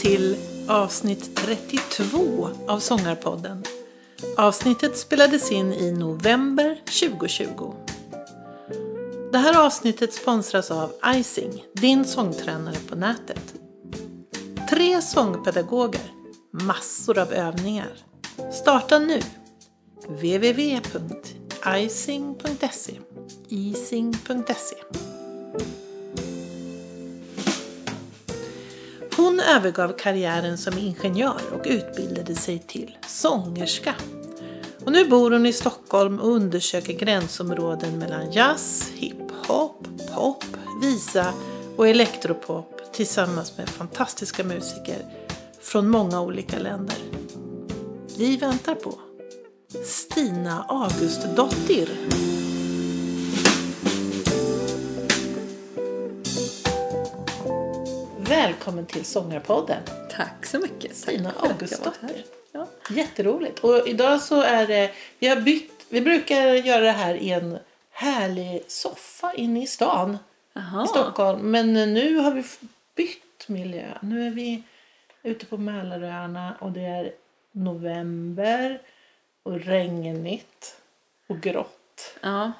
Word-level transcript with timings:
till 0.00 0.36
avsnitt 0.68 1.36
32 1.36 2.48
av 2.66 2.78
Sångarpodden. 2.78 3.64
Avsnittet 4.36 4.98
spelades 4.98 5.52
in 5.52 5.72
i 5.72 5.92
november 5.92 6.80
2020. 7.00 7.74
Det 9.32 9.38
här 9.38 9.66
avsnittet 9.66 10.12
sponsras 10.14 10.70
av 10.70 10.92
Icing, 11.14 11.64
din 11.72 12.04
sångtränare 12.04 12.76
på 12.88 12.96
nätet. 12.96 13.54
Tre 14.70 15.02
sångpedagoger, 15.02 16.12
massor 16.50 17.18
av 17.18 17.32
övningar. 17.32 17.92
Starta 18.52 18.98
nu! 18.98 19.20
www.icing.se 20.08 20.90
icing.se 23.48 24.76
Hon 29.20 29.40
övergav 29.40 29.92
karriären 29.98 30.58
som 30.58 30.78
ingenjör 30.78 31.40
och 31.52 31.66
utbildade 31.66 32.34
sig 32.34 32.58
till 32.58 32.96
sångerska. 33.06 33.94
Och 34.84 34.92
nu 34.92 35.08
bor 35.08 35.30
hon 35.30 35.46
i 35.46 35.52
Stockholm 35.52 36.20
och 36.20 36.28
undersöker 36.28 36.92
gränsområden 36.92 37.98
mellan 37.98 38.32
jazz, 38.32 38.92
hiphop, 38.94 39.86
pop, 40.14 40.44
visa 40.82 41.32
och 41.76 41.88
elektropop 41.88 42.92
tillsammans 42.92 43.58
med 43.58 43.68
fantastiska 43.68 44.44
musiker 44.44 44.98
från 45.60 45.88
många 45.88 46.20
olika 46.20 46.58
länder. 46.58 46.96
Vi 48.18 48.36
väntar 48.36 48.74
på 48.74 48.98
Stina 49.84 50.64
Augustdottir. 50.68 51.88
Välkommen 58.30 58.86
till 58.86 59.04
Sångarpodden. 59.04 59.82
Tack 60.10 60.46
så 60.46 60.58
mycket. 60.58 60.96
Stina 60.96 61.32
här. 61.40 62.24
Ja. 62.52 62.66
Jätteroligt. 62.90 63.58
Och 63.58 63.88
idag 63.88 64.20
så 64.20 64.42
är 64.42 64.66
det, 64.66 64.90
vi 65.18 65.28
har 65.28 65.40
bytt, 65.40 65.86
vi 65.88 66.00
brukar 66.00 66.46
göra 66.46 66.80
det 66.80 66.90
här 66.90 67.14
i 67.14 67.30
en 67.30 67.58
härlig 67.90 68.62
soffa 68.66 69.34
inne 69.34 69.62
i 69.62 69.66
stan 69.66 70.18
Jaha. 70.52 70.84
i 70.84 70.88
Stockholm. 70.88 71.50
Men 71.50 71.72
nu 71.72 72.16
har 72.16 72.30
vi 72.34 72.44
bytt 72.94 73.48
miljö. 73.48 73.98
Nu 74.02 74.26
är 74.26 74.30
vi 74.30 74.62
ute 75.22 75.46
på 75.46 75.56
Mälaröarna 75.56 76.56
och 76.60 76.72
det 76.72 76.84
är 76.84 77.12
november 77.52 78.82
och 79.42 79.60
regnigt 79.60 80.76
och 81.26 81.40
grått. 81.40 82.18
Ja. 82.20 82.52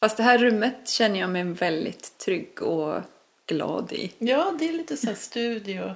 Fast 0.00 0.16
det 0.16 0.22
här 0.22 0.38
rummet 0.38 0.88
känner 0.88 1.20
jag 1.20 1.30
mig 1.30 1.44
väldigt 1.44 2.18
trygg 2.18 2.62
och 2.62 3.02
glad 3.50 3.92
i. 3.92 4.12
Ja, 4.18 4.54
det 4.58 4.68
är 4.68 4.72
lite 4.72 4.96
så 4.96 5.06
här 5.06 5.14
studio, 5.14 5.94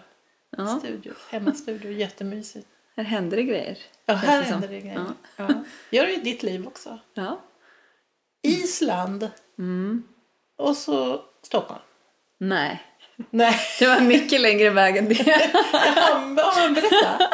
Ja. 0.56 0.78
studio 0.78 1.12
hemmastudio, 1.30 1.92
jättemysigt. 1.92 2.69
Här 2.96 3.05
händer 3.05 3.36
det 3.36 3.42
grejer. 3.42 3.78
Ja, 4.06 4.14
här 4.14 4.38
det 4.38 4.44
händer 4.44 4.69
det 4.69 4.80
grejer. 4.80 5.06
Ja. 5.36 5.48
Gör 5.91 6.06
det 6.06 6.12
i 6.12 6.16
ditt 6.20 6.42
liv 6.42 6.66
också. 6.66 6.98
Ja. 7.14 7.41
Island 8.42 9.30
Mm. 9.58 10.02
och 10.56 10.77
så 10.77 11.22
Stockholm. 11.42 11.80
Nej, 12.38 12.83
Nej, 13.30 13.55
det 13.78 13.86
var 13.86 14.00
mycket 14.00 14.41
längre 14.41 14.70
väg 14.70 14.96
än 14.96 15.08
det. 15.08 15.14
ja, 15.96 16.70
berätta. 16.74 17.30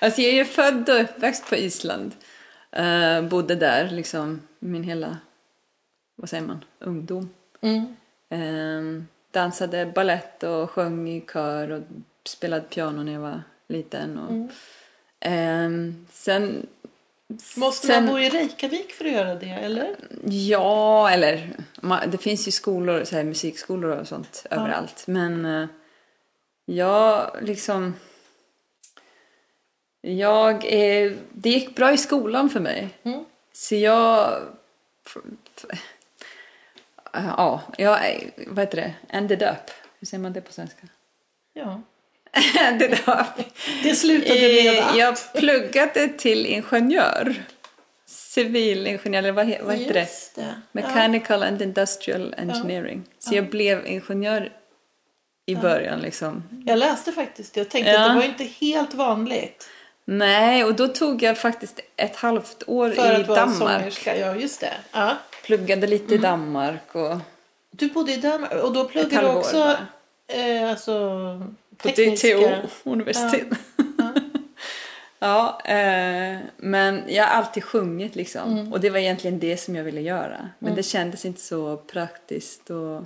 Alltså 0.00 0.20
jag 0.20 0.30
är 0.30 0.34
ju 0.34 0.44
född 0.44 0.88
och 0.88 1.00
uppväxt 1.00 1.48
på 1.48 1.56
Island. 1.56 2.12
Eh, 2.72 3.22
bodde 3.22 3.54
där 3.54 3.90
liksom 3.90 4.40
min 4.58 4.82
hela, 4.84 5.18
vad 6.16 6.28
säger 6.28 6.42
man, 6.46 6.64
ungdom. 6.78 7.30
Mm. 7.60 7.96
Eh, 8.30 9.02
dansade 9.40 9.86
ballett 9.86 10.42
och 10.42 10.70
sjöng 10.70 11.08
i 11.08 11.20
kör 11.32 11.70
och 11.70 11.82
spelade 12.24 12.62
piano 12.62 13.02
när 13.02 13.12
jag 13.12 13.20
var 13.20 13.42
liten. 13.68 14.18
Och, 14.18 14.30
Mm. 14.30 14.48
Ehm, 15.20 16.06
sen... 16.12 16.66
Måste 17.56 17.86
sen, 17.86 18.04
man 18.04 18.14
bo 18.14 18.18
i 18.20 18.30
Reykjavik 18.30 18.92
för 18.92 19.04
att 19.04 19.12
göra 19.12 19.34
det, 19.34 19.50
eller? 19.50 19.96
Ja, 20.24 21.10
eller 21.10 21.50
ma- 21.80 22.06
det 22.06 22.18
finns 22.18 22.48
ju 22.48 22.52
skolor, 22.52 23.04
så 23.04 23.16
här, 23.16 23.24
musikskolor 23.24 23.90
och 24.00 24.08
sånt 24.08 24.46
överallt. 24.50 25.06
Men 25.06 25.44
eh, 25.44 25.68
jag 26.64 27.30
liksom... 27.42 27.94
Jag 30.00 30.64
är, 30.64 31.16
det 31.32 31.50
gick 31.50 31.76
bra 31.76 31.92
i 31.92 31.98
skolan 31.98 32.50
för 32.50 32.60
mig. 32.60 32.88
Mm. 33.02 33.24
Så 33.52 33.74
jag... 33.74 34.40
Ja, 37.38 37.62
jag, 37.78 37.98
vad 38.46 38.58
heter 38.58 38.76
det? 38.76 38.94
Ended 39.08 39.42
up. 39.42 39.70
Hur 40.00 40.06
säger 40.06 40.22
man 40.22 40.32
det 40.32 40.40
på 40.40 40.52
svenska? 40.52 40.86
Ja. 41.52 41.82
Ended 42.60 42.92
up. 42.92 43.46
Det 43.82 43.94
slutade 43.94 44.40
med 44.40 44.84
att... 44.84 44.96
Jag 44.96 45.16
pluggade 45.34 46.08
till 46.08 46.46
ingenjör. 46.46 47.34
Civilingenjör, 48.06 49.18
eller 49.18 49.32
vad, 49.32 49.54
vad 49.62 49.76
heter 49.76 49.94
det? 49.94 50.00
Just 50.00 50.34
det. 50.34 50.54
Mechanical 50.72 51.42
and 51.42 51.62
Industrial 51.62 52.34
Engineering. 52.38 53.04
Så 53.18 53.34
jag 53.34 53.50
blev 53.50 53.86
ingenjör 53.86 54.52
i 55.46 55.56
början 55.56 56.00
liksom. 56.00 56.42
Ja. 56.50 56.72
Jag 56.72 56.78
läste 56.78 57.12
faktiskt 57.12 57.56
Jag 57.56 57.68
tänkte 57.68 57.90
Ja. 57.92 58.00
att 58.06 58.10
det 58.10 58.14
var 58.18 58.24
inte 58.24 58.44
helt 58.44 58.94
vanligt. 58.94 59.68
Nej, 60.04 60.64
och 60.64 60.74
då 60.74 60.88
tog 60.88 61.22
jag 61.22 61.38
faktiskt 61.38 61.80
ett 61.96 62.16
halvt 62.16 62.62
år 62.66 62.90
För 62.90 63.12
i 63.12 63.22
att 63.22 63.28
vara 63.28 63.40
Danmark. 63.40 63.58
sångerska. 63.58 64.16
Ja, 64.18 64.34
just 64.36 64.60
det. 64.60 64.72
Ja. 64.92 65.16
Pluggade 65.46 65.86
lite 65.86 66.04
Mm. 66.14 66.18
i 66.18 66.22
Danmark 66.22 66.94
och 66.94 67.16
Du 67.70 67.88
bodde 67.88 68.12
i 68.12 68.16
Danmark 68.16 68.64
och 68.64 68.72
då 68.72 68.84
pluggade 68.84 69.26
du 69.26 69.32
också 69.34 69.76
eh, 70.28 70.70
alltså, 70.70 70.92
På 71.76 71.88
tekniska... 71.88 72.28
DTO 72.38 72.68
universitet. 72.90 73.46
Ja. 73.98 74.12
Ja, 75.18 75.60
eh, 75.64 76.38
men 76.56 77.02
jag 77.08 77.24
har 77.24 77.30
alltid 77.30 77.64
sjungit 77.64 78.16
liksom. 78.16 78.52
Mm. 78.52 78.72
Och 78.72 78.80
det 78.80 78.90
var 78.90 78.98
egentligen 78.98 79.38
det 79.38 79.56
som 79.56 79.76
jag 79.76 79.84
ville 79.84 80.00
göra. 80.00 80.48
Men 80.58 80.74
det 80.74 80.82
kändes 80.82 81.24
inte 81.24 81.40
så 81.40 81.76
praktiskt 81.76 82.70
och 82.70 82.96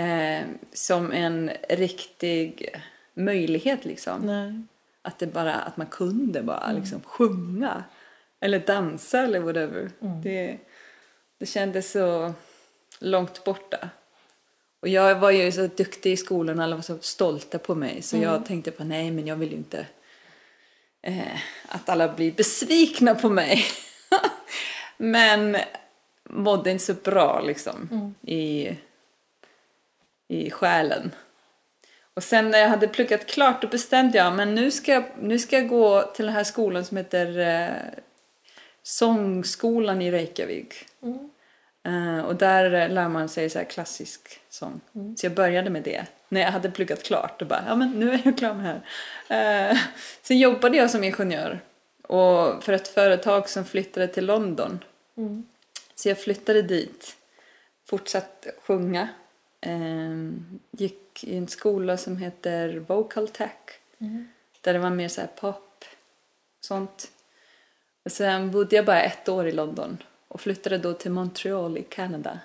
eh, 0.00 0.42
som 0.72 1.12
en 1.12 1.50
riktig 1.68 2.68
möjlighet 3.14 3.84
liksom. 3.84 4.20
Nej. 4.20 4.62
Att 5.02 5.18
det 5.18 5.26
bara, 5.26 5.54
att 5.54 5.76
man 5.76 5.86
kunde 5.86 6.42
bara 6.42 6.64
Mm. 6.64 6.80
liksom 6.80 7.00
sjunga. 7.00 7.84
Eller 8.40 8.58
dansa 8.58 9.22
eller 9.22 9.40
whatever. 9.40 9.90
Mm. 10.02 10.22
Det, 10.22 10.58
det 11.38 11.46
kändes 11.46 11.90
så 11.90 12.32
långt 12.98 13.44
borta. 13.44 13.88
Och 14.80 14.88
jag 14.88 15.14
var 15.14 15.30
ju 15.30 15.52
så 15.52 15.66
duktig 15.66 16.12
i 16.12 16.16
skolan 16.16 16.60
alla 16.60 16.76
var 16.76 16.82
så 16.82 16.98
stolta 17.00 17.58
på 17.58 17.74
mig. 17.74 18.02
Så 18.02 18.16
Mm. 18.16 18.28
jag 18.28 18.46
tänkte 18.46 18.70
på 18.70 18.84
nej 18.84 19.10
men 19.10 19.26
jag 19.26 19.36
vill 19.36 19.50
ju 19.50 19.56
inte 19.56 19.86
eh, 21.02 21.40
att 21.68 21.88
alla 21.88 22.08
blir 22.14 22.32
besvikna 22.32 23.14
på 23.14 23.28
mig. 23.28 23.64
men 24.96 25.56
mådde 26.30 26.70
inte 26.70 26.84
så 26.84 26.94
bra 26.94 27.40
liksom 27.40 27.88
Mm. 27.92 28.14
i, 28.22 28.76
i 30.28 30.50
själen. 30.50 31.10
Och 32.14 32.22
sen 32.22 32.50
när 32.50 32.58
jag 32.58 32.68
hade 32.68 32.88
pluggat 32.88 33.26
klart 33.26 33.62
då 33.62 33.68
bestämde 33.68 34.18
jag 34.18 34.32
men 34.32 34.54
nu 34.54 34.70
ska, 34.70 34.92
jag- 34.92 35.10
nu 35.20 35.38
ska 35.38 35.56
jag 35.56 35.68
gå 35.68 36.02
till 36.02 36.24
den 36.26 36.34
här 36.34 36.44
skolan 36.44 36.84
som 36.84 36.96
heter 36.96 37.38
eh, 37.38 37.68
Sångskolan 38.86 40.02
i 40.02 40.10
Reykjavik. 40.10 40.74
Mm. 41.02 41.30
Eh, 41.84 42.24
och 42.24 42.36
där 42.36 42.88
lär 42.88 43.08
man 43.08 43.28
sig 43.28 43.50
så 43.50 43.64
klassisk 43.64 44.40
sång. 44.48 44.80
Så 45.16 45.26
jag 45.26 45.34
började 45.34 45.70
med 45.70 45.82
det. 45.82 46.06
När 46.28 46.40
jag 46.40 46.50
hade 46.50 46.70
pluggat 46.70 47.02
klart 47.02 47.42
och 47.42 47.48
bara, 47.48 47.64
ja 47.66 47.76
men 47.76 47.90
nu 47.90 48.12
är 48.12 48.20
jag 48.24 48.38
klar 48.38 48.54
med 48.54 48.64
det 48.64 49.34
här. 49.34 49.70
Eh, 49.70 49.78
sen 50.22 50.38
jobbade 50.38 50.76
jag 50.76 50.90
som 50.90 51.04
ingenjör. 51.04 51.60
Och 52.02 52.64
för 52.64 52.72
ett 52.72 52.88
företag 52.88 53.48
som 53.48 53.64
flyttade 53.64 54.08
till 54.08 54.26
London. 54.26 54.84
Mm. 55.16 55.46
Så 55.94 56.08
jag 56.08 56.18
flyttade 56.18 56.62
dit. 56.62 57.16
Fortsatte 57.88 58.52
sjunga. 58.62 59.08
Eh, 59.60 60.30
gick 60.70 61.24
i 61.24 61.36
en 61.36 61.48
skola 61.48 61.96
som 61.96 62.16
heter 62.16 62.76
Vocal 62.78 63.28
Tech. 63.28 63.80
Mm. 63.98 64.28
Där 64.60 64.72
det 64.72 64.78
var 64.78 64.90
mer 64.90 65.08
så 65.08 65.22
pop. 65.36 65.84
Sånt. 66.60 67.10
Sen 68.10 68.50
bodde 68.50 68.76
jag 68.76 68.84
bara 68.84 69.02
ett 69.02 69.28
år 69.28 69.46
i 69.46 69.52
London. 69.52 69.98
Och 70.28 70.40
flyttade 70.40 70.78
då 70.78 70.92
till 70.92 71.10
Montreal 71.10 71.78
i 71.78 71.82
Kanada. 71.82 72.38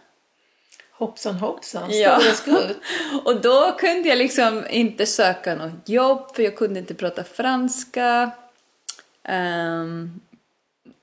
Hoppsan 0.91 1.35
hoppsan, 1.35 1.89
Ja. 1.99 2.19
skutt. 2.19 2.77
Och 3.25 3.41
då 3.41 3.71
kunde 3.79 4.09
jag 4.09 4.17
liksom 4.17 4.65
inte 4.69 5.05
söka 5.05 5.55
något 5.55 5.89
jobb 5.89 6.35
för 6.35 6.43
jag 6.43 6.55
kunde 6.57 6.79
inte 6.79 6.93
prata 6.93 7.23
franska. 7.23 8.31
Ehm, 9.23 10.19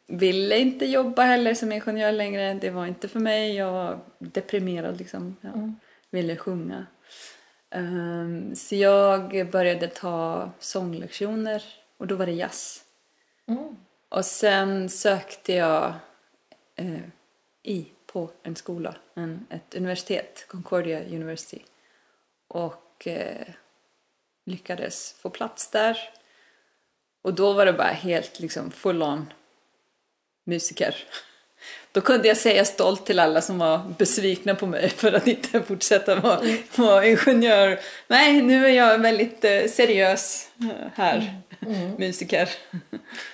ville 0.06 0.58
inte 0.58 0.86
jobba 0.86 1.22
heller 1.22 1.54
som 1.54 1.72
ingenjör 1.72 2.12
längre. 2.12 2.54
Det 2.54 2.70
var 2.70 2.86
inte 2.86 3.08
för 3.08 3.20
mig. 3.20 3.54
Jag 3.56 3.72
var 3.72 3.98
deprimerad 4.18 4.98
liksom. 4.98 5.36
Jag 5.40 5.54
Mm. 5.54 5.76
ville 6.10 6.36
sjunga. 6.36 6.86
Ehm, 7.70 8.54
så 8.56 8.74
jag 8.74 9.50
började 9.50 9.88
ta 9.88 10.50
sånglektioner 10.58 11.62
och 11.98 12.06
då 12.06 12.14
var 12.16 12.26
det 12.26 12.32
jazz. 12.32 12.82
Mm. 13.48 13.76
Och 14.08 14.24
sen 14.24 14.88
sökte 14.88 15.52
jag 15.52 15.94
eh, 16.74 17.00
i 17.62 17.86
på 18.06 18.30
en 18.42 18.56
skola, 18.56 18.96
en, 19.14 19.46
ett 19.50 19.74
universitet, 19.74 20.44
Concordia 20.48 21.04
University. 21.04 21.62
Och 22.48 23.06
eh, 23.06 23.46
lyckades 24.44 25.12
få 25.12 25.30
plats 25.30 25.70
där. 25.70 25.98
Och 27.22 27.34
då 27.34 27.52
var 27.52 27.66
det 27.66 27.72
bara 27.72 27.88
helt 27.88 28.40
liksom 28.40 28.70
full 28.70 29.02
on 29.02 29.32
musiker. 30.44 30.96
Då 31.96 32.02
kunde 32.02 32.28
jag 32.28 32.36
säga 32.36 32.64
stolt 32.64 33.06
till 33.06 33.18
alla 33.18 33.40
som 33.42 33.58
var 33.58 33.80
besvikna 33.98 34.54
på 34.54 34.66
mig 34.66 34.88
för 34.88 35.12
att 35.12 35.26
inte 35.26 35.62
fortsätta 35.62 36.14
vara, 36.14 36.40
vara 36.76 37.06
ingenjör. 37.06 37.80
Nej, 38.08 38.42
nu 38.42 38.66
är 38.66 38.70
jag 38.70 38.98
väldigt 38.98 39.44
eh, 39.44 39.64
seriös 39.70 40.48
eh, 40.60 40.88
här, 40.94 41.34
musiker. 41.98 42.48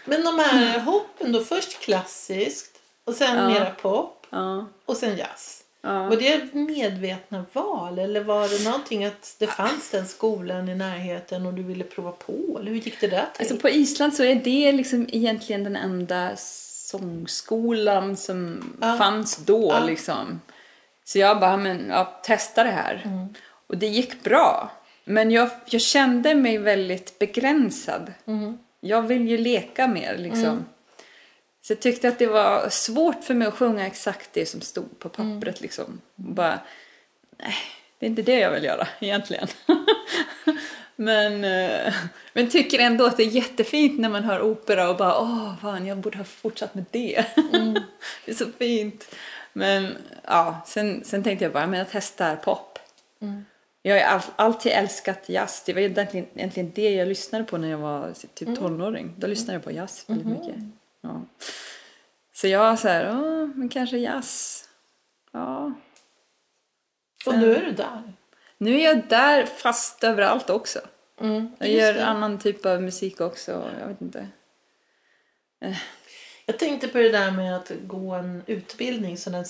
Men 0.04 0.24
de 0.24 0.38
här 0.38 0.78
hoppen 0.78 1.32
då, 1.32 1.40
först 1.44 1.80
klassiskt 1.80 2.70
och 3.04 3.14
sen 3.14 3.36
Ja. 3.36 3.48
mera 3.48 3.70
pop 3.70 4.26
Ja. 4.30 4.66
och 4.86 4.96
sen 4.96 5.16
jazz. 5.16 5.58
Ja. 5.82 6.02
Var 6.08 6.16
det 6.16 6.54
medvetna 6.54 7.44
val 7.52 7.98
eller 7.98 8.20
var 8.20 8.48
det 8.48 8.64
någonting 8.64 9.04
att 9.04 9.36
det 9.38 9.46
fanns 9.46 9.90
den 9.90 10.06
skolan 10.08 10.68
i 10.68 10.74
närheten 10.74 11.46
och 11.46 11.54
du 11.54 11.62
ville 11.62 11.84
prova 11.84 12.12
på? 12.12 12.58
Eller 12.60 12.70
hur 12.70 12.78
gick 12.78 13.00
det 13.00 13.06
där 13.06 13.26
till? 13.34 13.42
Alltså 13.42 13.56
på 13.56 13.68
Island 13.68 14.14
så 14.14 14.24
är 14.24 14.34
det 14.34 14.72
liksom 14.72 15.08
egentligen 15.12 15.64
den 15.64 15.76
enda 15.76 16.30
sångskolan 16.98 18.16
som 18.16 18.62
Ja. 18.80 18.96
fanns 18.98 19.36
då 19.36 19.68
Ja. 19.70 19.84
liksom. 19.84 20.40
Så 21.04 21.18
jag 21.18 21.40
bara, 21.40 21.56
men 21.56 21.88
ja, 21.88 22.20
testa 22.24 22.64
det 22.64 22.70
här. 22.70 23.02
Mm. 23.04 23.34
Och 23.66 23.76
det 23.78 23.86
gick 23.86 24.22
bra. 24.22 24.70
Men 25.04 25.30
jag, 25.30 25.50
jag 25.66 25.80
kände 25.80 26.34
mig 26.34 26.58
väldigt 26.58 27.18
begränsad. 27.18 28.12
Mm. 28.26 28.58
Jag 28.80 29.02
vill 29.02 29.28
ju 29.28 29.38
leka 29.38 29.86
mer 29.88 30.16
liksom. 30.18 30.64
Så 31.62 31.72
jag 31.72 31.80
tyckte 31.80 32.08
att 32.08 32.18
det 32.18 32.26
var 32.26 32.68
svårt 32.68 33.24
för 33.24 33.34
mig 33.34 33.48
att 33.48 33.54
sjunga 33.54 33.86
exakt 33.86 34.30
det 34.32 34.46
som 34.46 34.60
stod 34.60 34.98
på 34.98 35.08
pappret 35.08 35.42
Mm. 35.42 35.54
liksom. 35.60 36.00
Bara, 36.14 36.60
nej, 37.38 37.54
det 37.98 38.06
är 38.06 38.10
inte 38.10 38.22
det 38.22 38.38
jag 38.38 38.50
vill 38.50 38.64
göra 38.64 38.88
egentligen. 39.00 39.48
men, 41.04 41.44
eh, 41.44 41.94
men 42.32 42.50
tycker 42.50 42.78
ändå 42.78 43.06
att 43.06 43.16
det 43.16 43.22
är 43.22 43.26
jättefint 43.30 44.00
när 44.00 44.08
man 44.08 44.24
hör 44.24 44.42
opera 44.42 44.90
och 44.90 44.96
bara, 44.96 45.20
åh 45.20 45.54
fan, 45.62 45.86
jag 45.86 45.98
borde 45.98 46.18
ha 46.18 46.24
fortsatt 46.24 46.74
med 46.74 46.84
det. 46.90 47.24
Mm. 47.52 47.72
det 48.24 48.30
är 48.30 48.34
så 48.34 48.46
fint. 48.58 49.14
Men 49.52 49.96
ja, 50.24 50.62
sen, 50.66 51.04
sen 51.04 51.22
tänkte 51.22 51.44
jag 51.44 51.52
bara, 51.52 51.66
men 51.66 51.78
jag 51.78 51.88
testar 51.90 52.36
pop. 52.36 52.78
Mm. 53.20 53.44
Jag 53.82 54.00
har 54.00 54.14
all, 54.14 54.20
alltid 54.36 54.72
älskat 54.72 55.28
jazz. 55.28 55.62
Det 55.66 55.72
var 55.72 55.80
egentligen, 55.80 56.26
egentligen 56.34 56.72
det 56.74 56.90
jag 56.90 57.08
lyssnade 57.08 57.44
på 57.44 57.58
när 57.58 57.68
jag 57.68 57.78
var 57.78 58.12
typ 58.34 58.48
Mm. 58.48 58.56
tonåring. 58.60 59.14
Då 59.18 59.26
lyssnade 59.26 59.52
jag 59.52 59.64
på 59.64 59.70
jazz 59.72 60.04
väldigt 60.06 60.26
Mm-hmm. 60.26 60.46
mycket. 60.46 60.62
Ja. 61.00 61.22
Så 62.34 62.46
jag 62.48 62.58
var 62.58 62.76
så 62.76 62.88
här, 62.88 63.10
åh, 63.10 63.46
men 63.54 63.68
kanske 63.68 63.98
jazz. 63.98 64.64
Ja. 65.32 65.72
och 67.26 67.38
nu 67.38 67.54
är 67.54 67.64
du 67.64 67.72
där. 67.72 68.12
Nu 68.62 68.80
är 68.80 68.84
jag 68.84 69.02
där 69.08 69.46
fast 69.46 70.04
överallt 70.04 70.50
också. 70.50 70.78
Mm. 71.20 71.52
Jag 71.58 71.68
gör 71.68 71.94
det. 71.94 72.04
annan 72.04 72.38
typ 72.38 72.66
av 72.66 72.82
musik 72.82 73.20
också. 73.20 73.70
Jag 73.80 73.88
vet 73.88 74.00
inte. 74.00 74.28
Jag 76.46 76.58
tänkte 76.58 76.88
på 76.88 76.98
det 76.98 77.08
där 77.08 77.30
med 77.30 77.56
att 77.56 77.72
gå 77.82 78.12
en 78.12 78.42
utbildning, 78.46 79.16
så 79.16 79.30
en 79.30 79.44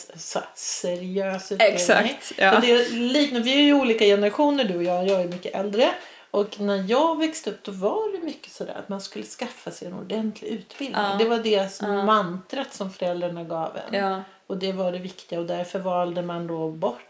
seriös 0.54 1.52
utbildning. 1.52 1.74
Exakt, 1.74 2.32
ja. 2.36 2.60
Det 2.60 2.72
är 2.72 2.90
liknar, 2.90 3.40
vi 3.40 3.54
är 3.54 3.62
ju 3.62 3.74
olika 3.74 4.04
generationer 4.04 4.64
du 4.64 4.76
och 4.76 4.82
jag, 4.82 5.06
jag 5.06 5.20
är 5.20 5.28
mycket 5.28 5.54
äldre. 5.54 5.94
Och 6.30 6.60
när 6.60 6.84
jag 6.90 7.18
växte 7.18 7.50
upp 7.50 7.64
då 7.64 7.72
var 7.72 8.12
det 8.12 8.24
mycket 8.24 8.52
sådär 8.52 8.74
att 8.74 8.88
man 8.88 9.00
skulle 9.00 9.24
skaffa 9.24 9.70
sig 9.70 9.88
en 9.88 9.94
ordentlig 9.94 10.48
utbildning. 10.48 11.02
Ja. 11.02 11.16
Det 11.18 11.24
var 11.24 11.38
det 11.38 11.72
som 11.72 12.06
mantrat 12.06 12.74
som 12.74 12.90
föräldrarna 12.92 13.44
gav 13.44 13.76
en. 13.76 13.94
Ja. 13.94 14.22
Och 14.46 14.56
det 14.58 14.72
var 14.72 14.92
det 14.92 14.98
viktiga 14.98 15.40
och 15.40 15.46
därför 15.46 15.78
valde 15.78 16.22
man 16.22 16.46
då 16.46 16.70
bort. 16.70 17.00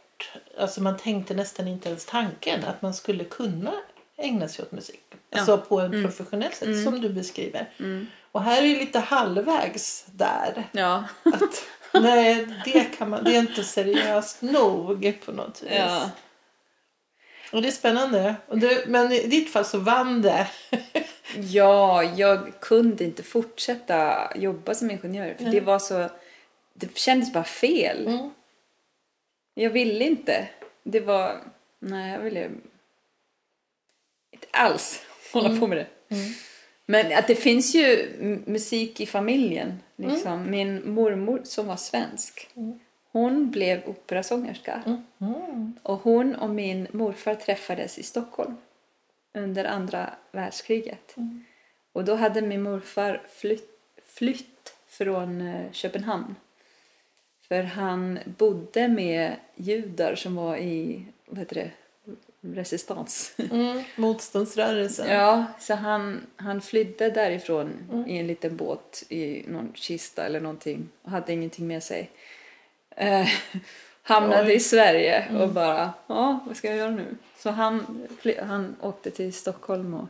Alltså 0.59 0.83
man 0.83 0.97
tänkte 0.97 1.35
nästan 1.35 1.69
inte 1.69 1.89
ens 1.89 2.05
tanken 2.05 2.65
att 2.65 2.83
man 2.83 2.95
skulle 2.95 3.25
kunna 3.25 3.73
ägna 4.17 4.49
sig 4.49 4.63
åt 4.63 4.73
musik. 4.73 5.01
Alltså 5.35 5.59
på 5.59 5.81
en 5.81 6.03
professionell 6.05 6.53
sätt 6.53 6.85
som 6.85 7.01
du 7.01 7.09
beskriver. 7.09 7.71
Och 8.33 8.43
här 8.43 8.63
är 8.63 8.67
ju 8.67 8.79
lite 8.81 8.99
halvvägs 8.99 10.05
där. 10.07 10.69
Ja. 10.73 11.05
Att, 11.23 11.65
nej, 12.03 12.47
det, 12.65 12.85
kan 12.99 13.11
man, 13.11 13.25
det 13.25 13.37
är 13.37 13.41
inte 13.41 13.65
seriöst 13.65 14.43
nog 14.43 15.13
på 15.25 15.33
något 15.33 15.63
vis. 15.63 15.73
ja. 15.77 16.11
Och 17.53 17.63
det 17.63 17.69
är 17.69 17.73
spännande. 17.73 18.35
Och 18.47 18.59
det, 18.59 18.89
men 18.89 19.13
i 19.13 19.27
ditt 19.27 19.53
fall 19.53 19.65
så 19.65 19.79
vann 19.79 20.23
det. 20.23 20.47
Ja, 21.37 22.03
jag 22.03 22.61
kunde 22.61 23.05
inte 23.05 23.23
fortsätta 23.23 24.29
jobba 24.37 24.75
som 24.75 24.91
ingenjör. 24.91 25.35
För 25.39 25.45
det 25.45 25.61
var 25.61 25.79
så... 25.79 26.09
Det 26.75 26.99
kändes 26.99 27.33
bara 27.33 27.45
fel. 27.45 28.07
Mm. 28.07 28.31
Jag 29.55 29.71
ville 29.71 30.05
inte. 30.05 30.49
Det 30.83 31.01
var... 31.01 31.41
Nej, 31.79 32.13
jag 32.13 32.21
ville 32.21 32.51
inte 34.31 34.47
alls 34.51 35.03
hålla 35.33 35.61
på 35.61 35.67
med 35.67 35.79
det. 35.79 35.87
Men 36.87 37.19
att 37.19 37.27
det 37.27 37.35
finns 37.35 37.75
ju 37.75 38.17
musik 38.47 39.01
i 39.01 39.07
familjen. 39.07 39.79
Liksom. 39.97 40.51
Min 40.51 40.93
mormor 40.95 41.41
som 41.45 41.67
var 41.67 41.77
svensk. 41.77 42.51
Hon 43.13 43.51
blev 43.51 43.89
operasångerska. 43.89 44.83
Mm. 45.21 45.79
Och 45.83 45.99
hon 45.99 46.35
och 46.35 46.51
min 46.51 46.87
morfar 46.93 47.35
träffades 47.35 47.99
i 47.99 48.03
Stockholm 48.03 48.57
under 49.35 49.65
andra 49.65 50.15
världskriget. 50.33 51.17
Och 51.93 52.05
då 52.05 52.15
hade 52.15 52.43
min 52.43 52.63
morfar 52.63 53.23
flytt, 53.29 53.71
flytt 54.05 54.75
från 54.89 55.41
eh, 55.41 55.73
Köpenhamn. 55.73 56.35
För 57.49 57.63
han 57.63 58.19
bodde 58.39 58.89
med 58.89 59.37
judar 59.57 60.15
som 60.15 60.35
var 60.35 60.57
i, 60.57 61.05
vad 61.27 61.39
heter 61.39 61.55
det, 61.55 61.71
resistans. 62.43 63.35
Mm. 63.51 63.83
Motståndsrörelsen. 63.97 65.09
Ja, 65.09 65.45
så 65.61 65.75
han, 65.75 66.27
han 66.37 66.61
flydde 66.61 67.11
därifrån 67.11 68.05
i 68.09 68.19
en 68.19 68.27
liten 68.27 68.57
båt 68.57 69.05
i 69.09 69.45
någon 69.49 69.73
kista 69.75 70.25
eller 70.27 70.41
någonting 70.41 70.89
och 71.03 71.11
hade 71.11 71.33
ingenting 71.33 71.67
med 71.67 71.83
sig. 71.83 72.11
Eh, 72.97 73.29
hamnade 74.03 74.49
Oj. 74.49 74.55
i 74.55 74.61
Sverige 74.61 75.41
och 75.41 75.49
bara, 75.49 75.93
ja, 76.07 76.41
vad 76.47 76.57
ska 76.57 76.69
jag 76.69 76.77
göra 76.77 76.91
nu? 76.91 77.17
Så 77.37 77.51
han, 77.51 78.07
han 78.43 78.77
åkte 78.81 79.11
till 79.11 79.33
Stockholm 79.33 79.95
och 79.95 80.09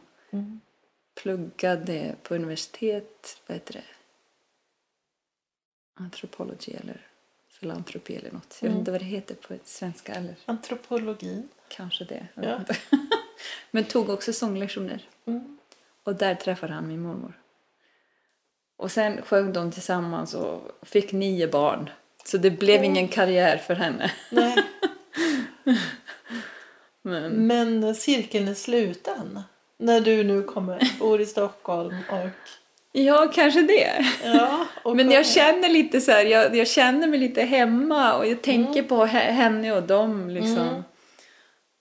pluggade 1.23 2.14
på 2.23 2.35
universitet, 2.35 3.40
vad 3.46 3.56
heter 3.56 3.73
det? 3.73 3.85
Antropology 5.95 6.73
eller 6.73 7.12
filantropi 7.62 8.16
eller 8.16 8.31
något. 8.31 8.59
Jag 8.61 8.69
vet 8.69 8.78
inte 8.78 8.90
vad 8.90 9.00
det 9.00 9.04
heter 9.04 9.35
på 9.35 9.54
svenska 9.64 10.12
eller 10.12 10.35
Antropologi. 10.47 11.42
kanske 11.69 12.04
det. 12.04 12.26
Ja. 12.35 12.61
Men 13.71 13.85
tog 13.85 14.09
också 14.09 14.33
sånglektioner. 14.33 15.09
Mm. 15.26 15.59
Och 16.04 16.14
där 16.14 16.35
träffade 16.35 16.73
han 16.73 16.88
min 16.88 17.00
mormor. 17.00 17.38
Och 18.76 18.92
sen 18.92 19.23
sjöng 19.23 19.52
de 19.52 19.71
tillsammans 19.71 20.35
och 20.35 20.78
fick 20.83 21.12
nio 21.12 21.49
barn. 21.49 21.90
Så 22.25 22.38
det 22.38 22.50
blev 22.50 22.85
ingen 22.85 23.09
karriär 23.09 23.57
för 23.57 23.75
henne. 23.75 24.12
Nej. 24.31 24.57
Men, 27.02 27.47
Men 27.47 27.95
cirkeln 27.95 28.49
är 28.49 28.54
sluten. 28.54 29.40
När 29.78 30.00
du 30.00 30.25
nu 30.25 30.42
kommer, 30.42 30.99
bor 30.99 31.21
i 31.21 31.26
Stockholm 31.26 31.97
och... 32.11 32.28
ja, 32.92 33.30
kanske 33.34 33.62
det. 33.62 34.04
Ja, 34.25 34.66
Men 34.94 35.11
jag 35.11 35.26
känner 35.26 35.68
lite 35.68 36.00
så 36.00 36.11
här, 36.12 36.25
jag, 36.25 36.56
jag 36.56 36.68
känner 36.68 37.06
mig 37.06 37.18
lite 37.18 37.42
hemma 37.42 38.14
och 38.14 38.26
jag 38.26 38.42
tänker 38.42 38.82
på 38.82 39.06
he- 39.06 39.30
henne 39.32 39.72
och 39.72 39.82
dem 39.82 40.30
liksom. 40.30 40.84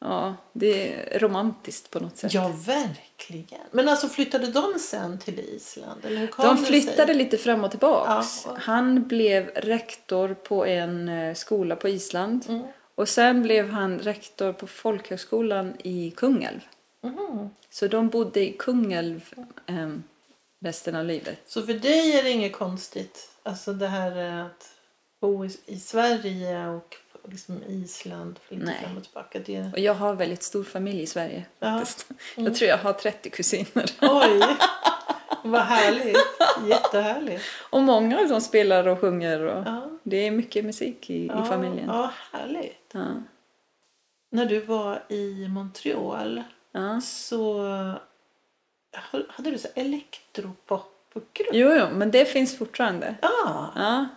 Ja, 0.03 0.35
det 0.53 0.93
är 0.93 1.19
romantiskt 1.19 1.91
på 1.91 1.99
något 1.99 2.17
sätt. 2.17 2.33
Ja, 2.33 2.51
verkligen. 2.65 3.61
Men 3.71 3.89
alltså 3.89 4.07
flyttade 4.07 4.47
de 4.47 4.79
sen 4.79 5.19
till 5.19 5.39
Island? 5.39 6.05
Eller 6.05 6.17
hur 6.17 6.27
kom 6.27 6.45
De 6.45 6.57
flyttade 6.57 7.05
sig? 7.07 7.15
lite 7.15 7.37
fram 7.37 7.63
och 7.63 7.71
tillbaks. 7.71 8.43
Ja. 8.45 8.55
Han 8.59 9.07
blev 9.07 9.47
rektor 9.47 10.33
på 10.33 10.65
en 10.65 11.09
eh, 11.09 11.33
skola 11.33 11.75
på 11.75 11.87
Island. 11.89 12.45
Mm. 12.49 12.61
Och 12.95 13.09
sen 13.09 13.41
blev 13.43 13.69
han 13.69 13.99
rektor 13.99 14.53
på 14.53 14.67
folkhögskolan 14.67 15.73
i 15.83 16.11
Kungälv. 16.17 16.59
Mhm. 17.03 17.49
Så 17.69 17.87
de 17.87 18.09
bodde 18.09 18.39
i 18.39 18.51
Kungälv 18.59 19.33
eh, 19.65 19.89
resten 20.61 20.95
av 20.95 21.05
livet. 21.05 21.39
Så 21.45 21.61
för 21.61 21.73
dig 21.73 22.19
är 22.19 22.23
det 22.23 22.29
inget 22.31 22.53
konstigt? 22.53 23.29
Alltså 23.43 23.73
det 23.73 23.87
här 23.87 24.41
att 24.45 24.69
bo 25.21 25.45
i, 25.65 25.79
Sverige 25.79 26.67
och 26.67 26.95
liksom 27.29 27.63
Island 27.67 28.39
lite 28.49 28.65
Nej. 28.65 28.77
fram 28.83 28.97
och 28.97 29.03
tillbaka. 29.03 29.39
Det... 29.45 29.71
Och 29.73 29.79
jag 29.79 29.93
har 29.93 30.13
väldigt 30.15 30.43
stor 30.43 30.63
familj 30.63 31.01
i 31.01 31.07
Sverige 31.07 31.45
Ja. 31.59 31.79
faktiskt. 31.79 32.11
Jag 32.35 32.55
tror 32.55 32.69
jag 32.69 32.77
har 32.77 32.93
30 32.93 33.29
kusiner. 33.29 33.91
Oj! 34.01 34.41
Vad 35.43 35.61
härligt. 35.61 36.17
Jättehärligt. 36.67 37.43
Och 37.69 37.81
många 37.81 38.19
av 38.19 38.27
dem 38.27 38.41
spelar 38.41 38.87
och 38.87 38.99
sjunger. 38.99 39.41
Och 39.41 39.67
Ja. 39.67 39.89
Det 40.03 40.17
är 40.17 40.31
mycket 40.31 40.65
musik 40.65 41.09
i, 41.09 41.27
Ja, 41.27 41.45
i 41.45 41.49
familjen. 41.49 41.87
Ja, 41.87 42.11
härligt. 42.31 42.89
Ja. 42.93 43.05
När 44.31 44.45
du 44.45 44.59
var 44.59 45.03
i 45.09 45.47
Montreal 45.47 46.43
så 47.03 47.65
hade 49.27 49.51
du 49.51 49.57
så 49.57 49.67
elektropopgrupp. 49.75 51.49
Jo, 51.51 51.73
jo, 51.79 51.85
men 51.91 52.11
det 52.11 52.25
finns 52.25 52.57
fortfarande. 52.57 53.15
Ja. 53.21 53.71
Ja. 53.75 54.07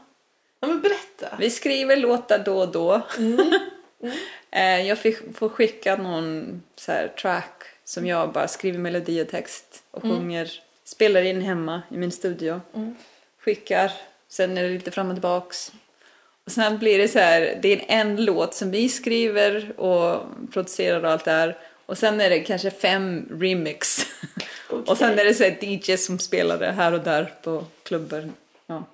ja, 0.60 0.68
men 0.68 0.80
berätta. 0.80 1.36
Vi 1.38 1.50
skriver 1.50 1.96
låtar 1.96 2.38
då 2.38 2.58
och 2.58 2.68
då. 2.72 3.00
Mm. 3.18 3.52
Eh, 4.50 4.80
Jag 4.88 4.98
fick, 4.98 5.36
får 5.36 5.48
skicka 5.48 5.96
någon 5.96 6.62
så 6.76 6.92
här 6.92 7.08
track 7.08 7.62
som 7.84 8.06
jag 8.06 8.32
bara 8.32 8.48
skriver 8.48 8.78
melodi 8.78 9.22
och 9.22 9.28
text 9.28 9.82
och 9.90 10.02
sjunger, 10.02 10.50
spelar 10.84 11.22
in 11.22 11.40
hemma 11.40 11.82
i 11.90 11.96
min 11.96 12.12
studio. 12.12 12.60
Skickar, 13.38 13.92
sen 14.28 14.58
är 14.58 14.62
det 14.62 14.68
lite 14.68 14.90
fram 14.90 15.08
och 15.08 15.14
tillbaks. 15.14 15.72
Och 16.44 16.52
sen 16.52 16.78
blir 16.78 16.98
det 16.98 17.08
så 17.08 17.18
här, 17.18 17.58
det 17.62 17.72
är 17.72 17.84
en 18.00 18.24
låt 18.24 18.54
som 18.54 18.70
vi 18.70 18.88
skriver 18.88 19.80
och 19.80 20.22
producerar 20.52 21.02
och 21.04 21.10
allt 21.10 21.24
det 21.24 21.30
här. 21.30 21.58
Och 21.86 21.98
sen 21.98 22.20
är 22.20 22.30
det 22.30 22.40
kanske 22.40 22.70
fem 22.70 23.28
remix. 23.40 24.06
och 24.86 24.98
sen 24.98 25.18
är 25.18 25.24
det 25.24 25.34
så 25.34 25.44
DJ 25.44 25.96
som 25.96 26.18
spelar 26.18 26.58
det 26.58 26.72
här 26.72 26.92
och 26.92 27.00
där 27.00 27.34
på 27.42 27.64
klubbar. 27.82 28.30
Ja. 28.66 28.84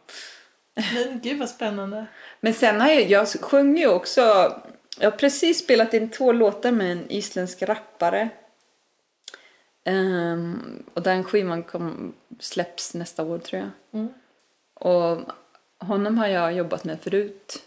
Men 0.74 1.20
gud 1.22 1.38
vad 1.38 1.48
spännande. 1.48 2.06
Men 2.40 2.54
sen 2.54 2.80
har 2.80 2.88
jag, 2.88 3.10
jag 3.10 3.28
sjunger 3.28 3.82
ju 3.82 3.88
också, 3.88 4.20
jag 4.98 5.10
har 5.10 5.18
precis 5.18 5.58
spelat 5.58 5.94
in 5.94 6.10
två 6.10 6.32
låtar 6.32 6.72
med 6.72 6.92
en 6.92 7.10
isländsk 7.10 7.62
rappare. 7.62 8.28
Ehm, 9.84 10.82
och 10.94 11.02
den 11.02 11.24
skivan 11.24 11.62
kom, 11.62 12.14
släpps 12.38 12.94
nästa 12.94 13.22
år 13.22 13.38
tror 13.38 13.62
jag. 13.62 14.00
Mm. 14.00 14.12
Och 14.74 15.18
honom 15.78 16.18
har 16.18 16.26
jag 16.26 16.52
jobbat 16.52 16.84
med 16.84 17.00
förut. 17.00 17.62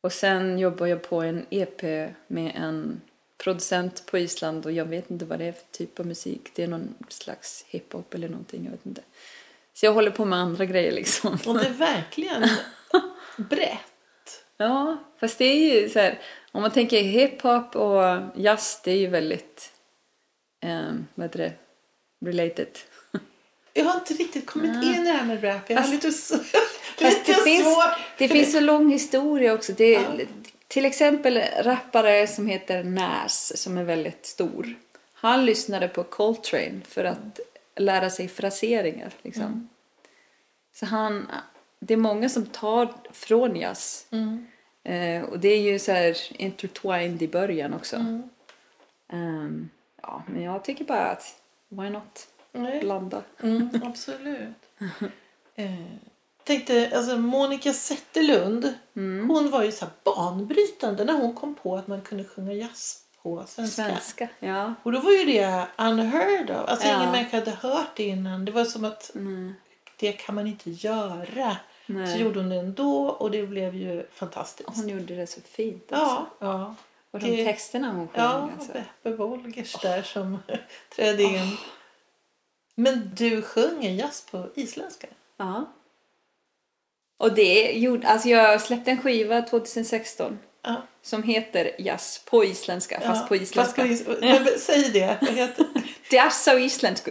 Och 0.00 0.12
sen 0.12 0.58
jobbar 0.58 0.86
jag 0.86 1.02
på 1.02 1.22
en 1.22 1.46
EP 1.50 1.82
med 2.26 2.52
en 2.56 3.00
producent 3.42 4.06
på 4.06 4.18
Island 4.18 4.66
och 4.66 4.72
jag 4.72 4.84
vet 4.84 5.10
inte 5.10 5.24
vad 5.24 5.38
det 5.38 5.44
är 5.44 5.52
för 5.52 5.64
typ 5.70 6.00
av 6.00 6.06
musik. 6.06 6.48
Det 6.54 6.62
är 6.62 6.66
någon 6.68 6.94
slags 7.08 7.64
hiphop 7.68 8.14
eller 8.14 8.28
någonting, 8.28 8.64
jag 8.64 8.70
vet 8.70 8.86
inte. 8.86 9.00
Så 9.74 9.86
jag 9.86 9.92
håller 9.92 10.10
på 10.10 10.24
med 10.24 10.38
andra 10.38 10.64
grejer 10.64 10.92
liksom. 10.92 11.38
Och 11.46 11.58
det 11.58 11.66
är 11.66 11.70
verkligen 11.70 12.48
brett. 13.36 13.78
Ja, 14.56 14.96
fast 15.20 15.38
det 15.38 15.44
är 15.44 15.74
ju 15.82 15.88
så 15.88 15.98
här, 15.98 16.20
om 16.52 16.62
man 16.62 16.70
tänker 16.70 17.02
hiphop 17.02 17.76
och 17.76 18.02
jazz, 18.36 18.80
det 18.84 18.90
är 18.92 18.96
ju 18.96 19.06
väldigt, 19.06 19.70
eh, 20.64 20.92
vad 21.14 21.24
heter 21.26 21.38
det, 21.38 21.52
related. 22.30 22.68
Jag 23.74 23.84
har 23.84 23.94
inte 23.94 24.14
riktigt 24.14 24.46
kommit 24.46 24.70
in 24.84 24.92
i 25.02 25.04
det 25.04 25.10
här 25.12 25.24
med 25.26 25.44
rap. 25.44 25.70
Jag 25.70 25.76
har 25.76 25.82
Fast- 25.82 25.92
lite, 25.92 26.08
lite 27.04 27.32
det 27.32 27.34
finns, 27.44 27.62
svårt. 27.74 27.98
det 28.18 28.28
finns 28.28 28.52
så 28.52 28.60
lång 28.60 28.90
historia 28.92 29.52
också. 29.54 29.72
Det 29.72 29.92
Ja. 29.92 30.00
Till 30.72 30.84
exempel 30.84 31.38
rappare 31.58 32.26
som 32.26 32.46
heter 32.46 32.84
Nas, 32.84 33.62
som 33.62 33.78
är 33.78 33.84
väldigt 33.84 34.26
stor. 34.26 34.74
Han 35.12 35.44
lyssnade 35.46 35.88
på 35.88 36.04
Coltrane 36.04 36.80
för 36.84 37.04
att 37.04 37.40
lära 37.76 38.10
sig 38.10 38.28
fraseringar. 38.28 39.12
Liksom. 39.22 39.44
Mm. 39.44 39.68
Så 40.74 40.86
han, 40.86 41.30
det 41.78 41.94
är 41.94 41.98
många 41.98 42.28
som 42.28 42.46
tar 42.46 42.94
från 43.10 43.56
jazz. 43.56 44.06
Mm. 44.10 44.46
Eh, 44.84 45.22
och 45.22 45.38
det 45.38 45.48
är 45.48 45.60
ju 45.60 45.78
så 45.78 45.92
här 45.92 46.16
intertwined 46.42 47.22
i 47.22 47.28
början 47.28 47.74
också. 47.74 47.96
Mm. 47.96 48.22
Ehm, 49.08 49.68
ja, 50.02 50.22
men 50.26 50.42
jag 50.42 50.64
tycker 50.64 50.84
bara 50.84 51.06
att 51.06 51.40
why 51.68 51.90
not 51.90 52.28
Nej. 52.52 52.80
blanda? 52.80 53.22
Mm, 53.42 53.70
absolut. 53.82 54.56
Eh, 55.54 56.11
tänkte, 56.44 56.90
alltså 56.94 57.16
Monica 57.18 57.72
Zetterlund, 57.72 58.74
Mm. 58.96 59.30
hon 59.30 59.50
var 59.50 59.62
ju 59.62 59.72
så 59.72 59.86
banbrytande 60.04 61.04
när 61.04 61.12
hon 61.14 61.34
kom 61.34 61.54
på 61.54 61.76
att 61.76 61.86
man 61.86 62.00
kunde 62.02 62.24
sjunga 62.24 62.52
jazz 62.52 62.98
på 63.22 63.44
svenska. 63.46 63.82
Svenska, 63.84 64.28
ja. 64.40 64.74
Och 64.82 64.92
då 64.92 65.00
var 65.00 65.10
ju 65.12 65.24
det 65.24 65.66
unheard 65.78 66.50
of. 66.50 66.68
Alltså 66.68 66.88
Ja. 66.88 66.96
ingen 66.96 67.12
människa 67.12 67.36
hade 67.38 67.50
hört 67.50 67.96
det 67.96 68.04
innan. 68.04 68.44
Det 68.44 68.52
var 68.52 68.64
som 68.64 68.84
att 68.84 69.14
Mm. 69.14 69.54
det 69.98 70.12
kan 70.12 70.34
man 70.34 70.46
inte 70.46 70.70
göra. 70.70 71.56
Nej. 71.86 72.06
Så 72.06 72.18
gjorde 72.18 72.40
hon 72.40 72.48
det 72.48 72.56
ändå 72.56 73.06
och 73.08 73.30
det 73.30 73.46
blev 73.46 73.74
ju 73.74 74.06
fantastiskt. 74.12 74.68
Hon 74.76 74.88
gjorde 74.88 75.14
det 75.16 75.26
så 75.26 75.40
fint 75.40 75.92
alltså. 75.92 76.26
Ja, 76.38 76.46
ja. 76.46 76.74
Och 77.10 77.20
de 77.20 77.36
Det- 77.36 77.44
texterna 77.44 77.88
hon 77.92 78.08
sjöng 78.08 78.24
Ja, 78.24 78.50
alltså. 78.58 78.72
Beppe 78.72 79.10
Wolgers 79.16 79.72
där 79.82 80.02
som 80.02 80.38
trädde 80.96 81.22
in. 81.22 81.56
Men 82.74 83.10
du 83.16 83.42
sjunger 83.42 83.90
jazz 83.90 84.26
på 84.30 84.46
isländska? 84.54 85.06
Ja. 85.36 85.64
Och 87.18 87.34
det 87.34 87.72
gjorde, 87.72 88.08
alltså 88.08 88.28
jag 88.28 88.60
släppte 88.60 88.90
en 88.90 89.02
skiva 89.02 89.42
2016 89.42 90.38
Ja. 90.64 90.82
som 91.02 91.22
heter 91.22 91.70
Jazz 91.78 92.22
på 92.24 92.44
isländska, 92.44 93.00
fast 93.00 93.20
Ja, 93.22 93.26
på 93.28 93.36
isländska. 93.36 93.88
Fast 93.88 94.06
på 94.06 94.12
is- 94.12 94.20
men, 94.20 94.46
säg 94.58 94.90
det. 94.90 95.16
Jazz 96.10 96.46
och 96.48 96.60
isländska. 96.60 97.10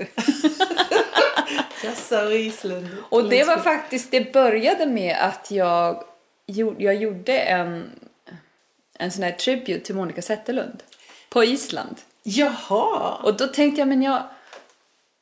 Jazza 1.83 2.21
och 3.09 3.29
det 3.29 3.43
var 3.43 3.57
faktiskt, 3.57 4.11
det 4.11 4.33
började 4.33 4.85
med 4.85 5.17
att 5.21 5.51
jag, 5.51 6.03
gjorde- 6.45 6.83
jag 6.83 6.95
gjorde 6.95 7.37
en, 7.39 7.89
en 8.99 9.11
sån 9.11 9.23
här 9.23 9.31
tribute 9.31 9.79
till 9.85 9.95
Monica 9.95 10.21
Zetterlund 10.21 10.83
på 11.29 11.43
Island. 11.43 11.95
Jaha! 12.23 13.15
Och 13.23 13.37
då 13.37 13.47
tänkte 13.47 13.81
jag, 13.81 13.87
men 13.87 14.01
jag, 14.01 14.23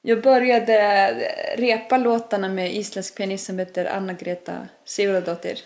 jag 0.02 0.22
började 0.22 1.12
repa 1.58 1.98
låtarna 1.98 2.50
med 2.50 2.76
isländsk 2.76 3.16
pianist 3.16 3.46
som 3.46 3.60
heter 3.60 3.86
Anna-Greta 3.86 4.68
Sigurðardóttir. 4.86 5.60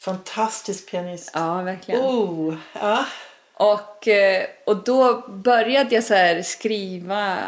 Fantastisk 0.00 0.90
pianist. 0.90 1.30
Ja, 1.34 1.62
verkligen. 1.62 2.00
Oh, 2.00 2.56
ja. 2.72 3.06
Och, 3.54 4.08
eh, 4.08 4.46
och 4.66 4.84
då 4.84 5.28
började 5.28 5.94
jag 5.94 6.04
så 6.04 6.42
skriva 6.44 7.38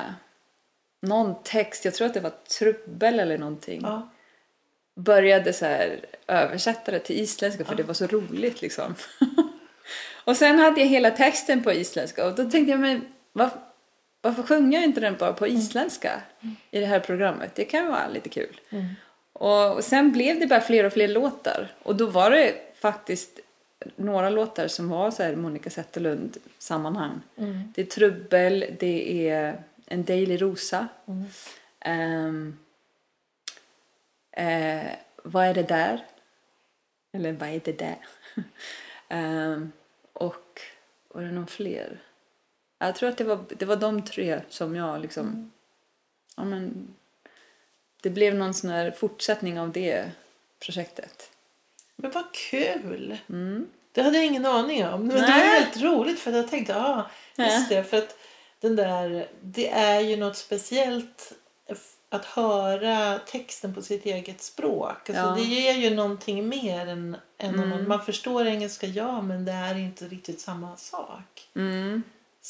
någon 1.02 1.42
text, 1.42 1.84
jag 1.84 1.94
tror 1.94 2.06
att 2.06 2.14
det 2.14 2.20
var 2.20 2.32
trubbel 2.58 3.20
eller 3.20 3.38
någonting. 3.38 3.80
ja. 3.82 4.08
Började 4.96 5.52
så 5.52 5.66
översätta 6.26 6.92
det 6.92 6.98
till 6.98 7.20
isländska 7.20 7.64
för 7.64 7.74
det 7.74 7.82
var 7.82 7.94
så 7.94 8.06
roligt 8.06 8.62
liksom. 8.62 8.94
och 10.24 10.36
sen 10.36 10.58
hade 10.58 10.80
jag 10.80 10.88
hela 10.88 11.10
texten 11.10 11.62
på 11.62 11.72
isländska 11.72 12.26
och 12.26 12.34
då 12.34 12.50
tänkte 12.50 12.70
jag, 12.70 12.80
men 12.80 13.04
varför, 13.32 13.60
varför 14.20 14.42
sjunger 14.42 14.78
jag 14.78 14.84
inte 14.84 15.00
den 15.00 15.16
bara 15.16 15.32
på 15.32 15.46
isländska 15.46 16.22
i 16.70 16.80
det 16.80 16.86
här 16.86 17.00
programmet? 17.00 17.54
Det 17.54 17.64
kan 17.64 17.86
vara 17.86 18.08
lite 18.08 18.28
kul. 18.28 18.60
Och, 19.32 19.76
och 19.76 19.84
sen 19.84 20.12
blev 20.12 20.40
det 20.40 20.46
bara 20.46 20.60
fler 20.60 20.84
och 20.84 20.92
fler 20.92 21.08
låtar 21.08 21.68
och 21.82 21.96
då 21.96 22.06
var 22.06 22.30
det 22.30 22.54
faktiskt 22.74 23.40
några 23.96 24.30
låtar 24.30 24.68
som 24.68 24.88
var 24.88 25.10
så 25.10 25.22
här 25.22 25.36
Monica 25.36 25.70
Zetterlund 25.70 26.36
sammanhang. 26.58 27.20
Det 27.74 27.82
är 27.82 27.86
Trubbel, 27.86 28.64
det 28.80 29.28
är 29.28 29.62
En 29.86 30.04
dejlig 30.04 30.42
rosa. 30.42 30.88
Ehm, 31.80 32.58
eh, 34.32 34.86
vad 35.22 35.46
är 35.46 35.54
det 35.54 35.62
där? 35.62 36.04
Eller 37.12 37.32
vad 37.32 37.48
är 37.48 37.60
det 37.64 37.78
där? 37.78 37.98
Ehm, 39.08 39.72
och 40.12 40.60
var 41.08 41.22
det 41.22 41.30
någon 41.32 41.46
fler? 41.46 41.98
Jag 42.78 42.94
tror 42.94 43.08
att 43.08 43.16
det 43.18 43.24
var, 43.24 43.44
det 43.58 43.64
var 43.64 43.76
de 43.76 44.02
tre 44.04 44.40
som 44.48 44.76
jag 44.76 45.00
liksom... 45.00 45.52
Ja, 46.36 46.44
men, 46.44 46.94
det 48.02 48.10
blev 48.10 48.34
någon 48.34 48.54
sån 48.54 48.70
här 48.70 48.90
fortsättning 48.90 49.60
av 49.60 49.72
det 49.72 50.10
projektet. 50.60 51.30
Men 51.96 52.10
vad 52.10 52.32
kul! 52.32 53.18
Mm. 53.28 53.66
Det 53.92 54.02
hade 54.02 54.16
jag 54.16 54.26
ingen 54.26 54.46
aning 54.46 54.86
om. 54.86 55.00
Men 55.00 55.08
det 55.08 55.14
var 55.14 55.28
Nej. 55.28 55.60
väldigt 55.60 55.82
roligt 55.82 56.20
för 56.20 56.32
jag 56.32 56.50
tänkte, 56.50 56.72
ja, 56.72 57.10
ah, 57.36 57.44
just 57.44 57.68
det. 57.68 57.84
För 57.84 57.96
att 57.98 58.16
den 58.60 58.76
där, 58.76 59.28
det 59.40 59.68
är 59.68 60.00
ju 60.00 60.16
något 60.16 60.36
speciellt 60.36 61.32
att 62.10 62.24
höra 62.24 63.18
texten 63.18 63.74
på 63.74 63.82
sitt 63.82 64.06
eget 64.06 64.42
språk. 64.42 65.10
Alltså, 65.10 65.24
Ja. 65.24 65.34
Det 65.36 65.42
ger 65.42 65.72
ju 65.74 65.94
någonting 65.94 66.48
mer 66.48 66.86
än, 66.86 67.16
än 67.38 67.54
om 67.54 67.60
Mm. 67.60 67.68
man, 67.70 67.88
man 67.88 68.04
förstår 68.04 68.46
engelska, 68.46 68.86
ja, 68.86 69.22
men 69.22 69.44
det 69.44 69.52
är 69.52 69.78
inte 69.78 70.04
riktigt 70.08 70.40
samma 70.40 70.76
sak. 70.76 71.48
Mm. 71.54 72.02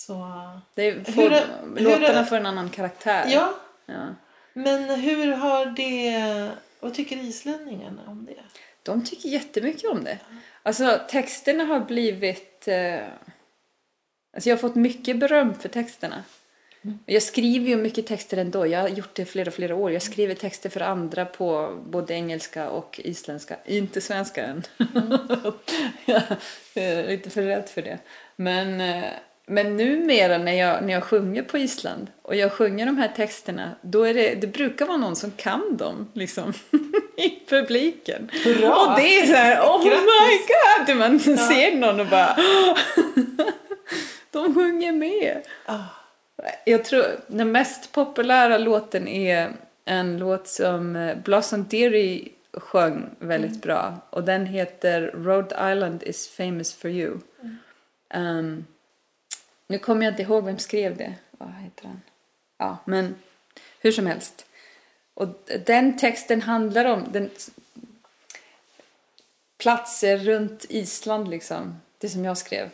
Så, 0.06 0.26
Det 0.74 0.90
Hur 0.90 1.04
får, 1.04 1.22
hur 1.76 1.80
låtarna 1.84 2.18
är- 2.20 2.24
får 2.24 2.36
en 2.36 2.46
annan 2.46 2.70
karaktär. 2.70 3.24
ja, 3.28 3.54
Ja. 3.86 4.14
men 4.52 5.00
hur 5.00 5.32
har 5.32 5.66
det, 5.66 6.50
vad 6.80 6.94
tycker 6.94 7.16
islänningarna 7.16 8.02
om 8.06 8.24
det? 8.24 8.34
De 8.82 9.04
tycker 9.04 9.28
jättemycket 9.28 9.90
om 9.90 10.04
det. 10.04 10.18
Alltså 10.62 11.00
texterna 11.10 11.64
har 11.64 11.80
blivit... 11.80 12.68
Eh, 12.68 13.00
alltså 14.34 14.48
jag 14.48 14.56
har 14.56 14.60
fått 14.60 14.74
mycket 14.74 15.18
beröm 15.18 15.54
för 15.54 15.68
texterna. 15.68 16.24
Jag 17.06 17.22
skriver 17.22 17.68
ju 17.68 17.76
mycket 17.76 18.06
texter 18.06 18.36
ändå. 18.36 18.66
Jag 18.66 18.80
har 18.80 18.88
gjort 18.88 19.14
det 19.14 19.22
i 19.22 19.24
flera, 19.24 19.50
flera 19.50 19.74
år. 19.74 19.92
Jag 19.92 20.02
skriver 20.02 20.34
texter 20.34 20.70
för 20.70 20.80
andra 20.80 21.24
på 21.24 21.78
både 21.86 22.14
engelska 22.14 22.68
och 22.70 23.00
isländska. 23.04 23.56
Inte 23.64 24.00
svenska 24.00 24.44
än. 24.46 24.62
jag 26.04 26.22
är 26.84 27.08
lite 27.08 27.30
för 27.30 27.42
rädd 27.42 27.68
för 27.68 27.82
det. 27.82 27.98
Men, 28.36 28.80
eh, 28.80 29.10
men 29.48 29.76
numera 29.76 30.38
när 30.38 30.52
jag, 30.52 30.82
när 30.84 30.92
jag 30.92 31.02
sjunger 31.04 31.42
på 31.42 31.58
Island 31.58 32.06
och 32.22 32.36
jag 32.36 32.52
sjunger 32.52 32.86
de 32.86 32.96
här 32.98 33.08
texterna, 33.16 33.70
då 33.82 34.02
är 34.04 34.14
det, 34.14 34.34
det 34.34 34.46
brukar 34.46 34.86
vara 34.86 34.96
någon 34.96 35.16
som 35.16 35.30
kan 35.30 35.76
dem 35.76 36.08
liksom 36.12 36.52
i 37.16 37.46
publiken. 37.48 38.30
Hurra! 38.44 38.76
Och 38.76 39.00
det 39.00 39.20
är 39.20 39.26
så 39.26 39.34
här, 39.34 39.60
oh 39.62 39.84
my 39.84 39.90
Grattis! 39.90 40.88
god! 40.88 40.96
Man 40.96 41.20
ser 41.38 41.76
någon 41.76 42.00
och 42.00 42.06
bara, 42.06 42.36
de 44.30 44.54
sjunger 44.54 44.92
med. 44.92 45.42
Ah, 45.66 45.78
Jag 46.66 46.84
tror 46.84 47.04
den 47.26 47.52
mest 47.52 47.92
populära 47.92 48.58
låten 48.58 49.08
är 49.08 49.52
en 49.84 50.18
låt 50.18 50.48
som 50.48 50.96
eh, 50.96 51.16
Blossom 51.24 51.64
Dearie 51.64 52.28
sjöng 52.52 53.10
väldigt 53.18 53.62
bra 53.62 53.94
och 54.10 54.24
den 54.24 54.46
heter 54.46 55.00
Rhode 55.14 55.72
Island 55.72 56.02
is 56.02 56.28
famous 56.28 56.74
for 56.74 56.90
you. 56.90 57.18
Um, 58.14 58.64
nu 59.68 59.78
kommer 59.78 60.04
jag 60.04 60.12
inte 60.12 60.22
ihåg 60.22 60.44
vem 60.44 60.58
skrev 60.58 60.96
det 60.96 61.14
vad 61.30 61.48
heter 61.48 61.84
han? 61.84 62.00
Ja, 62.58 62.78
men 62.84 63.14
hur 63.80 63.92
som 63.92 64.06
helst. 64.06 64.46
Och 65.14 65.28
den 65.66 65.98
texten 65.98 66.42
handlar 66.42 66.84
om 66.84 67.04
den, 67.12 67.30
platser 69.58 70.18
runt 70.18 70.66
Island 70.68 71.28
liksom. 71.28 71.80
Det 71.98 72.08
som 72.08 72.24
jag 72.24 72.38
skrev. 72.38 72.70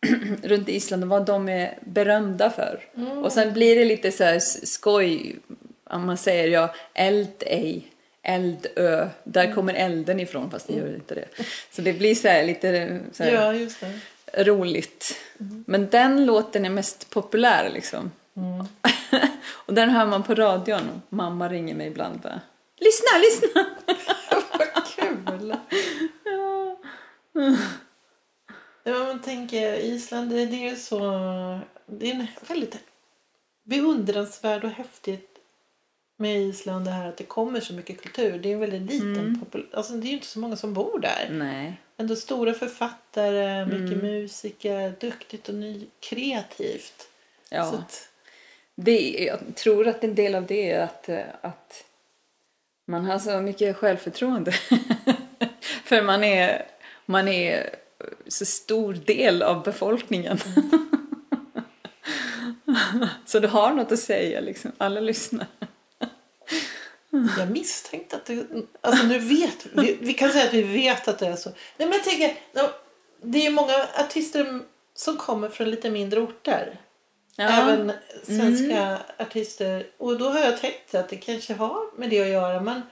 runt 0.42 0.68
Island 0.68 1.02
och 1.02 1.08
vad 1.08 1.26
de 1.26 1.48
är 1.48 1.78
berömda 1.80 2.50
för. 2.50 2.80
Och 3.22 3.32
sen 3.32 3.52
blir 3.52 3.76
det 3.76 3.84
lite 3.84 4.12
så 4.12 4.24
här 4.24 4.38
skoj. 4.66 5.36
Om 5.84 6.06
man 6.06 6.16
säger 6.16 6.48
ja, 6.48 6.74
Eldej, 6.94 7.92
Eldö. 8.22 9.08
Där 9.24 9.52
kommer 9.52 9.74
elden 9.74 10.20
ifrån 10.20 10.50
fast 10.50 10.66
det 10.66 10.74
gör 10.74 10.94
inte 10.94 11.14
det. 11.14 11.28
Så 11.70 11.82
det 11.82 11.92
blir 11.92 12.14
så 12.14 12.28
här 12.28 12.44
lite 12.44 13.00
så 13.12 13.24
här, 13.24 13.32
Ja, 13.32 13.54
just 13.54 13.80
det. 13.80 14.00
Roligt. 14.36 15.16
Men 15.66 15.90
den 15.90 16.26
låten 16.26 16.64
är 16.64 16.70
mest 16.70 17.10
populär 17.10 17.70
liksom. 17.70 18.10
och 19.66 19.74
den 19.74 19.90
hör 19.90 20.06
man 20.06 20.22
på 20.22 20.34
radion 20.34 21.02
mamma 21.08 21.48
ringer 21.48 21.74
mig 21.74 21.86
ibland 21.86 22.20
bara 22.20 22.40
Lyssna, 22.76 23.18
lyssna! 23.18 23.66
Vad 24.74 24.86
kul! 24.86 25.56
Ja, 28.84 28.98
man 28.98 29.22
tänker 29.22 29.74
Island, 29.74 30.30
det, 30.30 30.42
är 30.42 30.70
ju 30.70 30.76
så... 30.76 30.98
Det 31.86 32.10
är 32.10 32.14
en 32.14 32.26
väldigt 32.48 32.78
beundransvärd 33.64 34.64
och 34.64 34.70
häftigt 34.70 35.31
med 36.22 36.40
Island 36.40 36.84
det 36.84 36.90
här 36.90 37.08
att 37.08 37.16
det 37.16 37.24
kommer 37.24 37.60
så 37.60 37.74
mycket 37.74 38.02
kultur. 38.02 38.38
Det 38.38 38.48
är 38.48 38.52
en 38.52 38.60
väldigt 38.60 38.82
liten 38.82 39.40
popul- 39.44 39.74
Alltså 39.74 39.92
det 39.92 40.06
är 40.06 40.08
ju 40.08 40.14
inte 40.14 40.26
så 40.26 40.38
många 40.38 40.56
som 40.56 40.74
bor 40.74 40.98
där. 40.98 41.28
Nej. 41.30 41.80
Ändå 41.96 42.16
stora 42.16 42.54
författare, 42.54 43.66
mycket 43.66 44.02
musiker, 44.02 44.94
duktigt 45.00 45.48
och 45.48 45.54
ny, 45.54 45.86
kreativt. 46.00 47.08
Ja. 47.50 47.62
Att, 47.62 48.08
Det, 48.74 49.24
jag 49.26 49.56
tror 49.56 49.88
att 49.88 50.04
en 50.04 50.14
del 50.14 50.34
av 50.34 50.46
det 50.46 50.70
är 50.70 50.80
att, 50.80 51.08
eh, 51.08 51.20
att 51.40 51.84
man 52.86 53.04
har 53.04 53.18
så 53.18 53.40
mycket 53.40 53.76
självförtroende. 53.76 54.52
För 55.84 56.02
man 56.02 56.24
är, 56.24 56.66
man 57.06 57.28
är 57.28 57.74
så 58.28 58.44
stor 58.44 58.94
del 58.94 59.42
av 59.42 59.62
befolkningen. 59.62 60.38
så 63.26 63.38
du 63.40 63.48
har 63.48 63.72
något 63.72 63.92
att 63.92 63.98
säga 63.98 64.40
liksom. 64.40 64.72
Alla 64.78 65.00
lyssnar. 65.00 65.46
Jag 67.38 67.50
misstänkte 67.50 68.16
att 68.16 68.24
det... 68.24 68.46
Alltså 68.80 69.06
nu 69.06 69.18
vet 69.18 69.66
vi. 69.72 69.98
Vi 70.00 70.14
kan 70.14 70.30
säga 70.30 70.44
att 70.44 70.54
vi 70.54 70.62
vet 70.62 71.08
att 71.08 71.18
det 71.18 71.26
är 71.26 71.36
så. 71.36 71.50
Nej 71.50 71.88
men 71.88 71.92
jag 71.92 72.04
tänker, 72.04 72.36
ja, 72.52 72.70
det 73.22 73.38
är 73.38 73.42
ju 73.42 73.50
många 73.50 73.86
artister 73.98 74.60
som 74.94 75.16
kommer 75.16 75.48
från 75.48 75.70
lite 75.70 75.90
mindre 75.90 76.20
orter. 76.20 76.80
Även 77.36 77.92
svenska 78.22 78.98
artister. 79.18 79.86
Och 79.98 80.18
då 80.18 80.28
har 80.28 80.40
jag 80.40 80.60
tänkt 80.60 80.94
att 80.94 81.08
det 81.08 81.16
kanske 81.16 81.54
har 81.54 81.98
med 81.98 82.10
det 82.10 82.20
att 82.20 82.28
göra. 82.28 82.60
Men 82.60 82.82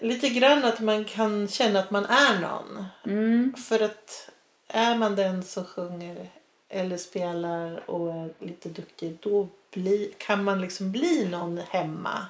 lite 0.00 0.28
grann 0.28 0.64
att 0.64 0.80
man 0.80 1.04
kan 1.04 1.48
känna 1.48 1.80
att 1.80 1.90
man 1.90 2.04
är 2.04 2.40
någon. 2.40 2.84
Mm. 3.06 3.54
För 3.68 3.80
att 3.80 4.30
är 4.68 4.96
man 4.96 5.16
den 5.16 5.42
som 5.42 5.64
sjunger 5.64 6.30
eller 6.68 6.96
spelar 6.96 7.90
och 7.90 8.12
är 8.12 8.30
lite 8.38 8.68
duktig 8.68 9.18
då 9.20 9.48
bli, 9.70 10.14
kan 10.18 10.44
man 10.44 10.60
liksom 10.60 10.92
bli 10.92 11.28
någon 11.28 11.58
hemma. 11.58 12.26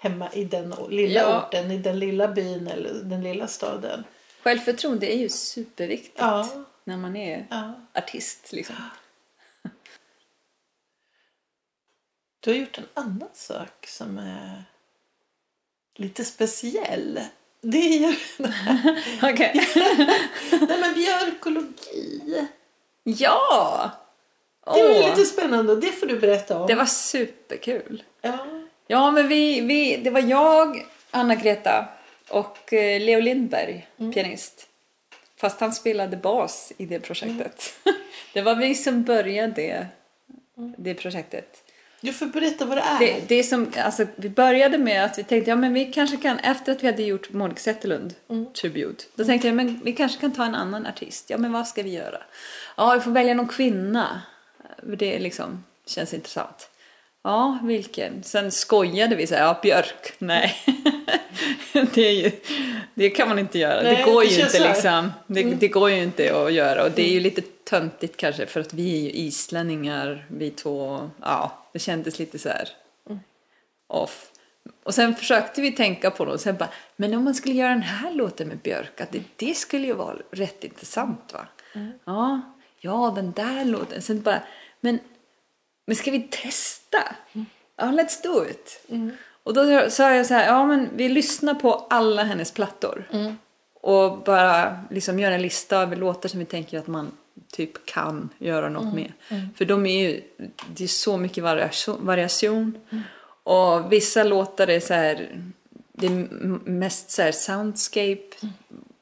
Hemma 0.00 0.32
i 0.32 0.44
den 0.44 0.74
lilla 0.90 1.20
Ja. 1.20 1.46
orten, 1.48 1.70
i 1.70 1.78
den 1.78 1.98
lilla 1.98 2.28
byn 2.28 2.66
eller 2.68 2.94
den 2.94 3.22
lilla 3.22 3.46
staden. 3.48 4.04
Självförtroende 4.42 5.14
är 5.14 5.18
ju 5.18 5.28
superviktigt 5.28 6.18
Ja. 6.18 6.48
när 6.84 6.96
man 6.96 7.16
är 7.16 7.46
Ja. 7.50 7.72
artist. 7.94 8.52
Liksom. 8.52 8.76
Du 12.40 12.50
har 12.50 12.58
gjort 12.58 12.78
en 12.78 12.88
annan 12.94 13.28
sak 13.32 13.86
som 13.86 14.18
är 14.18 14.64
lite 15.94 16.24
speciell. 16.24 17.20
Det 17.60 17.78
är 17.78 17.98
ju 17.98 18.16
Okej. 19.32 19.52
nej, 20.68 20.80
men 20.80 20.94
björkologi. 20.94 22.48
ja! 23.02 23.90
Det 24.64 24.70
var 24.82 24.90
Åh, 24.90 25.10
lite 25.10 25.24
spännande 25.24 25.76
det 25.80 25.92
får 25.92 26.06
du 26.06 26.18
berätta 26.18 26.58
om. 26.60 26.66
det 26.66 26.74
var 26.74 26.86
superkul. 26.86 28.02
Ja. 28.20 28.46
Ja, 28.90 29.10
men 29.10 29.28
vi, 29.28 29.60
vi, 29.60 29.96
det 29.96 30.10
var 30.10 30.20
jag, 30.20 30.86
Anna-Greta 31.10 31.88
och 32.28 32.72
eh, 32.72 33.00
Leo 33.00 33.20
Lindberg, 33.20 33.86
pianist. 34.14 34.68
Fast 35.36 35.60
han 35.60 35.72
spelade 35.72 36.16
bas 36.16 36.72
i 36.76 36.86
det 36.86 37.00
projektet. 37.00 37.74
Det 38.32 38.42
var 38.42 38.54
vi 38.54 38.74
som 38.74 39.02
började 39.02 39.52
det, 39.52 39.86
det 40.76 40.94
projektet. 40.94 41.62
Du 42.00 42.12
får 42.12 42.26
berätta 42.26 42.64
vad 42.64 42.76
det 42.76 42.82
är. 42.82 42.98
Det, 42.98 43.28
det 43.28 43.42
som, 43.42 43.72
alltså, 43.76 44.06
vi 44.16 44.28
började 44.28 44.78
med 44.78 45.04
att 45.04 45.18
vi 45.18 45.24
tänkte, 45.24 45.50
ja 45.50 45.56
men 45.56 45.74
vi 45.74 45.92
kanske 45.92 46.16
kan, 46.16 46.38
efter 46.38 46.72
att 46.72 46.82
vi 46.82 46.86
hade 46.86 47.02
gjort 47.02 47.32
Monica 47.32 47.60
Zetterlund 47.60 48.14
Tribute, 48.60 49.04
då 49.14 49.24
tänkte 49.24 49.48
jag, 49.48 49.56
men 49.56 49.80
vi 49.84 49.92
kanske 49.92 50.20
kan 50.20 50.32
ta 50.32 50.44
en 50.44 50.54
annan 50.54 50.86
artist. 50.86 51.30
Ja 51.30 51.38
men 51.38 51.52
vad 51.52 51.68
ska 51.68 51.82
vi 51.82 51.90
göra? 51.90 52.18
Ja, 52.76 52.94
vi 52.94 53.00
får 53.00 53.10
välja 53.10 53.34
någon 53.34 53.48
kvinna. 53.48 54.22
Det 54.82 55.18
liksom 55.18 55.64
känns 55.86 56.14
intressant. 56.14 56.70
Ja, 57.22 57.58
vilken? 57.62 58.22
Sen 58.22 58.50
skojade 58.50 59.16
vi 59.16 59.26
så 59.26 59.34
här, 59.34 59.42
ja 59.42 59.58
Björk, 59.62 60.12
nej. 60.18 60.54
det, 61.94 62.02
är 62.02 62.12
ju, 62.12 62.30
det 62.94 63.10
kan 63.10 63.28
man 63.28 63.38
inte 63.38 63.58
göra. 63.58 63.82
Nej, 63.82 63.96
det 63.96 64.12
går 64.12 64.22
det 64.22 64.28
ju 64.28 64.42
inte 64.42 64.68
liksom. 64.68 65.12
Det, 65.26 65.42
det 65.42 65.68
går 65.68 65.90
ju 65.90 66.02
inte 66.02 66.36
att 66.36 66.52
göra 66.52 66.84
och 66.84 66.90
det 66.90 67.02
är 67.02 67.12
ju 67.12 67.20
lite 67.20 67.42
töntigt 67.64 68.16
kanske 68.16 68.46
för 68.46 68.60
att 68.60 68.74
vi 68.74 68.98
är 68.98 69.02
ju 69.02 69.10
islänningar 69.10 70.26
vi 70.28 70.50
två. 70.50 71.10
Ja, 71.22 71.66
det 71.72 71.78
kändes 71.78 72.18
lite 72.18 72.38
så 72.38 72.48
här 72.48 72.68
off. 73.88 74.30
Och 74.82 74.94
sen 74.94 75.14
försökte 75.14 75.60
vi 75.60 75.72
tänka 75.72 76.10
på 76.10 76.24
det 76.24 76.32
och 76.32 76.40
sen 76.40 76.56
bara, 76.56 76.68
men 76.96 77.14
om 77.14 77.24
man 77.24 77.34
skulle 77.34 77.54
göra 77.54 77.70
den 77.70 77.82
här 77.82 78.12
låten 78.12 78.48
med 78.48 78.58
Björk, 78.58 79.00
att 79.00 79.12
det, 79.12 79.22
det 79.36 79.54
skulle 79.54 79.86
ju 79.86 79.92
vara 79.92 80.16
rätt 80.30 80.64
intressant 80.64 81.32
va? 81.32 81.46
Ja, 82.04 82.40
ja 82.80 83.12
den 83.16 83.32
där 83.32 83.64
låten. 83.64 84.02
Sen 84.02 84.22
bara, 84.22 84.42
men, 84.80 84.98
men 85.88 85.96
ska 85.96 86.10
vi 86.10 86.20
testa? 86.20 87.16
Ja, 87.76 87.84
let's 87.84 88.22
do 88.22 88.44
it. 88.50 88.86
Och 89.42 89.54
då 89.54 89.90
sa 89.90 90.14
jag 90.14 90.26
så 90.26 90.34
här, 90.34 90.46
ja 90.46 90.66
men 90.66 90.88
vi 90.96 91.08
lyssnar 91.08 91.54
på 91.54 91.86
alla 91.90 92.24
hennes 92.24 92.52
plattor. 92.52 93.08
Och 93.74 94.18
bara 94.18 94.80
liksom 94.90 95.18
göra 95.18 95.34
en 95.34 95.42
lista 95.42 95.76
över 95.76 95.96
låtar 95.96 96.28
som 96.28 96.40
vi 96.40 96.46
tänker 96.46 96.78
att 96.78 96.86
man 96.86 97.12
typ 97.52 97.86
kan 97.86 98.28
göra 98.38 98.68
något 98.68 98.94
med. 98.94 99.12
För 99.56 99.64
de 99.64 99.86
är 99.86 100.08
ju, 100.08 100.22
det 100.74 100.84
är 100.84 100.88
så 100.88 101.16
mycket 101.16 101.44
variation. 101.44 102.06
variation. 102.06 102.78
Och 103.42 103.92
vissa 103.92 104.24
låtar 104.24 104.70
är 104.70 104.80
så 104.80 104.94
här, 104.94 105.40
det 105.92 106.06
är 106.06 106.10
mest 106.68 107.10
så 107.10 107.22
här 107.22 107.32
soundscape 107.32 108.48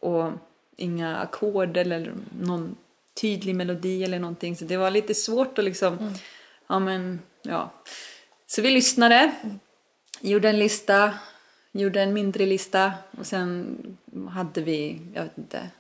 och 0.01 0.31
inga 0.77 1.17
ackord 1.17 1.77
eller 1.77 2.15
någon 2.41 2.77
tydlig 3.21 3.55
melodi 3.55 4.05
eller 4.05 4.19
någonting. 4.19 4.57
Så 4.57 4.65
det 4.65 4.77
var 4.77 4.91
lite 4.91 5.15
svårt 5.15 5.59
att 5.59 5.65
liksom, 5.65 6.15
ja 6.67 6.79
men, 6.79 7.23
ja. 7.43 7.71
Så 8.47 8.63
vi 8.63 8.71
lyssnade, 8.71 9.35
gjorde 10.21 10.49
en 10.49 10.59
lista, 10.59 11.15
gjorde 11.73 12.03
en 12.03 12.13
mindre 12.13 12.47
lista 12.47 12.93
och 13.19 13.27
sen 13.27 13.77
hade 14.31 14.61
vi, 14.61 15.01
jag 15.15 15.23
vet 15.23 15.39
inte, 15.39 15.71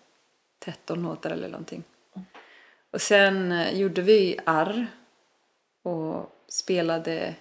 13 0.64 1.03
låtar 1.03 1.31
eller 1.31 1.49
någonting. 1.49 1.85
Och 2.90 3.01
sen 3.01 3.53
eh, 3.53 3.79
gjorde 3.79 4.03
vi 4.03 4.38
arr 4.44 4.87
och 5.83 6.44
spelade 6.49 7.35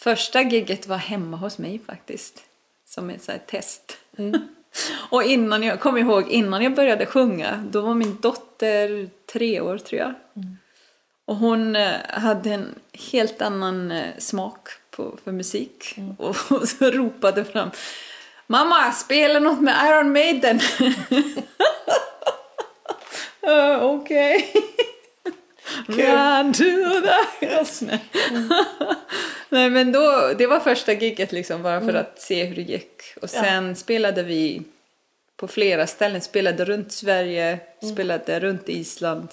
Första 0.00 0.42
gigget 0.42 0.86
var 0.86 0.96
hemma 0.96 1.36
hos 1.36 1.58
mig 1.58 1.78
faktiskt. 1.86 2.44
Som 2.84 3.10
ett 3.10 3.22
så 3.22 3.32
test. 3.46 3.98
och 5.10 5.22
innan 5.22 5.62
jag, 5.62 5.80
kom 5.80 5.96
ihåg, 5.96 6.28
innan 6.28 6.62
jag 6.62 6.74
började 6.74 7.06
sjunga, 7.06 7.64
då 7.70 7.80
var 7.80 7.94
min 7.94 8.20
dotter 8.20 9.10
tre 9.32 9.60
år 9.60 9.78
tror 9.78 10.00
jag. 10.00 10.14
Och 11.28 11.36
hon 11.36 11.76
eh, 11.76 11.96
hade 12.08 12.50
en 12.50 12.74
helt 13.12 13.42
annan 13.42 13.90
eh, 13.90 14.18
smak 14.18 14.68
på, 14.90 15.18
för 15.24 15.32
musik. 15.32 15.98
Och, 16.18 16.36
och 16.50 16.68
så 16.68 16.90
ropade 16.90 17.44
fram 17.44 17.70
Mamma, 18.46 18.92
spela 18.92 19.38
något 19.38 19.60
med 19.60 19.74
Iron 19.88 20.12
Maiden! 20.12 20.60
uh, 23.46 23.84
Okej. 23.84 24.52
Run 25.86 26.52
to 26.52 26.64
the 27.00 27.46
hills. 27.46 27.82
Nej. 27.82 28.04
Nej 29.48 29.70
men 29.70 29.92
då, 29.92 30.32
det 30.38 30.46
var 30.46 30.60
första 30.60 30.92
giget 30.92 31.32
liksom 31.32 31.62
bara 31.62 31.80
för 31.80 31.94
att 31.94 32.20
se 32.20 32.44
hur 32.44 32.54
det 32.54 32.62
gick. 32.62 33.02
Och 33.22 33.30
sen 33.30 33.76
spelade 33.76 34.22
vi 34.22 34.62
på 35.36 35.48
flera 35.48 35.86
ställen, 35.86 36.20
spelade 36.20 36.64
runt 36.64 36.92
Sverige, 36.92 37.58
spelade 37.92 38.40
runt 38.40 38.68
Island. 38.68 39.28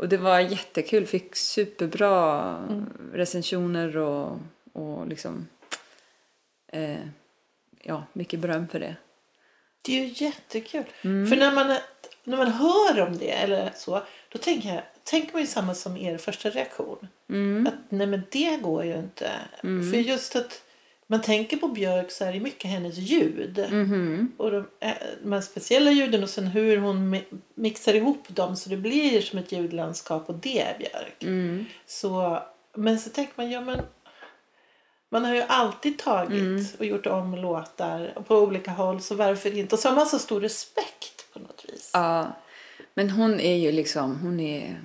Och 0.00 0.08
det 0.08 0.16
var 0.16 0.40
jättekul, 0.40 1.06
fick 1.06 1.36
superbra 1.36 2.56
recensioner 3.12 3.96
och, 3.96 4.38
och 4.72 5.06
liksom 5.06 5.48
eh, 6.72 7.00
ja, 7.82 8.04
mycket 8.12 8.40
beröm 8.40 8.68
för 8.68 8.80
det. 8.80 8.96
Det 9.82 9.98
är 9.98 10.04
ju 10.04 10.24
jättekul. 10.26 10.84
Mm. 11.02 11.26
För 11.26 11.36
när 11.36 11.54
man, 11.54 11.76
när 12.24 12.36
man 12.36 12.52
hör 12.52 13.00
om 13.00 13.18
det 13.18 13.30
eller 13.30 13.72
så, 13.76 14.02
då 14.28 14.38
tänker 14.38 14.74
jag, 14.74 14.82
tänker 15.04 15.32
man 15.32 15.42
ju 15.42 15.46
samma 15.46 15.74
som 15.74 15.96
er 15.96 16.18
första 16.18 16.50
reaktion. 16.50 17.08
Mm. 17.28 17.66
Att 17.66 17.74
nej 17.88 18.06
men 18.06 18.22
det 18.30 18.56
går 18.62 18.84
ju 18.84 18.98
inte. 18.98 19.30
För 19.60 19.96
just 19.96 20.36
att 20.36 20.62
man 21.10 21.22
tänker 21.22 21.56
på 21.56 21.68
Björk 21.68 22.10
så 22.10 22.24
är 22.24 22.32
det 22.32 22.40
mycket 22.40 22.70
hennes 22.70 22.96
ljud. 22.98 23.66
Mhm. 23.72 24.32
Och 24.36 24.50
de, 24.50 24.66
eh, 24.80 24.92
de 25.22 25.42
speciella 25.42 25.90
ljuden 25.90 26.22
och 26.22 26.30
sen 26.30 26.46
hur 26.46 26.76
hon 26.76 27.14
mi- 27.14 27.40
mixar 27.54 27.94
ihop 27.94 28.24
dem 28.28 28.56
så 28.56 28.70
det 28.70 28.76
blir 28.76 29.20
som 29.20 29.38
ett 29.38 29.52
ljudlandskap 29.52 30.28
och 30.28 30.34
det 30.34 30.60
är 30.60 30.78
Björk. 30.78 31.22
Mm. 31.22 31.64
Så, 31.86 32.42
men 32.74 32.98
så 33.00 33.10
tänker 33.10 33.32
man, 33.36 33.50
ja 33.50 33.60
men 33.60 33.80
man 35.10 35.24
har 35.24 35.34
ju 35.34 35.42
alltid 35.48 35.98
tagit 35.98 36.30
Mm. 36.40 36.64
och 36.78 36.84
gjort 36.84 37.06
om 37.06 37.34
låtar 37.34 38.22
på 38.28 38.36
olika 38.36 38.70
håll 38.70 39.00
så 39.02 39.14
varför 39.14 39.58
inte? 39.58 39.74
Och 39.74 39.78
så 39.78 39.88
har 39.88 39.96
man 39.96 40.06
så 40.06 40.18
stor 40.18 40.40
respekt 40.40 41.32
på 41.32 41.38
något 41.38 41.64
vis. 41.68 41.90
Ja, 41.94 42.32
men 42.94 43.10
hon 43.10 43.40
är 43.40 43.56
ju 43.56 43.72
liksom, 43.72 44.18
hon 44.20 44.40
är, 44.40 44.80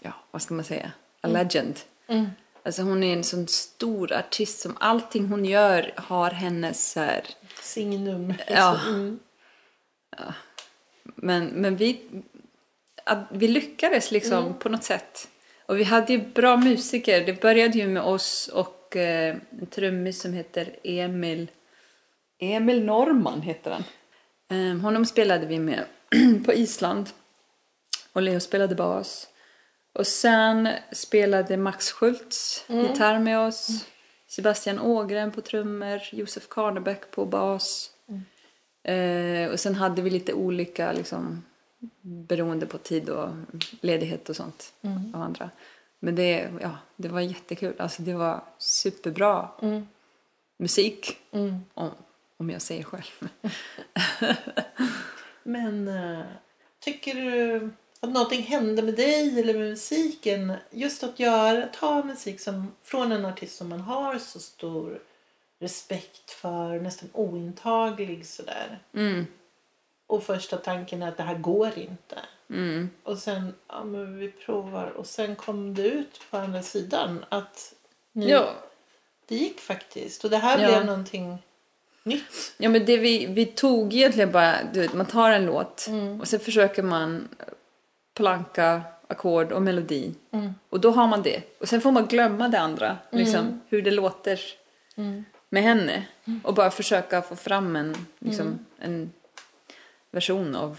ja 0.00 0.12
vad 0.30 0.42
ska 0.42 0.54
man 0.54 0.64
säga, 0.64 0.92
a 1.20 1.28
legend. 1.28 1.80
Mm. 2.06 2.26
Alltså 2.64 2.82
hon 2.82 3.02
är 3.02 3.16
en 3.16 3.24
sån 3.24 3.48
stor 3.48 4.12
artist 4.12 4.60
som 4.60 4.76
allting 4.80 5.28
hon 5.28 5.44
gör 5.44 5.92
har 5.96 6.30
hennes 6.30 6.96
här, 6.96 7.24
Signum. 7.60 8.34
Ja. 8.48 8.80
Mm. 8.86 9.18
men, 11.02 11.46
men 11.46 11.76
vi, 11.76 12.00
vi 13.30 13.48
lyckades 13.48 14.10
liksom 14.10 14.54
på 14.54 14.68
något 14.68 14.84
sätt. 14.84 15.28
Och 15.66 15.78
vi 15.78 15.84
hade 15.84 16.12
ju 16.12 16.18
bra 16.18 16.56
musiker. 16.56 17.26
Det 17.26 17.40
började 17.40 17.78
ju 17.78 17.88
med 17.88 18.02
oss 18.02 18.48
och 18.48 18.96
eh, 18.96 19.36
en 19.60 19.66
trummis 19.66 20.20
som 20.20 20.32
heter 20.32 20.76
Emil, 20.84 21.50
Emil 22.38 22.84
Norman 22.84 23.42
heter 23.42 23.70
han. 23.70 23.84
Eh, 24.50 24.80
honom 24.80 25.06
spelade 25.06 25.46
vi 25.46 25.58
med 25.58 25.84
på 26.44 26.52
Island. 26.52 27.10
Och 28.12 28.22
Leo 28.22 28.40
spelade 28.40 28.74
bas. 28.74 29.28
Och 29.94 30.06
sen 30.06 30.68
spelade 30.92 31.56
Max 31.56 31.92
Schultz 31.92 32.64
gitarr 32.68 33.18
med 33.18 33.38
oss. 33.38 33.86
Sebastian 34.26 34.78
Ågren 34.78 35.32
på 35.32 35.40
trummor. 35.40 36.00
Josef 36.12 36.48
Karnebäck 36.48 37.10
på 37.10 37.26
bas. 37.26 37.90
Eh, 38.82 39.50
och 39.50 39.60
sen 39.60 39.74
hade 39.74 40.02
vi 40.02 40.10
lite 40.10 40.32
olika 40.32 40.92
liksom, 40.92 41.44
beroende 42.00 42.66
på 42.66 42.78
tid 42.78 43.08
och 43.08 43.28
ledighet 43.80 44.28
och 44.28 44.36
sånt 44.36 44.72
av 45.14 45.22
andra. 45.22 45.50
Men 46.00 46.14
det, 46.14 46.50
ja, 46.60 46.78
det 46.96 47.08
var 47.08 47.20
jättekul. 47.20 47.74
Alltså 47.78 48.02
det 48.02 48.14
var 48.14 48.44
superbra 48.58 49.48
musik. 50.58 51.18
Om, 51.74 51.90
om 52.36 52.50
jag 52.50 52.62
säger 52.62 52.82
själv. 52.82 53.28
Men 55.42 55.88
eh, 55.88 56.24
tycker 56.80 57.14
du 57.14 57.70
att 58.04 58.12
någonting 58.12 58.42
hände 58.42 58.82
med 58.82 58.94
dig 58.94 59.40
eller 59.40 59.54
med 59.54 59.70
musiken? 59.70 60.52
Just 60.70 61.02
att 61.02 61.20
göra, 61.20 61.66
ta 61.66 62.02
musik 62.04 62.40
som, 62.40 62.72
från 62.82 63.12
en 63.12 63.24
artist 63.24 63.56
som 63.56 63.68
man 63.68 63.80
har 63.80 64.18
så 64.18 64.40
stor 64.40 64.98
respekt 65.58 66.30
för, 66.30 66.80
nästan 66.80 67.08
ointaglig 67.12 68.26
sådär. 68.26 68.78
Mm. 68.94 69.26
Och 70.06 70.22
första 70.22 70.56
tanken 70.56 71.02
är 71.02 71.08
att 71.08 71.16
det 71.16 71.22
här 71.22 71.38
går 71.38 71.78
inte. 71.78 72.18
Mm. 72.50 72.90
Och 73.02 73.18
sen, 73.18 73.54
ja 73.68 73.84
men 73.84 74.18
vi 74.18 74.28
provar. 74.28 74.86
Och 74.96 75.06
sen 75.06 75.36
kom 75.36 75.74
det 75.74 75.82
ut 75.82 76.20
på 76.30 76.36
andra 76.36 76.62
sidan 76.62 77.24
att 77.28 77.74
ni, 78.12 78.30
Ja. 78.30 78.54
det 79.26 79.34
gick 79.36 79.60
faktiskt. 79.60 80.24
Och 80.24 80.30
det 80.30 80.36
här 80.36 80.58
Ja. 80.58 80.68
blev 80.68 80.86
någonting 80.86 81.38
nytt. 82.02 82.54
Ja 82.56 82.68
men 82.68 82.84
det 82.84 82.96
vi, 82.96 83.26
vi 83.26 83.46
tog 83.46 83.94
egentligen 83.94 84.32
bara, 84.32 84.56
du 84.72 84.80
vet, 84.80 84.92
man 84.92 85.06
tar 85.06 85.30
en 85.30 85.46
låt 85.46 85.88
och 86.20 86.28
sen 86.28 86.40
försöker 86.40 86.82
man 86.82 87.28
planka 88.14 88.82
ackord 89.08 89.52
och 89.52 89.62
melodi. 89.62 90.14
Och 90.70 90.80
då 90.80 90.90
har 90.90 91.06
man 91.06 91.22
det. 91.22 91.42
Och 91.60 91.68
sen 91.68 91.80
får 91.80 91.92
man 91.92 92.06
glömma 92.06 92.48
det 92.48 92.60
andra, 92.60 92.96
liksom 93.10 93.60
hur 93.68 93.82
det 93.82 93.90
låter 93.90 94.40
med 95.48 95.62
henne. 95.62 96.06
Och 96.44 96.54
bara 96.54 96.70
försöka 96.70 97.22
få 97.22 97.36
fram 97.36 97.76
en, 97.76 97.94
liksom, 98.18 98.58
en 98.78 99.12
version 100.10 100.56
av 100.56 100.78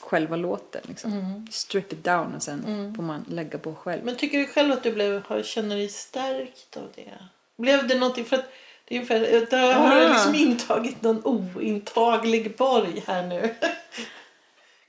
själva 0.00 0.36
låten. 0.36 0.80
Liksom. 0.88 1.46
Strip 1.50 1.92
it 1.92 2.04
down 2.04 2.34
och 2.34 2.42
sen 2.42 2.94
får 2.96 3.02
man 3.02 3.24
lägga 3.28 3.58
på 3.58 3.74
själv. 3.74 4.04
Men 4.04 4.16
tycker 4.16 4.38
du 4.38 4.46
själv 4.46 4.72
att 4.72 4.82
du 4.82 4.92
blev, 4.92 5.42
känner 5.42 5.76
dig 5.76 5.88
stärkt 5.88 6.76
av 6.76 6.88
det? 6.94 7.10
Blev 7.56 7.88
det 7.88 7.98
någonting 7.98 8.24
för 8.24 8.36
att 8.36 8.52
det 8.84 8.94
är 8.96 8.98
ungefär, 8.98 9.72
har 9.74 9.94
du 9.96 10.04
Ah. 10.06 10.08
liksom 10.08 10.34
intagit 10.34 11.02
någon 11.02 11.24
ointaglig 11.24 12.56
borg 12.56 13.04
här 13.06 13.22
nu. 13.26 13.54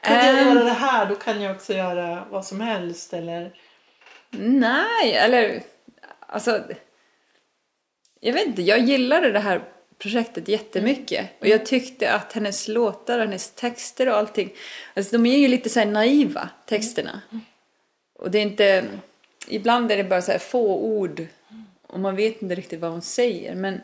kan 0.02 0.16
jag 0.16 0.40
Ehm. 0.40 0.48
göra 0.48 0.64
det 0.64 0.70
här 0.72 1.06
då 1.06 1.16
kan 1.16 1.42
jag 1.42 1.56
också 1.56 1.74
göra 1.74 2.26
vad 2.32 2.46
som 2.46 2.62
helst 2.62 3.14
eller? 3.14 3.54
Nej, 4.40 5.14
eller 5.16 5.64
alltså. 6.20 6.64
Jag 8.20 8.34
vet 8.34 8.48
inte, 8.48 8.62
jag 8.62 8.80
gillade 8.80 9.32
det 9.32 9.40
här 9.40 9.62
projektet 9.98 10.48
jättemycket. 10.48 11.30
Och 11.40 11.48
jag 11.48 11.66
tyckte 11.66 12.14
att 12.14 12.34
hennes 12.34 12.68
låtar 12.68 13.20
hennes 13.20 13.52
texter 13.52 14.10
och 14.10 14.18
allting, 14.18 14.54
alltså 14.94 15.12
de 15.18 15.26
är 15.26 15.38
ju 15.38 15.48
lite 15.48 15.70
så 15.70 15.80
här 15.80 15.86
naiva, 15.88 16.50
texterna. 16.66 17.22
Och 18.20 18.32
det 18.32 18.38
är 18.38 18.42
inte, 18.44 18.86
ibland 19.48 19.92
är 19.92 19.98
det 19.98 20.04
bara 20.04 20.22
så 20.22 20.32
här 20.32 20.40
få 20.40 20.78
ord 20.78 21.26
och 21.88 22.00
man 22.00 22.16
vet 22.16 22.42
inte 22.42 22.56
riktigt 22.56 22.80
vad 22.80 22.92
hon 22.92 23.02
säger. 23.02 23.56
Men 23.56 23.82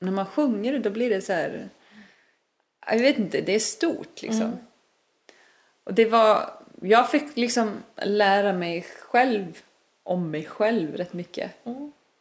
när 0.00 0.12
man 0.12 0.26
sjunger 0.26 0.72
det 0.72 0.78
då 0.78 0.90
blir 0.90 1.10
det 1.10 1.20
så 1.20 1.32
här, 1.32 1.68
jag 2.86 2.98
vet 2.98 3.18
inte, 3.18 3.40
det 3.40 3.54
är 3.54 3.58
stort 3.58 4.22
liksom. 4.22 4.58
Och 5.84 5.94
det 5.94 6.04
var, 6.04 6.50
jag 6.82 7.10
fick 7.10 7.36
liksom 7.36 7.82
lära 7.96 8.52
mig 8.52 8.82
själv 8.82 9.62
om 10.02 10.30
mig 10.30 10.44
själv 10.44 10.96
rätt 10.96 11.12
mycket 11.12 11.50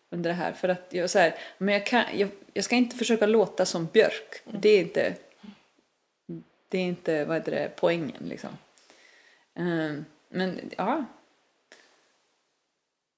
under 0.09 0.29
det 0.29 0.35
här. 0.35 0.53
För 0.53 0.69
att 0.69 0.87
jag 0.89 1.09
så 1.09 1.19
här, 1.19 1.35
men 1.57 1.73
jag, 1.73 1.85
kan, 1.85 2.03
jag, 2.13 2.29
jag 2.53 2.65
ska 2.65 2.75
inte 2.75 2.95
försöka 2.95 3.25
låta 3.25 3.65
som 3.65 3.85
Björk. 3.85 4.41
Det 4.45 4.69
är 4.69 4.79
inte, 4.79 5.15
det 6.69 6.77
är 6.77 6.81
inte 6.81 7.25
vad 7.25 7.37
heter 7.37 7.51
det, 7.51 7.71
poängen 7.75 8.23
liksom. 8.29 8.57
Ehm, 9.55 10.05
men 10.29 10.71
ja. 10.77 11.05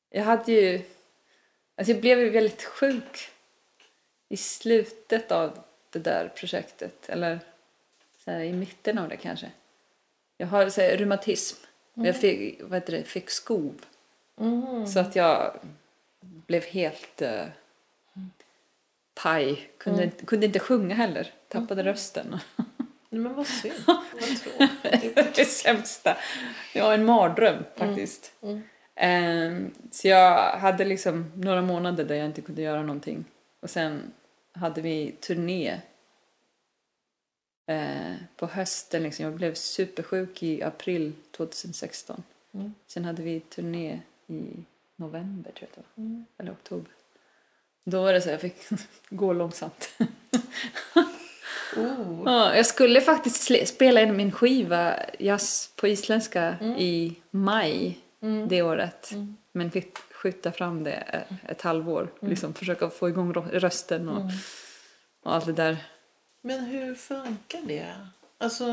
Jag 0.10 0.24
hade 0.24 0.52
ju, 0.52 0.82
alltså 1.76 1.92
jag 1.92 2.02
blev 2.02 2.20
ju 2.20 2.30
väldigt 2.30 2.64
sjuk 2.64 3.30
i 4.30 4.38
slutet 4.38 5.32
av 5.32 5.60
det 5.90 6.00
där 6.00 6.32
projektet. 6.36 7.10
Eller 7.10 7.40
så 8.18 8.32
här, 8.32 8.40
i 8.40 8.54
mitten 8.54 8.98
av 8.98 9.10
det 9.10 9.18
kanske. 9.18 9.52
Jag 10.38 10.48
har 10.48 10.70
så 10.70 10.82
här, 10.82 10.98
reumatism. 10.98 11.58
Jag 11.94 12.16
fick, 12.16 12.62
vad 12.64 12.74
heter 12.74 12.94
det, 12.98 13.04
fick 13.04 13.30
skov. 13.30 13.74
Så 14.88 15.00
att 15.00 15.16
jag 15.16 15.60
blev 16.22 16.64
helt 16.64 17.22
uh, 17.22 17.46
paj. 19.24 19.70
Kunde, 19.78 20.04
inte- 20.04 20.26
kunde 20.26 20.46
inte 20.46 20.60
sjunga 20.60 20.96
heller. 20.96 21.32
Tappade 21.48 21.84
rösten. 21.84 22.28
Nej, 23.10 23.22
men 23.22 23.34
vad 23.34 23.48
synd. 23.48 23.74
vad 23.88 24.70
tråkigt. 24.82 25.36
det 25.36 25.46
sämsta. 25.46 26.18
Det 26.74 26.82
var 26.82 26.94
en 26.94 27.06
mardröm 27.06 27.64
faktiskt. 27.76 28.32
Ehm, 28.96 29.72
så 29.92 30.08
jag 30.08 30.52
hade 30.58 30.86
liksom 30.86 31.32
några 31.36 31.62
månader 31.62 32.04
där 32.06 32.16
jag 32.16 32.26
inte 32.26 32.42
kunde 32.42 32.62
göra 32.62 32.82
någonting. 32.82 33.26
Och 33.60 33.70
sen 33.70 34.12
hade 34.54 34.82
vi 34.82 35.12
turné 35.12 35.82
eh, 37.66 38.14
på 38.36 38.46
hösten. 38.46 39.04
Liksom. 39.04 39.26
Jag 39.26 39.34
blev 39.34 39.54
supersjuk 39.54 40.44
i 40.44 40.64
april 40.64 41.14
2016. 41.38 42.24
Sen 42.88 43.06
hade 43.06 43.22
vi 43.24 43.40
turné 43.40 44.00
i 44.28 44.44
november 44.96 45.52
tror 45.52 45.70
jag 45.76 45.84
det 45.86 46.02
var. 46.02 46.24
Eller 46.38 46.52
oktober. 46.52 46.92
Då 47.84 48.02
var 48.04 48.14
det 48.14 48.22
så 48.22 48.30
jag 48.30 48.42
fick 48.42 48.56
gå 49.10 49.34
långsamt. 49.34 49.90
Oh. 51.78 52.22
Ja, 52.26 52.56
jag 52.56 52.66
skulle 52.66 53.02
faktiskt 53.02 53.68
spela 53.68 54.02
in 54.02 54.16
min 54.18 54.32
skiva 54.32 55.00
jazz 55.20 55.72
på 55.76 55.88
isländska 55.88 56.56
i 56.78 57.16
maj 57.32 58.00
det 58.48 58.62
året. 58.62 59.12
Men 59.52 59.72
fick 59.72 59.98
skjuta 59.98 60.52
fram 60.52 60.84
det 60.84 60.92
eh, 61.30 61.52
ett 61.52 61.62
halvår. 61.62 62.10
Liksom 62.20 62.54
försöka 62.54 62.90
få 62.90 63.10
igång 63.10 63.34
rö- 63.34 63.60
rösten 63.60 64.10
och, 64.10 64.32
och 65.24 65.34
allt 65.36 65.46
det 65.46 65.54
där. 65.54 65.78
Men 66.46 66.66
hur 66.66 66.96
funkar 66.96 67.62
det? 67.66 67.96
Alltså, 68.38 68.66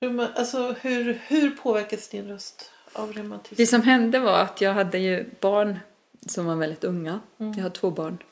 hur, 0.00 0.20
alltså 0.20 0.74
hur, 0.80 1.20
hur 1.26 1.50
påverkas 1.50 2.08
din 2.08 2.28
röst 2.28 2.70
av 2.92 3.12
reumatism? 3.12 3.54
Det 3.56 3.66
som 3.66 3.82
hände 3.82 4.18
var 4.18 4.38
att 4.38 4.60
jag 4.60 4.74
hade 4.74 4.98
ju 4.98 5.30
barn 5.40 5.78
som 6.26 6.46
var 6.46 6.56
väldigt 6.56 6.84
unga. 6.84 7.20
Jag 7.36 7.62
har 7.62 7.70
två 7.70 7.90
barn. 7.90 8.22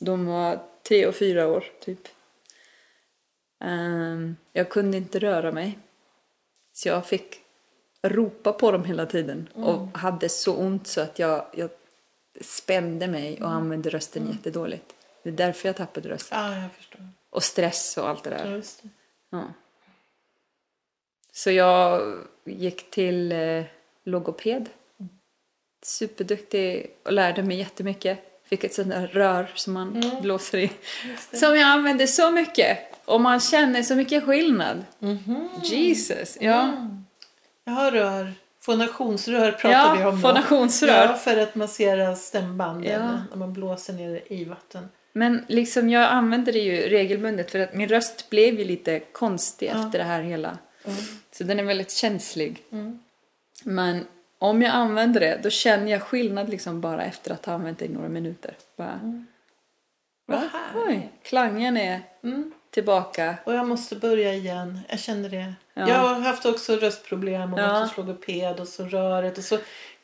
De 0.00 0.26
var 0.26 0.62
tre 0.88 1.06
och 1.06 1.14
fyra 1.14 1.46
år 1.46 1.64
typ. 1.80 2.08
Ehm, 3.64 4.36
jag 4.52 4.70
kunde 4.70 4.96
inte 4.96 5.18
röra 5.18 5.52
mig. 5.52 5.78
Så 6.72 6.88
jag 6.88 7.06
fick 7.06 7.40
ropa 8.02 8.52
på 8.52 8.72
dem 8.72 8.84
hela 8.84 9.06
tiden. 9.06 9.48
Och 9.54 9.98
hade 9.98 10.28
så 10.28 10.56
ont 10.56 10.86
så 10.86 11.00
att 11.00 11.18
jag, 11.18 11.46
jag 11.54 11.70
spände 12.40 13.08
mig 13.08 13.42
och 13.42 13.50
använde 13.50 13.90
rösten 13.90 14.28
jättedåligt. 14.32 14.95
Det 15.26 15.32
är 15.42 15.46
därför 15.46 15.68
jag 15.68 15.76
tappade 15.76 16.08
rösten. 16.08 16.38
Ja, 16.38 16.56
jag 16.62 16.72
förstår. 16.72 17.08
Och 17.30 17.42
stress 17.42 17.96
och 17.98 18.08
allt 18.08 18.24
det 18.24 18.30
där. 18.30 18.50
just 18.56 18.82
det. 18.82 18.88
Ja. 19.30 19.44
Så 21.32 21.50
jag 21.50 22.14
gick 22.44 22.90
till 22.90 23.32
eh, 23.32 23.64
logoped. 24.04 24.68
Superduktig 25.82 26.90
och 27.04 27.12
lärde 27.12 27.42
mig 27.42 27.58
jättemycket. 27.58 28.18
Fick 28.44 28.64
ett 28.64 28.74
sånt 28.74 28.88
där 28.90 29.06
rör 29.06 29.52
som 29.54 29.72
man 29.72 29.96
Mm. 30.02 30.22
blåser 30.22 30.58
i. 30.58 30.70
Som 31.32 31.56
jag 31.56 31.68
använde 31.68 32.06
så 32.06 32.30
mycket. 32.30 32.78
Och 33.04 33.20
man 33.20 33.40
känner 33.40 33.82
så 33.82 33.94
mycket 33.94 34.24
skillnad. 34.24 34.84
Mhm. 34.98 35.48
Jesus, 35.62 36.36
ja. 36.40 36.88
Jag 37.64 37.72
har 37.72 37.90
rör. 37.90 38.32
Fonationsrör 38.60 39.52
pratade 39.52 39.72
Ja, 39.74 39.94
vi 39.98 40.04
om 40.04 40.14
då. 40.22 40.28
fonationsrör. 40.28 41.06
Ja, 41.06 41.14
för 41.14 41.36
att 41.36 41.54
massera 41.54 42.16
stämbanden 42.16 42.92
Ja. 42.92 43.20
när 43.30 43.36
man 43.36 43.52
blåser 43.52 43.92
ner 43.92 44.22
i 44.32 44.44
vatten. 44.44 44.88
Men 45.16 45.44
liksom 45.48 45.90
jag 45.90 46.02
använder 46.02 46.52
det 46.52 46.58
ju 46.58 46.76
regelbundet 46.88 47.50
för 47.50 47.58
att 47.58 47.74
min 47.74 47.88
röst 47.88 48.30
blev 48.30 48.58
ju 48.58 48.64
lite 48.64 49.00
konstig 49.00 49.66
Ja. 49.74 49.84
efter 49.86 49.98
det 49.98 50.04
här 50.04 50.22
hela. 50.22 50.58
Mm. 50.84 50.96
Så 51.32 51.44
den 51.44 51.58
är 51.60 51.64
väldigt 51.64 51.90
känslig. 51.90 52.62
Mm. 52.72 52.98
Men 53.64 54.06
om 54.38 54.62
jag 54.62 54.72
använder 54.74 55.20
det 55.20 55.40
då 55.42 55.50
känner 55.50 55.92
jag 55.92 56.02
skillnad 56.02 56.48
liksom 56.48 56.80
bara 56.80 57.04
efter 57.04 57.30
att 57.34 57.46
ha 57.46 57.52
använt 57.52 57.78
det 57.78 57.84
i 57.84 57.88
några 57.88 58.08
minuter. 58.08 58.54
Bara, 58.76 59.00
Vad 60.26 60.40
va? 60.40 60.48
härligt. 60.52 61.02
Klangen 61.22 61.76
är 61.76 62.00
Mm. 62.22 62.52
tillbaka. 62.70 63.34
Och 63.44 63.54
jag 63.54 63.68
måste 63.68 63.96
börja 63.96 64.34
igen. 64.34 64.80
Jag 64.88 64.98
känner 65.00 65.28
det. 65.28 65.54
Ja. 65.74 65.88
Jag 65.88 65.98
har 65.98 66.20
haft 66.20 66.46
också 66.46 66.76
röstproblem 66.76 67.54
och 67.54 67.60
Ja. 67.60 67.88
logoped 67.96 68.60
och 68.60 68.68
så 68.68 68.84
röret 68.84 69.38
och 69.38 69.44
så 69.44 69.58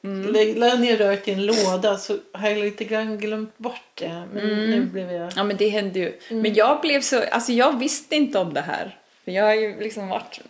mm. 0.04 0.32
la 0.58 0.66
jag 0.68 0.80
ner 0.80 0.96
röret 0.96 1.28
i 1.28 1.32
en 1.32 1.46
låda 1.46 1.96
så 1.98 2.18
har 2.32 2.48
jag 2.48 2.58
lite 2.58 2.84
grann 2.84 3.18
glömt 3.18 3.58
bort 3.58 3.80
det. 3.94 4.28
Men 4.32 4.42
Mm. 4.50 4.70
nu 4.70 4.80
blev 4.84 5.12
jag... 5.12 5.32
Ja 5.36 5.44
men 5.44 5.56
det 5.56 5.68
hände 5.68 5.98
ju. 5.98 6.18
Mm. 6.28 6.42
Men 6.42 6.54
jag 6.54 6.80
blev 6.80 7.00
så, 7.00 7.22
alltså 7.30 7.52
jag 7.52 7.78
visste 7.78 8.16
inte 8.16 8.38
om 8.38 8.54
det 8.54 8.60
här. 8.60 8.98
För 9.24 9.32
jag 9.32 9.44
har 9.44 9.54
ju 9.54 9.80
liksom 9.80 10.08
varit, 10.08 10.40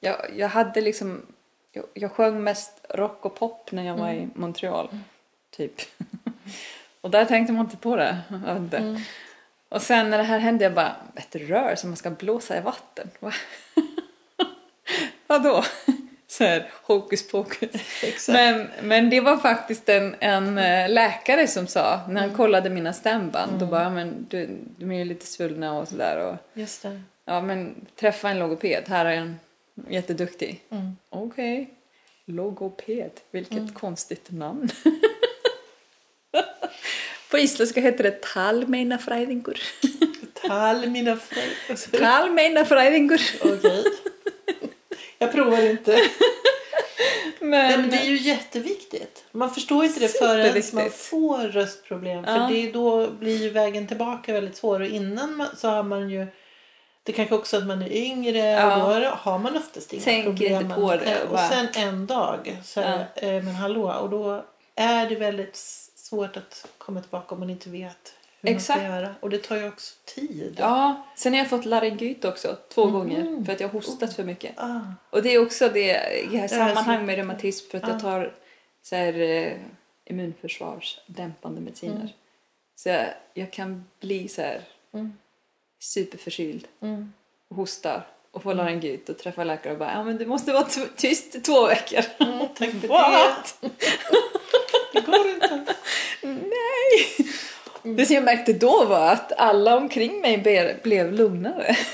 jag, 0.00 0.16
jag 0.36 0.48
hade 0.48 0.80
liksom, 0.80 1.22
jag, 1.72 1.84
jag 1.94 2.12
sjöng 2.12 2.44
mest 2.44 2.72
rock 2.88 3.24
och 3.26 3.34
pop 3.34 3.72
när 3.72 3.86
jag 3.86 3.96
var 3.96 4.08
Mm. 4.08 4.22
i 4.22 4.28
Montreal. 4.34 4.88
Typ. 5.56 5.72
och 7.00 7.10
där 7.10 7.24
tänkte 7.24 7.52
man 7.52 7.64
inte 7.64 7.76
på 7.76 7.96
det. 7.96 8.18
Inte. 8.48 8.76
Mm. 8.76 9.00
Och 9.68 9.82
sen 9.82 10.10
när 10.10 10.18
det 10.18 10.24
här 10.24 10.38
hände 10.38 10.64
jag 10.64 10.74
bara, 10.74 10.96
ett 11.16 11.36
rör 11.36 11.74
som 11.76 11.90
man 11.90 11.96
ska 11.96 12.10
blåsa 12.10 12.56
i 12.56 12.60
vatten. 12.60 13.10
Va? 13.20 13.32
Vadå? 15.26 15.64
Så 16.32 16.44
här, 16.44 16.70
hokus 16.82 17.28
pokus. 17.28 17.70
Men, 18.28 18.68
men 18.82 19.10
det 19.10 19.20
var 19.20 19.36
faktiskt 19.36 19.88
en, 19.88 20.16
en 20.20 20.58
eh, 20.58 20.90
läkare 20.90 21.46
som 21.46 21.66
sa, 21.66 22.00
när 22.08 22.20
han 22.20 22.30
kollade 22.30 22.70
mina 22.70 22.92
stämband, 22.92 23.60
då 23.60 23.66
bara, 23.66 23.90
men 23.90 24.26
du, 24.30 24.58
de 24.76 24.92
är 24.92 24.98
ju 24.98 25.04
lite 25.04 25.26
svullna 25.26 25.78
och 25.78 25.88
sådär. 25.88 26.38
Just 26.54 26.82
det. 26.82 27.00
ja 27.24 27.40
men 27.40 27.74
träffa 27.96 28.30
en 28.30 28.38
logoped, 28.38 28.84
här 28.88 29.04
är 29.04 29.12
en 29.12 29.36
jätteduktig. 29.88 30.60
Mm. 30.70 30.96
Okej, 31.10 31.70
logoped, 32.26 33.10
vilket 33.30 33.74
konstigt 33.74 34.30
namn. 34.30 34.68
På 37.30 37.38
isländska 37.38 37.80
heter 37.80 38.04
det 38.04 38.22
talmeinafræðingur. 38.22 39.62
Föräldrar. 41.76 42.10
talmeinafræðingur. 42.10 43.20
Okej. 43.54 43.84
Jag 45.22 45.32
provar 45.32 45.70
inte. 45.70 45.92
Nej, 47.40 47.70
Men, 47.70 47.80
men 47.80 47.90
det 47.90 47.96
är 47.96 48.04
ju 48.04 48.16
jätteviktigt. 48.16 49.24
Man 49.32 49.50
förstår 49.54 49.84
inte 49.84 50.00
det 50.00 50.08
förrän 50.08 50.62
man 50.72 50.90
får 50.90 51.38
röstproblem. 51.38 52.24
För 52.24 52.36
Ja. 52.36 52.48
det 52.50 52.68
är 52.68 52.72
då 52.72 53.10
blir 53.10 53.36
ju 53.42 53.50
vägen 53.50 53.86
tillbaka 53.86 54.32
väldigt 54.32 54.56
svår. 54.56 54.80
Och 54.80 54.86
innan 54.86 55.36
man, 55.36 55.46
så 55.56 55.68
har 55.68 55.82
man 55.82 56.10
ju... 56.10 56.26
Det 57.04 57.12
kanske 57.12 57.34
också 57.34 57.56
att 57.56 57.66
man 57.66 57.82
är 57.82 57.92
yngre 57.92 58.38
Ja. 58.38 58.84
och 58.94 59.00
då 59.00 59.06
har 59.08 59.38
man 59.38 59.56
oftast 59.56 59.92
inga 59.92 60.02
Tänker 60.02 60.30
problem. 60.30 60.62
inte 60.62 60.74
på 60.74 60.96
det, 60.96 61.04
Eh, 61.12 61.30
Och 61.32 61.38
sen 61.38 61.68
en 61.74 62.06
dag 62.06 62.58
så 62.64 62.80
är 62.80 63.06
det, 63.14 63.26
eh, 63.36 63.42
men 63.42 63.54
hallå. 63.54 63.92
Och 63.92 64.10
då 64.10 64.44
är 64.74 65.08
det 65.08 65.14
väldigt 65.16 65.56
svårt 65.96 66.36
att 66.36 66.66
komma 66.78 67.00
tillbaka 67.00 67.34
om 67.34 67.40
man 67.40 67.50
inte 67.50 67.70
vet 67.70 68.14
hur 68.42 68.50
man 68.50 68.56
Exakt. 68.56 68.78
ska 68.80 68.88
göra. 68.88 69.14
Och 69.20 69.30
det 69.30 69.38
tar 69.38 69.56
ju 69.56 69.68
också 69.68 69.94
tid. 70.04 70.56
ja, 70.58 71.06
sen 71.16 71.32
har 71.32 71.38
jag 71.38 71.50
fått 71.50 71.64
laryngit 71.64 72.24
också, 72.24 72.56
två 72.74 72.84
Mhm. 72.84 72.92
gånger, 72.92 73.44
för 73.44 73.52
att 73.52 73.60
jag 73.60 73.68
har 73.68 73.72
hostat 73.72 74.16
för 74.16 74.24
mycket. 74.24 74.52
Ah, 74.56 74.80
Och 75.10 75.22
det 75.22 75.34
är 75.34 75.42
också 75.42 75.68
det 75.68 76.20
i 76.32 76.36
är 76.36 76.48
sammanhang 76.48 77.00
så- 77.00 77.06
med 77.06 77.16
reumatism 77.16 77.70
för 77.70 77.78
att 77.78 77.84
Ja. 77.84 77.90
jag 77.92 78.00
tar 78.00 78.34
så 78.82 78.96
här, 78.96 79.20
eh, 79.20 79.52
immunförsvarsdämpande 80.04 81.60
mediciner. 81.60 81.94
Mm. 81.96 82.08
Så 82.76 82.88
jag, 82.88 83.06
jag 83.34 83.50
kan 83.52 83.84
bli 84.00 84.28
så 84.28 84.42
här 84.42 84.60
Mm. 84.94 85.12
superförkyld 85.80 86.68
mm. 86.82 87.12
och 87.48 87.56
hosta 87.56 88.02
och 88.30 88.42
få 88.42 88.52
laryngit 88.52 89.08
och 89.08 89.18
träffa 89.18 89.44
läkare 89.44 89.72
och 89.72 89.78
bara 89.78 89.92
ja 89.92 90.04
men 90.04 90.16
du 90.16 90.26
måste 90.26 90.52
vara 90.52 90.66
tyst 90.96 91.34
i 91.34 91.40
två 91.40 91.66
veckor. 91.66 92.04
Mm, 92.18 92.38
tack 92.54 92.70
för 92.70 92.88
det. 92.88 93.68
Det 94.92 95.00
går 95.00 95.28
inte. 95.28 95.64
Nej! 96.22 97.16
Det 97.82 98.06
som 98.06 98.14
jag 98.14 98.24
märkte 98.24 98.52
då 98.52 98.84
var 98.84 99.12
att 99.12 99.32
alla 99.32 99.76
omkring 99.76 100.20
mig 100.20 100.38
be- 100.38 100.76
blev 100.82 101.12
lugnare. 101.12 101.76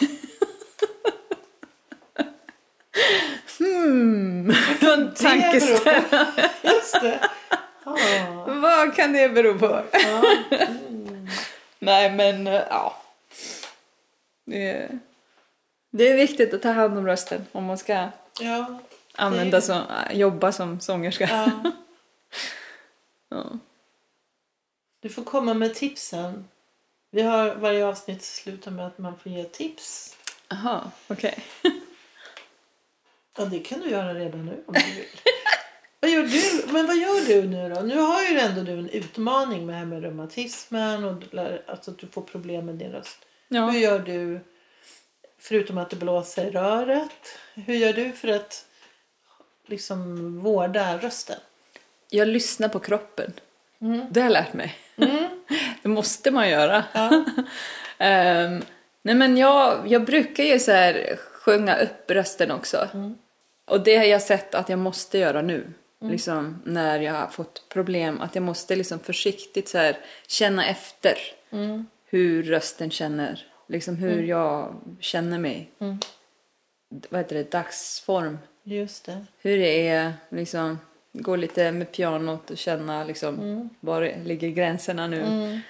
hmm, 3.59 4.53
någon 4.81 5.15
tankeställare. 5.15 6.31
Just 6.63 7.01
det. 7.01 7.21
Ah. 7.85 7.97
Vad 8.47 8.95
kan 8.97 9.13
det 9.13 9.29
bero 9.29 9.59
på? 9.59 9.83
Ja. 9.93 10.23
Nej 11.79 12.11
men 12.13 12.47
eh, 12.47 12.63
ja. 12.71 13.03
Det 14.45 14.69
är, 14.71 14.99
det 15.91 16.09
är 16.09 16.17
viktigt 16.17 16.55
att 16.55 16.63
ta 16.63 16.71
hand 16.73 16.99
om 16.99 17.07
rösten 17.07 17.47
om 17.53 17.65
man 17.65 17.79
ska 17.79 18.09
Ja. 18.41 18.81
använda 19.15 19.61
som, 19.61 19.83
jobba 20.13 20.53
som 20.53 20.81
sångerska. 20.81 21.29
ja. 21.31 21.71
Ja. 23.31 23.45
Du 25.01 25.09
får 25.09 25.25
komma 25.25 25.55
med 25.55 25.75
tipsen. 25.75 26.49
Vi 27.11 27.23
har 27.23 27.55
varje 27.55 27.87
avsnitt 27.87 28.23
slutar 28.23 28.71
med 28.71 28.87
att 28.87 28.99
man 28.99 29.19
får 29.19 29.33
ge 29.33 29.45
tips. 29.45 30.17
Aha, 30.51 30.91
okej. 31.09 31.45
Ja, 33.37 33.45
det 33.45 33.59
kan 33.59 33.81
du 33.81 33.91
göra 33.91 34.15
redan 34.15 34.47
nu 34.47 34.65
om 34.67 34.75
du 34.75 34.95
vill. 34.95 35.07
vad 36.01 36.11
gör 36.11 36.23
du? 36.23 36.73
Men 36.73 36.87
vad 36.87 36.97
gör 36.97 37.27
du 37.27 37.49
nu 37.49 37.75
då? 37.75 37.81
Nu 37.81 37.99
har 37.99 38.23
ju 38.23 38.39
ändå 38.39 38.63
du 38.63 38.73
en 38.73 38.89
utmaning 38.89 39.67
med, 39.67 39.75
det 39.75 39.79
här 39.79 39.87
med 39.87 40.03
reumatismen 40.03 41.05
och 41.05 41.23
alltså 41.67 41.91
att 41.91 41.99
du 41.99 42.07
får 42.07 42.23
problem 42.23 42.67
med 42.67 42.75
din 42.75 42.93
röst. 42.93 43.19
Ja. 43.49 43.71
Hur 43.71 43.81
gör 43.81 43.99
du, 43.99 44.41
förutom 45.39 45.79
att 45.79 45.91
du 45.91 45.97
blåser 45.97 46.47
i 46.47 46.51
röret, 46.51 47.39
hur 47.55 47.75
gör 47.75 47.93
du 47.93 48.13
för 48.13 48.29
att 48.29 48.67
liksom 49.67 50.39
vårda 50.41 50.99
rösten? 50.99 51.41
Jag 52.11 52.29
lyssnar 52.29 52.69
på 52.69 52.81
kroppen. 52.81 53.33
Mm. 53.83 54.07
Det 54.11 54.21
har 54.21 54.27
jag 54.27 54.33
lärt 54.33 54.53
mig. 54.53 54.75
Mm. 54.97 55.29
Det 55.83 55.89
måste 55.89 56.31
man 56.31 56.49
göra. 56.51 56.85
Ja. 56.93 57.25
Ehm, 57.99 58.63
nej 59.03 59.15
men 59.15 59.37
jag, 59.37 59.89
jag 59.89 60.05
brukar 60.05 60.45
ju 60.45 60.59
så 60.59 60.73
här 60.73 61.17
sjunga 61.17 61.77
upp 61.77 62.11
rösten 62.11 62.51
också. 62.51 62.89
Mm. 62.95 63.15
Och 63.67 63.81
det 63.81 63.97
har 63.97 64.05
jag 64.05 64.23
sett 64.23 64.55
att 64.55 64.69
jag 64.69 64.79
måste 64.79 65.19
göra 65.19 65.43
nu. 65.43 65.73
Liksom 66.01 66.63
när 66.65 67.01
jag 67.01 67.13
har 67.15 67.27
fått 67.27 67.69
problem. 67.69 68.21
Att 68.21 68.35
jag 68.35 68.43
måste 68.45 68.77
liksom 68.77 68.99
försiktigt 68.99 69.69
så 69.69 69.79
här 69.79 69.97
känna 70.27 70.67
efter 70.67 71.15
Mm. 71.51 71.87
hur 72.07 72.43
rösten 72.43 72.91
känner. 72.91 73.47
Liksom 73.69 73.97
hur 73.97 74.23
jag 74.23 74.75
känner 75.01 75.39
mig. 75.39 75.71
Mm. 75.81 75.99
Vad 77.09 77.21
heter 77.21 77.37
det? 77.37 77.51
Dagsform. 77.51 78.39
Just 78.63 79.05
det. 79.05 79.25
Hur 79.43 79.59
det 79.59 79.89
är 79.89 80.13
liksom. 80.29 80.79
Gå 81.23 81.37
lite 81.37 81.73
med 81.73 81.93
pianot 81.93 82.51
och 82.51 82.59
känna 82.59 83.05
liksom 83.05 83.35
Mm. 83.41 83.69
var 83.81 84.13
ligger 84.25 84.49
gränserna 84.49 85.07
nu. 85.07 85.21
Mm. 85.23 85.61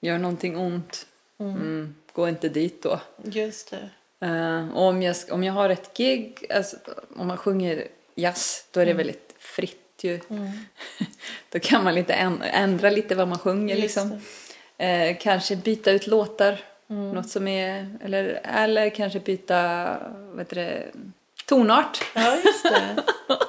Gör 0.00 0.18
någonting 0.18 0.56
ont. 0.56 1.06
Mm. 1.40 1.94
Gå 2.12 2.28
inte 2.28 2.48
dit 2.48 2.82
då. 2.82 3.00
Just 3.24 3.70
det. 3.70 3.88
Och 4.74 4.82
om 4.82 5.02
jag, 5.02 5.16
om 5.30 5.44
jag 5.44 5.52
har 5.52 5.68
ett 5.70 5.96
gig, 5.96 6.46
alltså, 6.50 6.76
om 7.16 7.26
man 7.26 7.36
sjunger 7.36 7.88
jazz, 8.14 8.64
då 8.70 8.80
är 8.80 8.86
det 8.86 8.92
väldigt 8.92 9.34
fritt 9.38 10.00
ju. 10.02 10.20
Mm. 10.30 10.48
Då 11.50 11.58
kan 11.58 11.84
man 11.84 11.94
lite 11.94 12.12
änd- 12.14 12.42
ändra 12.52 12.90
lite 12.90 13.14
vad 13.14 13.28
man 13.28 13.38
sjunger 13.38 13.76
liksom. 13.76 14.20
Eh, 14.78 15.16
kanske 15.20 15.56
byta 15.56 15.90
ut 15.90 16.06
låtar, 16.06 16.60
Mm. 16.90 17.10
något 17.10 17.28
som 17.28 17.48
är, 17.48 17.98
eller, 18.04 18.40
eller 18.44 18.90
kanske 18.90 19.20
byta, 19.20 19.86
vad 20.30 20.38
heter 20.38 20.56
det, 20.56 20.82
tonart. 21.46 22.04
Ja, 22.14 22.36
just 22.44 22.62
det. 22.64 23.02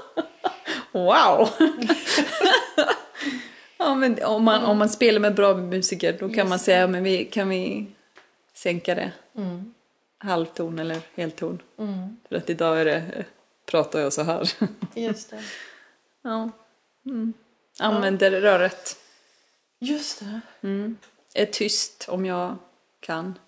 Wow! 1.05 1.49
ja, 3.77 3.95
men 3.95 4.23
om 4.23 4.43
man, 4.43 4.63
om 4.63 4.77
man 4.77 4.89
spelar 4.89 5.19
med 5.19 5.36
bra 5.36 5.53
musiker 5.57 6.17
då 6.19 6.29
kan 6.29 6.49
man 6.49 6.55
Just 6.55 6.65
säga, 6.65 6.88
men 6.88 7.03
vi, 7.03 7.25
kan 7.25 7.49
vi 7.49 7.88
sänka 8.53 8.95
det 8.95 9.12
Mm. 9.36 9.73
halvton 10.17 10.79
eller 10.79 10.97
helton? 11.15 11.62
Mm. 11.79 12.17
För 12.29 12.36
att 12.36 12.49
idag 12.49 12.81
är 12.81 12.86
det, 12.86 13.25
pratar 13.65 13.99
jag 13.99 14.13
så 14.13 14.23
här. 14.23 14.51
Just 14.95 15.29
det. 15.29 15.43
ja. 16.21 16.49
Mm. 17.05 17.33
Använder 17.79 18.31
röret. 18.31 18.97
Just 19.79 20.19
det. 20.19 20.41
Mm. 20.62 20.97
Är 21.33 21.45
tyst 21.45 22.05
om 22.10 22.25
jag 22.25 22.55
kan. 22.99 23.39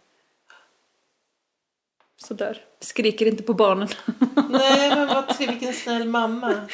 Sådär. 2.17 2.65
Skriker 2.79 3.25
inte 3.25 3.43
på 3.43 3.53
barnen. 3.53 3.88
Nej, 4.49 4.89
men 4.89 5.07
vad 5.07 5.38
vilken 5.38 5.73
snäll 5.73 6.07
mamma. 6.07 6.67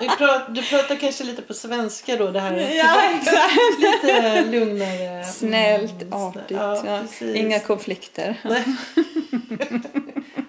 Du 0.00 0.06
pratar, 0.06 0.48
du 0.52 0.62
pratar 0.62 0.96
kanske 0.96 1.24
lite 1.24 1.42
på 1.42 1.54
svenska 1.54 2.16
då, 2.16 2.30
det 2.30 2.40
här. 2.40 2.56
Ja, 2.76 3.02
exakt. 3.20 3.80
Lite 3.80 4.44
lugnare. 4.44 5.24
Snällt, 5.24 6.02
Mm, 6.02 6.12
artigt. 6.14 6.44
Ja, 6.50 6.82
Ja. 7.20 7.26
Inga 7.34 7.58
konflikter. 7.60 8.36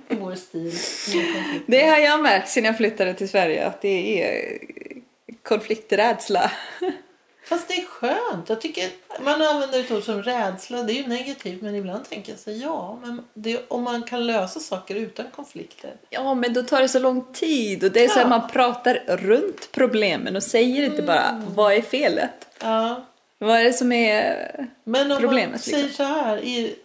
I 0.10 0.16
vår 0.16 0.36
stil. 0.36 0.74
Det 1.66 1.86
har 1.86 1.98
jag 1.98 2.22
märkt 2.22 2.50
sen 2.50 2.66
jag 2.66 2.78
flyttade 2.78 3.14
till 3.14 3.30
Sverige 3.30 3.68
att 3.68 3.82
det 3.82 4.24
är 4.24 4.58
konflikträdsla. 5.44 6.52
Fast 7.50 7.68
det 7.68 7.74
är 7.74 7.86
skönt. 7.86 8.50
Jag 8.50 8.62
tycker 8.62 8.90
man 9.22 9.42
använder 9.42 9.80
ett 9.80 9.92
ord 9.92 10.04
som 10.04 10.24
rädsla. 10.24 10.84
Det 10.84 10.94
är 10.94 10.96
ju 10.96 11.08
negativt 11.08 11.62
men 11.62 11.76
ibland 11.76 12.10
tänker 12.10 12.32
jag 12.32 12.40
så 12.40 12.52
ja, 12.52 13.00
men 13.04 13.24
det, 13.34 13.66
om 13.68 13.84
man 13.84 14.04
kan 14.04 14.28
lösa 14.28 14.60
saker 14.60 14.96
utan 14.96 15.26
konflikter. 15.36 15.94
Ja, 16.10 16.34
men 16.34 16.54
då 16.54 16.64
tar 16.64 16.82
det 16.82 16.90
så 16.90 17.00
lång 17.00 17.34
tid 17.34 17.84
och 17.84 17.92
det 17.92 18.04
är 18.04 18.08
så 18.08 18.14
här, 18.14 18.22
Ja. 18.22 18.28
man 18.28 18.50
pratar 18.50 19.04
runt 19.08 19.72
problemen 19.72 20.36
och 20.36 20.44
säger 20.44 20.84
inte 20.86 21.02
bara 21.02 21.44
vad 21.56 21.74
är 21.74 21.82
felet? 21.82 22.48
Ja. 22.62 23.06
Vad 23.40 23.58
är 23.60 23.64
det 23.64 23.74
som 23.74 23.92
är... 23.92 24.68
Men 24.84 25.12
om 25.12 25.20
Problemet, 25.20 25.50
man 25.50 25.60
säger 25.60 25.84
liksom. 25.84 26.06
så 26.06 26.12
här, 26.14 26.38
i, 26.38 26.76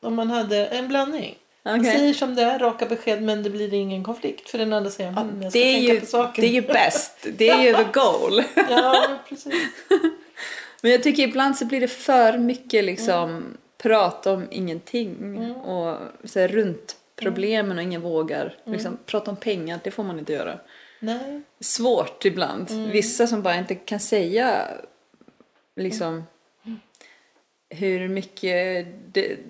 om 0.00 0.14
man 0.14 0.30
hade 0.30 0.66
en 0.66 0.88
blandning. 0.88 1.36
Okej. 1.62 1.84
Säger 1.84 2.14
som 2.14 2.34
det 2.34 2.42
är, 2.42 2.58
raka 2.58 2.86
besked 2.86 3.22
men 3.22 3.42
det 3.42 3.50
blir 3.50 3.74
ingen 3.74 4.04
konflikt. 4.04 4.50
För 4.50 4.58
den 4.58 4.72
andra 4.72 4.90
säger, 4.90 5.10
mm, 5.10 5.42
jag 5.42 5.52
ska 5.52 5.58
Det 5.58 5.64
är, 5.64 5.74
tänka 5.76 5.94
ju, 5.94 6.00
på 6.00 6.06
saken. 6.06 6.42
det 6.42 6.48
är 6.48 6.52
ju 6.52 6.62
bäst, 6.62 7.26
det 7.36 7.48
är 7.48 7.62
ju 7.62 7.74
the 7.74 7.90
goal. 7.92 8.42
Ja, 8.70 9.18
precis. 9.28 9.54
Men 10.82 10.92
jag 10.92 11.02
tycker 11.02 11.22
ibland 11.22 11.56
så 11.56 11.64
blir 11.64 11.80
det 11.80 11.88
för 11.88 12.38
mycket 12.38 12.84
liksom 12.84 13.44
prat 13.78 14.26
om 14.26 14.46
ingenting 14.50 15.50
och 15.54 15.98
så 16.24 16.40
här, 16.40 16.48
runt 16.48 16.96
problemen 17.16 17.76
och 17.76 17.82
ingen 17.82 18.00
vågar 18.00 18.56
liksom, 18.64 18.98
prata 19.06 19.30
om 19.30 19.36
pengar, 19.36 19.80
det 19.84 19.90
får 19.90 20.02
man 20.04 20.18
inte 20.18 20.32
göra. 20.32 20.58
Nej. 21.00 21.42
Svårt 21.60 22.24
ibland. 22.24 22.70
Vissa 22.70 23.26
som 23.26 23.42
bara 23.42 23.56
inte 23.56 23.74
kan 23.74 24.00
säga 24.00 24.68
liksom 25.76 26.24
hur 27.70 28.08
mycket 28.08 28.86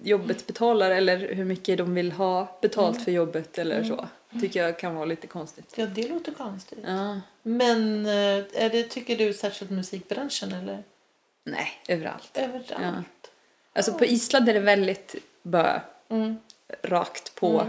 jobbet 0.02 0.46
betalar 0.46 0.90
eller 0.90 1.18
hur 1.34 1.44
mycket 1.44 1.78
de 1.78 1.94
vill 1.94 2.12
ha 2.12 2.58
betalt 2.62 3.04
för 3.04 3.10
jobbet 3.12 3.58
eller 3.58 3.84
så. 3.84 4.08
Tycker 4.40 4.62
jag 4.62 4.78
kan 4.78 4.94
vara 4.94 5.04
lite 5.04 5.26
konstigt. 5.26 5.72
Ja, 5.76 5.86
det 5.86 6.08
låter 6.08 6.32
konstigt. 6.32 6.78
Ja. 6.86 7.20
Men 7.42 8.06
eh, 8.06 8.44
är 8.54 8.70
det, 8.70 8.82
tycker 8.82 9.16
du 9.16 9.32
särskilt 9.32 9.70
musikbranschen 9.70 10.52
eller? 10.52 10.82
Nej, 11.44 11.68
överallt. 11.88 12.30
Överallt. 12.34 12.72
Ja. 12.80 12.92
Alltså 13.72 13.92
på 13.92 14.04
Island 14.04 14.48
är 14.48 14.54
det 14.54 14.60
väldigt 14.60 15.14
bara 15.42 15.82
Mm. 16.08 16.36
rakt 16.82 17.34
på 17.34 17.66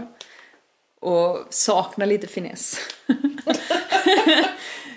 och 1.00 1.46
saknar 1.50 2.06
lite 2.06 2.26
finess. 2.26 2.76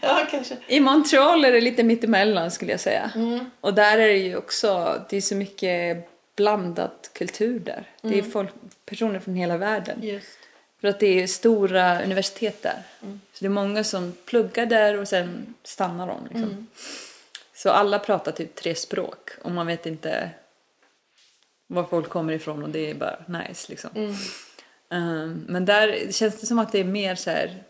Ja, 0.05 0.27
kanske. 0.31 0.57
I 0.67 0.79
Montreal 0.79 1.45
är 1.45 1.51
det 1.51 1.61
lite 1.61 1.83
mittemellan 1.83 2.51
skulle 2.51 2.71
jag 2.71 2.79
säga. 2.79 3.11
Och 3.61 3.73
där 3.73 3.97
är 3.97 4.07
det 4.07 4.17
ju 4.17 4.37
också, 4.37 5.01
det 5.09 5.17
är 5.17 5.21
så 5.21 5.35
mycket 5.35 6.09
blandad 6.35 6.91
kultur 7.13 7.59
där. 7.59 7.89
Det 8.01 8.19
är 8.19 8.23
folk, 8.23 8.49
personer 8.85 9.19
från 9.19 9.35
hela 9.35 9.57
världen. 9.57 9.99
Just. 10.03 10.37
För 10.81 10.87
att 10.87 10.99
det 10.99 11.23
är 11.23 11.27
stora 11.27 12.03
universitet 12.03 12.61
där. 12.61 12.83
Så 13.01 13.39
det 13.39 13.45
är 13.45 13.49
många 13.49 13.83
som 13.83 14.13
pluggar 14.25 14.65
där 14.65 14.99
och 14.99 15.07
sen 15.07 15.55
stannar 15.63 16.07
de. 16.07 16.27
Liksom. 16.29 16.67
Så 17.53 17.69
alla 17.69 17.99
pratar 17.99 18.31
typ 18.31 18.55
tre 18.55 18.75
språk 18.75 19.29
och 19.41 19.51
man 19.51 19.67
vet 19.67 19.85
inte 19.85 20.29
var 21.67 21.83
folk 21.83 22.09
kommer 22.09 22.33
ifrån 22.33 22.63
och 22.63 22.69
det 22.69 22.89
är 22.89 22.93
bara 22.93 23.17
nice 23.27 23.65
liksom. 23.69 23.89
Um, 24.89 25.45
men 25.47 25.65
där 25.65 26.11
känns 26.11 26.39
det 26.39 26.45
som 26.45 26.59
att 26.59 26.71
det 26.71 26.79
är 26.79 26.83
mer 26.83 27.15
så 27.15 27.29
här 27.29 27.63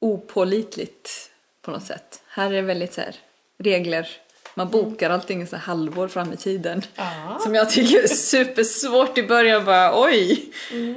opålitligt 0.00 1.30
på 1.62 1.70
något 1.70 1.84
sätt. 1.84 2.22
Här 2.28 2.46
är 2.46 2.52
det 2.52 2.62
väldigt 2.62 2.94
så 2.94 3.00
här 3.00 3.16
regler. 3.58 4.08
Man 4.54 4.70
bokar 4.70 5.10
allting 5.10 5.46
så 5.46 5.56
halvår 5.56 6.08
fram 6.08 6.32
i 6.32 6.36
tiden. 6.36 6.82
Ja. 6.94 7.38
Som 7.42 7.54
jag 7.54 7.70
tycker 7.70 8.02
är 8.02 8.06
supersvårt 8.06 9.18
i 9.18 9.22
början. 9.22 9.64
Bara, 9.64 10.02
Oj, 10.02 10.52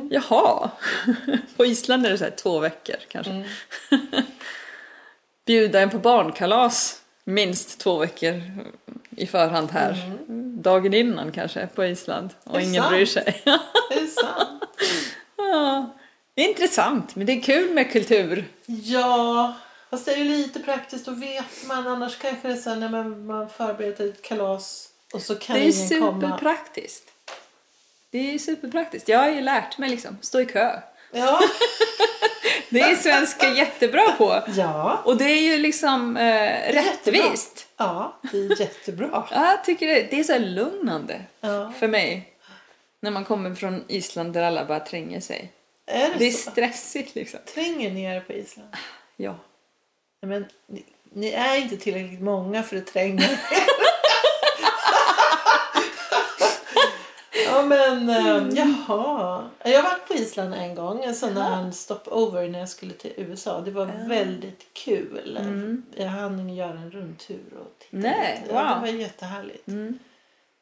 jaha. 0.09 0.71
På 1.57 1.65
Island 1.65 2.05
är 2.05 2.09
det 2.09 2.17
så 2.17 2.23
här 2.23 2.31
två 2.31 2.59
veckor 2.59 2.95
kanske. 3.07 3.45
Bjuda 5.45 5.79
en 5.79 5.89
på 5.89 5.97
barnkalas 5.97 7.01
minst 7.23 7.79
två 7.79 7.97
veckor 7.97 8.41
i 9.09 9.27
förhand 9.27 9.71
här. 9.71 10.11
Dagen 10.61 10.93
innan 10.93 11.31
kanske 11.31 11.67
på 11.67 11.85
Island. 11.85 12.29
Och 12.43 12.61
ingen 12.61 12.83
sant? 12.83 12.89
bryr 12.89 13.05
sig. 13.05 13.41
Det 13.89 13.95
är 13.95 14.07
sant. 14.07 14.63
ja. 15.37 15.95
Det 16.39 16.45
är 16.45 16.49
intressant, 16.49 17.15
men 17.15 17.25
det 17.25 17.33
är 17.33 17.41
kul 17.41 17.73
med 17.73 17.91
kultur. 17.91 18.45
Ja, 18.65 19.53
fast 19.89 20.05
det 20.05 20.13
är 20.13 20.17
ju 20.17 20.23
lite 20.23 20.59
praktiskt. 20.59 21.05
Då 21.05 21.11
vet 21.11 21.65
man. 21.67 21.87
Annars 21.87 22.17
kanske 22.17 22.47
det 22.47 22.53
är 22.53 22.57
så 22.57 22.69
här 22.69 22.77
när 22.77 22.89
man, 22.89 23.25
man 23.25 23.49
förbereder 23.49 24.09
ett 24.09 24.21
kalas 24.21 24.89
och 25.13 25.21
så 25.21 25.35
kan 25.35 25.55
Det 25.55 25.61
är 25.61 25.89
ingen 25.89 26.01
komma. 26.01 26.21
superpraktiskt. 26.21 27.03
Det 28.11 28.33
är 28.33 28.37
superpraktiskt. 28.37 29.09
Jag 29.09 29.19
har 29.19 29.29
ju 29.29 29.41
lärt 29.41 29.77
mig 29.77 29.89
liksom, 29.89 30.17
stå 30.21 30.41
i 30.41 30.45
kö. 30.45 30.79
Ja. 31.11 31.39
Det 32.69 32.79
är 32.81 32.95
svenska 32.95 33.49
jättebra 33.53 34.11
på. 34.17 34.43
ja. 34.57 35.01
Och 35.05 35.17
det 35.17 35.25
är 35.25 35.41
ju 35.41 35.57
liksom 35.57 36.17
eh, 36.17 36.73
rättvist. 36.73 37.67
Ja, 37.77 38.19
det 38.31 38.37
är 38.37 38.59
jättebra. 38.61 39.27
Ja, 39.31 39.49
jag 39.51 39.63
tycker 39.65 39.87
det, 39.87 40.07
det 40.11 40.19
är 40.19 40.23
så 40.23 40.37
lugnande 40.39 41.21
Ja. 41.41 41.73
för 41.79 41.87
mig. 41.87 42.33
När 42.99 43.11
man 43.11 43.25
kommer 43.25 43.55
från 43.55 43.83
Island 43.87 44.33
där 44.33 44.43
alla 44.43 44.65
bara 44.65 44.79
tränger 44.79 45.19
sig. 45.19 45.51
Är 45.89 46.09
det, 46.09 46.15
Det 46.17 46.27
är 46.27 46.31
så? 46.31 46.51
stressigt 46.51 47.15
liksom. 47.15 47.39
Tränger 47.53 47.91
ni 47.91 48.03
er 48.03 48.19
på 48.21 48.33
Island? 48.33 48.69
Ja. 49.17 49.35
Men 50.21 50.45
ni, 50.67 50.85
ni 51.13 51.29
är 51.31 51.55
inte 51.57 51.77
tillräckligt 51.77 52.21
många 52.21 52.63
för 52.63 52.77
att 52.77 52.87
tränga 52.87 53.23
er. 53.23 53.39
Ja 57.45 57.61
men 57.61 58.09
Mm. 58.09 58.49
eh, 58.49 58.55
jaha. 58.57 59.49
Jag 59.63 59.83
har 59.83 59.83
varit 59.83 60.07
på 60.07 60.13
Island 60.13 60.53
en 60.53 60.75
gång. 60.75 61.03
En 61.03 61.15
sån 61.15 61.37
här 61.37 61.71
stopover 61.71 62.47
när 62.47 62.59
jag 62.59 62.69
skulle 62.69 62.93
till 62.93 63.13
USA. 63.17 63.61
Det 63.61 63.71
var 63.71 63.85
väldigt 64.07 64.73
kul. 64.73 65.39
Jag 65.95 66.07
hann 66.07 66.49
göra 66.49 66.71
en 66.79 66.91
rundtur 66.91 67.39
och 67.59 67.79
titta 67.79 67.97
Mm. 67.97 68.11
Nej, 68.11 68.41
lite. 68.41 68.53
Ja, 68.55 68.61
det 68.63 68.69
wow. 68.73 68.81
var 68.81 68.87
jättehärligt. 68.87 69.67
Mm. 69.67 69.99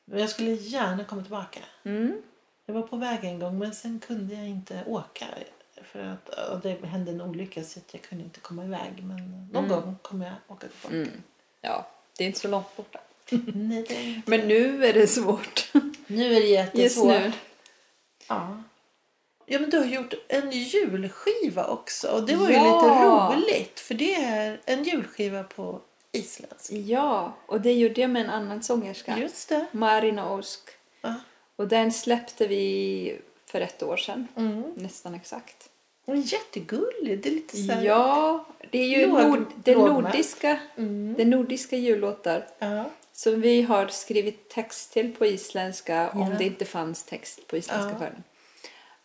Men 0.05 0.19
jag 0.19 0.29
skulle 0.29 0.51
gärna 0.51 1.03
komma 1.03 1.21
tillbaka. 1.21 1.59
Mm. 1.83 2.21
Jag 2.69 2.73
var 2.73 2.81
på 2.81 2.95
väg 2.97 3.19
en 3.23 3.39
gång 3.39 3.59
men 3.59 3.73
sen 3.75 3.99
kunde 4.07 4.35
jag 4.35 4.47
inte 4.47 4.83
åka. 4.87 5.25
För 5.83 5.99
att 5.99 6.63
det 6.63 6.85
hände 6.87 7.11
en 7.11 7.21
olycka 7.21 7.63
så 7.63 7.79
att 7.79 7.93
jag 7.93 8.01
kunde 8.01 8.23
inte 8.23 8.39
komma 8.39 8.65
iväg. 8.65 9.03
Men 9.03 9.47
någon 9.53 9.67
gång 9.67 9.95
kommer 10.01 10.25
jag 10.25 10.35
åka 10.47 10.67
tillbaka. 10.67 10.95
Mm. 10.95 11.23
Ja, 11.61 11.87
det 12.17 12.23
är 12.23 12.27
inte 12.27 12.39
så 12.39 12.47
långt 12.47 12.75
borta. 12.77 12.99
Nej, 13.53 13.85
det 13.87 13.95
är 13.95 14.03
inte. 14.07 14.29
Men 14.31 14.47
nu 14.47 14.85
är 14.85 14.93
det 14.93 15.07
svårt. 15.07 15.71
Nu 16.07 16.25
är 16.35 16.39
det 16.41 16.47
Just 16.47 16.75
jättesvårt. 16.75 17.07
nu. 17.09 17.31
Ja. 18.27 18.63
Ja 19.45 19.59
men 19.59 19.69
du 19.69 19.77
har 19.77 19.85
gjort 19.85 20.13
en 20.27 20.51
julskiva 20.51 21.67
också 21.67 22.07
och 22.11 22.25
det 22.25 22.35
var 22.35 22.47
ju 22.49 22.53
Ja. 22.55 22.63
lite 22.63 23.05
roligt 23.45 23.79
för 23.79 23.93
det 23.93 24.15
är 24.15 24.59
en 24.65 24.83
julskiva 24.83 25.43
på 25.43 25.81
isländska. 26.11 26.75
Ja, 26.75 27.33
och 27.45 27.61
det 27.61 27.73
gjorde 27.73 28.01
jag 28.01 28.09
med 28.09 28.21
en 28.23 28.29
annan 28.29 28.63
sångerska. 28.63 29.17
Just 29.17 29.49
det. 29.49 29.65
Marina 29.71 30.31
Osk. 30.33 30.59
Ja. 31.01 31.13
Och 31.57 31.67
den 31.67 31.91
släppte 31.91 32.47
vi 32.47 33.17
för 33.45 33.61
ett 33.61 33.83
år 33.83 33.97
sedan. 33.97 34.27
Mm. 34.35 34.63
Nästan 34.75 35.15
exakt. 35.15 35.69
Och 36.05 36.15
jättegullig. 36.17 37.19
Det 37.23 37.29
är 37.29 37.33
lite 37.33 37.57
så 37.57 37.71
här... 37.71 37.83
Ja, 37.83 38.45
det 38.71 38.77
är 38.77 38.99
ju 38.99 39.07
nord, 39.07 39.45
det 39.63 39.75
nordiska, 39.75 40.59
Mm. 40.77 41.15
det 41.17 41.25
nordiska 41.25 41.77
jullåtar 41.77 42.45
Ja. 42.59 42.83
som 43.13 43.41
vi 43.41 43.61
har 43.61 43.87
skrivit 43.87 44.49
text 44.49 44.93
till 44.93 45.15
på 45.15 45.25
isländska 45.25 46.09
om 46.09 46.31
Ja. 46.31 46.37
det 46.37 46.43
inte 46.45 46.65
fanns 46.65 47.03
text 47.03 47.47
på 47.47 47.57
isländska 47.57 47.91
Ja. 47.91 47.97
förrän. 47.99 48.23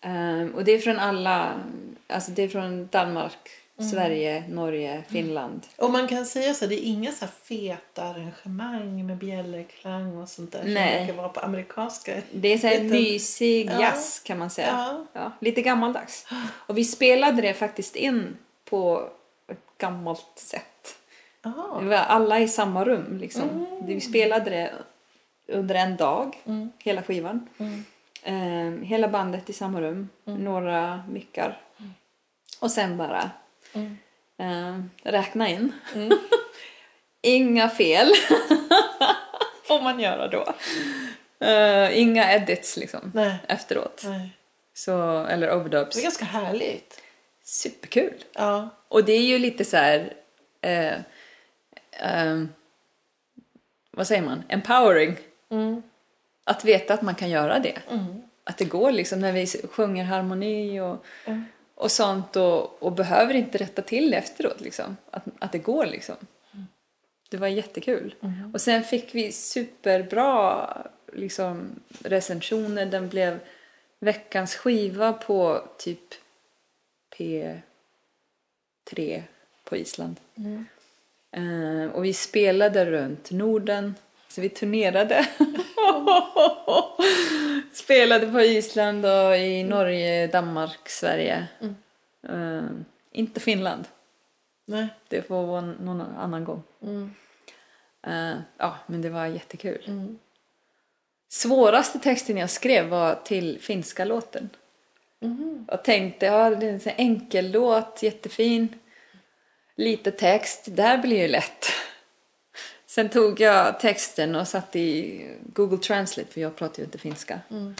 Ehm, 0.00 0.54
och 0.54 0.64
det 0.64 0.72
är 0.72 0.78
från 0.78 0.98
alla, 0.98 1.60
alltså 2.06 2.30
det 2.30 2.42
är 2.42 2.48
från 2.48 2.86
Danmark, 2.92 3.48
Mm. 3.78 3.90
Sverige, 3.90 4.44
Norge, 4.48 5.02
Finland. 5.08 5.66
Och 5.76 5.90
man 5.90 6.08
kan 6.08 6.26
säga 6.26 6.54
så 6.54 6.66
det 6.66 6.74
är 6.74 6.84
inga 6.84 7.12
så 7.12 7.26
feta 7.26 8.02
arrangemang 8.04 9.06
med 9.06 9.16
bjällerklang 9.16 10.16
och 10.16 10.28
sånt 10.28 10.52
där 10.52 10.62
Nej. 10.64 10.96
som 10.98 11.06
brukar 11.06 11.22
vara 11.22 11.28
på 11.32 11.40
amerikanska. 11.40 12.22
Det 12.32 12.48
är 12.48 12.58
så 12.58 12.66
här 12.66 12.80
Lite- 12.80 12.94
mysig 12.94 13.66
Ja. 13.70 13.80
jazz 13.80 14.20
kan 14.24 14.38
man 14.38 14.50
säga. 14.50 14.68
Ja. 14.72 15.06
Ja, 15.12 15.32
lite 15.40 15.62
gammaldags. 15.62 16.26
Och 16.66 16.78
vi 16.78 16.84
spelade 16.84 17.42
det 17.42 17.54
faktiskt 17.54 17.96
in 17.96 18.36
på 18.64 19.08
ett 19.48 19.78
gammalt 19.78 20.32
sätt. 20.38 20.96
Aha. 21.44 21.78
Vi 21.82 21.88
var 21.88 21.96
alla 21.96 22.40
i 22.40 22.48
samma 22.48 22.84
rum 22.84 23.18
liksom. 23.18 23.48
Mm. 23.50 23.86
Vi 23.86 24.00
spelade 24.00 24.50
det 24.50 24.72
under 25.48 25.74
en 25.74 25.96
dag, 25.96 26.36
Mm. 26.46 26.70
hela 26.78 27.02
skivan. 27.02 27.48
Mm. 27.58 27.84
Eh, 28.22 28.86
hela 28.86 29.08
bandet 29.08 29.50
i 29.50 29.52
samma 29.52 29.80
rum, 29.80 30.08
några 30.24 31.02
mickar. 31.08 31.60
Och 32.60 32.70
sen 32.70 32.96
bara 32.96 33.30
Mm. 33.72 33.98
eh, 34.38 34.80
räkna 35.12 35.48
in. 35.48 35.72
Mm. 35.94 36.18
Inga 37.22 37.68
fel 37.68 38.12
får 39.64 39.80
man 39.82 40.00
göra 40.00 40.28
då. 40.28 40.54
Eh, 41.46 41.98
inga 41.98 42.32
edits 42.34 42.76
liksom 42.76 43.10
Nej. 43.14 43.34
efteråt. 43.48 44.02
Nej. 44.04 44.30
Så, 44.74 45.24
eller 45.26 45.46
Det 45.46 45.52
är 45.52 45.56
overdubs. 45.56 46.02
ganska 46.02 46.24
härligt. 46.24 47.02
Superkul. 47.44 48.24
Ja. 48.32 48.68
Och 48.88 49.04
det 49.04 49.12
är 49.12 49.22
ju 49.22 49.38
lite 49.38 49.64
så 49.64 49.76
här... 49.76 50.12
Eh, 50.60 50.94
ehm, 51.92 52.48
vad 53.90 54.06
säger 54.06 54.22
man? 54.22 54.42
Empowering. 54.48 55.16
Mm. 55.50 55.82
Att 56.44 56.64
veta 56.64 56.94
att 56.94 57.02
man 57.02 57.14
kan 57.14 57.30
göra 57.30 57.58
det. 57.58 57.78
Mm. 57.90 58.22
Att 58.44 58.58
det 58.58 58.64
går 58.64 58.92
liksom 58.92 59.20
när 59.20 59.32
vi 59.32 59.46
sjunger 59.46 60.04
harmoni 60.04 60.80
och, 60.80 61.04
Mm. 61.26 61.44
Och 61.82 61.90
sånt 61.90 62.36
och, 62.36 62.82
och 62.82 62.92
behöver 62.92 63.34
inte 63.34 63.58
rätta 63.58 63.82
till 63.82 64.14
efteråt 64.14 64.60
liksom. 64.60 64.96
Att, 65.10 65.24
att 65.38 65.52
det 65.52 65.58
går 65.58 65.86
liksom. 65.86 66.16
Det 67.30 67.36
var 67.36 67.48
jättekul. 67.48 68.14
Och 68.54 68.60
sen 68.60 68.84
fick 68.84 69.14
vi 69.14 69.32
superbra 69.32 70.68
liksom, 71.12 71.80
recensioner. 72.04 72.86
Den 72.86 73.08
blev 73.08 73.38
veckans 73.98 74.54
skiva 74.54 75.12
på 75.12 75.68
typ 75.78 76.14
P3 77.16 77.62
på 79.64 79.76
Island. 79.76 80.16
Eh, 81.30 81.86
och 81.92 82.04
vi 82.04 82.12
spelade 82.12 82.84
runt 82.84 83.30
Norden. 83.30 83.94
Så 84.32 84.40
vi 84.40 84.48
turnerade. 84.48 85.28
spelade 87.72 88.26
på 88.26 88.40
Island 88.40 89.06
och 89.06 89.36
i 89.36 89.64
Norge, 89.64 90.26
Danmark, 90.26 90.88
Sverige. 90.88 91.46
Eh, 92.28 92.62
inte 93.12 93.40
Finland. 93.40 93.88
Nej. 94.66 94.88
Det 95.08 95.22
får 95.22 95.46
vara 95.46 95.60
någon 95.60 96.00
annan 96.00 96.44
gång. 96.44 96.62
Mm. 96.82 97.14
Eh, 98.06 98.40
ja, 98.58 98.76
men 98.86 99.02
det 99.02 99.10
var 99.10 99.26
jättekul. 99.26 99.84
Mm. 99.86 100.18
Svåraste 101.28 101.98
texten 101.98 102.36
jag 102.36 102.50
skrev 102.50 102.88
var 102.88 103.14
till 103.14 103.58
finska 103.60 104.04
låten. 104.04 104.50
Mhm. 105.20 105.66
Jag 105.68 105.84
tänkte, 105.84 106.26
ja 106.26 106.50
det 106.50 106.66
är 106.66 106.72
en 106.72 106.94
enkel 106.96 107.50
låt, 107.50 108.02
jättefin. 108.02 108.68
Lite 109.76 110.10
text, 110.10 110.64
det 110.68 110.82
här 110.82 110.98
blir 110.98 111.18
ju 111.18 111.28
lätt. 111.28 111.66
Sen 112.94 113.08
tog 113.08 113.40
jag 113.40 113.80
texten 113.80 114.34
och 114.34 114.48
satte 114.48 114.78
i 114.78 115.26
Google 115.52 115.78
Translate, 115.78 116.32
för 116.32 116.40
jag 116.40 116.56
pratar 116.56 116.78
ju 116.78 116.84
inte 116.84 116.98
finska. 116.98 117.40
Mm. 117.50 117.74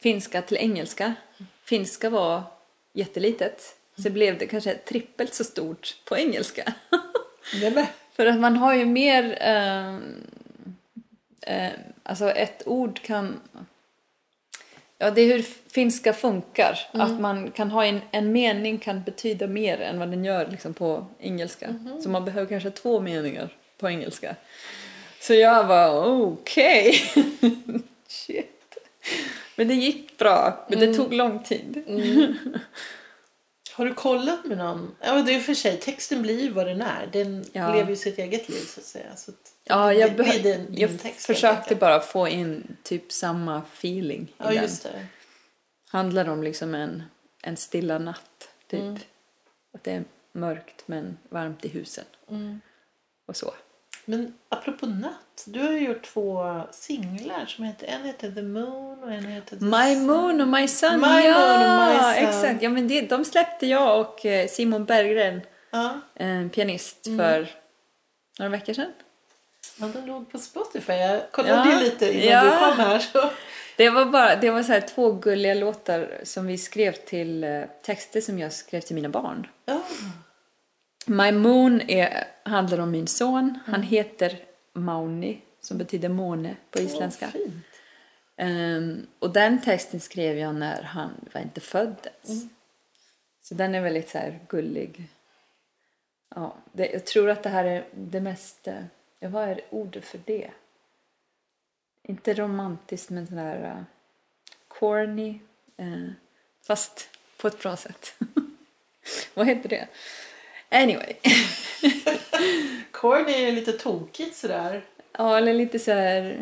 Finska 0.00 0.42
till 0.42 0.56
engelska. 0.56 1.14
Finska 1.64 2.10
var 2.10 2.42
jättelitet. 2.92 3.76
Så 4.02 4.10
blev 4.10 4.38
det 4.38 4.46
kanske 4.46 4.74
trippelt 4.74 5.34
så 5.34 5.44
stort 5.44 5.96
på 6.04 6.16
engelska. 6.16 6.74
För 8.12 8.26
att 8.26 8.40
man 8.40 8.56
har 8.56 8.74
ju 8.74 8.84
mer... 8.84 9.38
Eh, 9.40 9.96
eh, 11.56 11.72
alltså 12.02 12.30
ett 12.30 12.62
ord 12.66 13.02
kan... 13.02 13.40
Ja, 14.98 15.10
det 15.10 15.20
är 15.20 15.26
hur 15.26 15.42
finska 15.72 16.12
funkar. 16.12 16.78
Att 16.92 17.20
man 17.20 17.50
kan 17.50 17.70
ha 17.70 17.84
en, 17.84 18.00
en 18.10 18.32
mening 18.32 18.78
kan 18.78 19.02
betyda 19.02 19.46
mer 19.46 19.80
än 19.80 19.98
vad 19.98 20.10
den 20.10 20.24
gör 20.24 20.46
liksom, 20.50 20.74
på 20.74 21.06
engelska. 21.18 21.74
Så 22.02 22.08
man 22.08 22.24
behöver 22.24 22.48
kanske 22.48 22.70
två 22.70 23.00
meningar 23.00 23.50
på 23.78 23.88
engelska. 23.88 24.36
Så 25.20 25.34
jag 25.34 25.64
var 25.64 26.04
okej. 26.22 27.00
Shit. 28.08 28.78
Men 29.56 29.68
det 29.68 29.74
gick 29.74 30.18
bra. 30.18 30.66
Men 30.70 30.80
det 30.80 30.94
tog 30.94 31.12
lång 31.14 31.42
tid. 31.42 31.82
Har 33.72 33.84
du 33.84 33.94
kollat 33.94 34.44
med 34.44 34.58
någon? 34.58 34.96
Ja, 35.00 35.22
det 35.22 35.34
är 35.34 35.40
för 35.40 35.54
sig, 35.54 35.76
texten 35.80 36.22
blir 36.22 36.40
ju 36.40 36.50
vad 36.50 36.66
den 36.66 36.82
är. 36.82 37.06
Den 37.12 37.44
Ja. 37.52 37.74
lever 37.74 37.90
ju 37.90 37.96
sitt 37.96 38.18
eget 38.18 38.48
liv 38.48 38.60
så 38.60 38.80
att 38.80 38.86
säga. 38.86 39.16
Så 39.16 39.30
att 39.30 39.52
Ja, 39.64 39.92
jag, 39.94 40.16
det, 40.16 40.22
det 40.22 40.38
din 40.42 40.66
jag 40.70 41.00
text, 41.00 41.26
försökte 41.26 41.58
enkelt. 41.62 41.80
bara 41.80 42.00
få 42.00 42.28
in 42.28 42.76
typ 42.82 43.12
samma 43.12 43.58
feeling 43.72 44.22
i 44.22 44.32
Ja, 44.38 44.44
den. 44.44 44.62
just 44.62 44.82
det. 44.82 45.06
handlar 45.88 46.28
om 46.28 46.42
liksom 46.42 46.74
en, 46.74 47.02
en 47.42 47.56
stilla 47.56 47.98
natt, 47.98 48.48
typ. 48.70 48.98
Att 49.74 49.84
det 49.84 49.92
är 49.92 50.04
mörkt 50.32 50.82
men 50.86 51.18
varmt 51.28 51.64
i 51.64 51.68
husen. 51.68 52.04
Mm. 52.30 52.60
Och 53.26 53.36
så. 53.36 53.54
Men 54.10 54.34
apropå 54.48 54.86
natt, 54.86 55.44
du 55.46 55.60
har 55.62 55.70
ju 55.72 55.78
gjort 55.86 56.02
två 56.02 56.60
singlar 56.70 57.46
som 57.46 57.64
heter, 57.64 57.86
en 57.86 58.04
heter 58.04 58.30
The 58.30 58.42
Moon 58.42 59.02
och 59.02 59.12
en 59.12 59.24
heter 59.24 59.56
The 59.56 59.64
My 59.64 59.94
Sun. 59.94 60.06
Moon 60.06 60.40
och 60.40 60.48
My 60.48 60.68
Sun, 60.68 61.00
My 61.00 61.06
ja! 61.06 61.38
Moon 61.38 61.80
och 61.80 61.88
My 61.94 62.14
Sun. 62.14 62.28
Exakt, 62.28 62.62
ja 62.62 62.70
men 62.70 62.88
det, 62.88 63.00
de 63.00 63.24
släppte 63.24 63.66
jag 63.66 64.00
och 64.00 64.26
eh, 64.26 64.48
Simon 64.48 64.84
Berggren, 64.84 65.40
Ja, 65.70 66.00
en 66.14 66.50
pianist, 66.50 67.06
Mm. 67.06 67.18
för 67.18 67.48
några 68.38 68.50
veckor 68.50 68.72
sedan. 68.72 68.92
men 69.76 69.92
de 69.92 70.06
låg 70.06 70.30
på 70.32 70.38
Spotify. 70.38 70.92
Jag 70.92 71.32
kollade 71.32 71.70
Ja, 71.72 71.80
lite 71.80 72.12
innan 72.12 72.26
ja. 72.26 72.44
du 72.44 72.50
kom 72.50 72.84
här. 72.86 72.98
Så. 72.98 73.30
Det 73.76 73.90
var 73.90 74.04
bara, 74.04 74.36
det 74.36 74.50
var 74.50 74.62
så 74.62 74.72
här 74.72 74.80
två 74.80 75.12
gulliga 75.12 75.54
låtar 75.54 76.20
som 76.22 76.46
vi 76.46 76.58
skrev 76.58 76.92
till 76.92 77.44
eh, 77.44 77.62
texter 77.82 78.20
som 78.20 78.38
jag 78.38 78.52
skrev 78.52 78.80
till 78.80 78.94
mina 78.94 79.08
barn. 79.08 79.46
Ja. 79.64 79.80
My 81.08 81.32
Moon 81.32 81.80
är, 81.80 82.24
handlar 82.42 82.78
om 82.78 82.90
min 82.90 83.06
son. 83.06 83.38
Mm. 83.38 83.60
Han 83.66 83.82
heter 83.82 84.38
Mauni, 84.72 85.40
som 85.60 85.78
betyder 85.78 86.08
måne 86.08 86.56
på 86.70 86.78
isländska. 86.78 87.28
Fint. 87.28 87.64
Ehm, 88.36 89.06
och 89.18 89.32
den 89.32 89.60
texten 89.60 90.00
skrev 90.00 90.38
jag 90.38 90.54
när 90.54 90.82
han 90.82 91.10
var 91.32 91.40
inte 91.40 91.60
född 91.60 91.96
ens. 92.22 92.42
Mm. 92.42 92.54
Så 93.42 93.54
den 93.54 93.74
är 93.74 93.80
väldigt 93.80 94.08
så 94.08 94.18
här 94.18 94.40
gullig. 94.48 95.08
Ja, 96.34 96.56
det, 96.72 96.90
jag 96.92 97.06
tror 97.06 97.30
att 97.30 97.42
det 97.42 97.48
här 97.48 97.64
är 97.64 97.84
det 97.94 98.20
mest... 98.20 98.68
Ja, 99.20 99.28
vad 99.28 99.48
är 99.48 99.60
ordet 99.70 100.04
för 100.04 100.20
det? 100.24 100.50
Inte 102.02 102.34
romantiskt, 102.34 103.10
men 103.10 103.26
sådär 103.26 103.76
uh, 103.76 103.82
corny. 104.68 105.40
eh, 105.76 106.08
fast 106.66 107.10
på 107.36 107.48
ett 107.48 107.62
bra 107.62 107.76
sätt. 107.76 108.14
vad 109.34 109.46
heter 109.46 109.68
det? 109.68 109.88
Anyway. 110.70 111.14
Corny 112.90 113.32
är 113.32 113.52
lite 113.52 113.72
tokigt 113.72 114.36
sådär. 114.36 114.82
ja, 115.18 115.38
eller 115.38 115.54
lite 115.54 115.78
så 115.78 115.92
här 115.92 116.40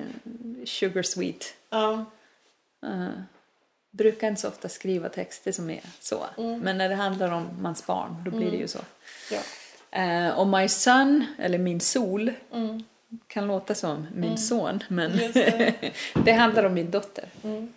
sugar 0.65 1.03
sweet. 1.03 1.55
Ja. 1.71 2.05
Uh, 2.87 3.09
brukar 3.91 4.29
inte 4.29 4.41
så 4.41 4.49
ofta 4.49 4.69
skriva 4.69 5.09
texter 5.09 5.53
som 5.53 5.71
är 5.71 5.81
så. 6.01 6.27
Men 6.37 6.79
när 6.79 6.89
det 6.89 6.95
handlar 6.95 7.31
om 7.33 7.49
mans 7.61 7.87
barn, 7.87 8.23
då 8.25 8.31
blir 8.31 8.51
det 8.51 8.57
ju 8.57 8.69
så. 8.69 8.79
ja. 9.31 9.41
Eh, 10.01 10.39
och 10.39 10.47
My 10.47 10.69
Son, 10.69 11.27
eller 11.39 11.59
Min 11.59 11.81
Sol, 11.81 12.33
Mm. 12.53 12.85
kan 13.27 13.47
låta 13.47 13.75
som 13.75 14.07
min 14.15 14.39
son, 14.39 14.83
men 14.89 15.17
det. 15.17 15.75
det 16.25 16.33
handlar 16.33 16.65
om 16.65 16.75
min 16.75 16.91
dotter. 16.91 17.25
Mm. 17.45 17.73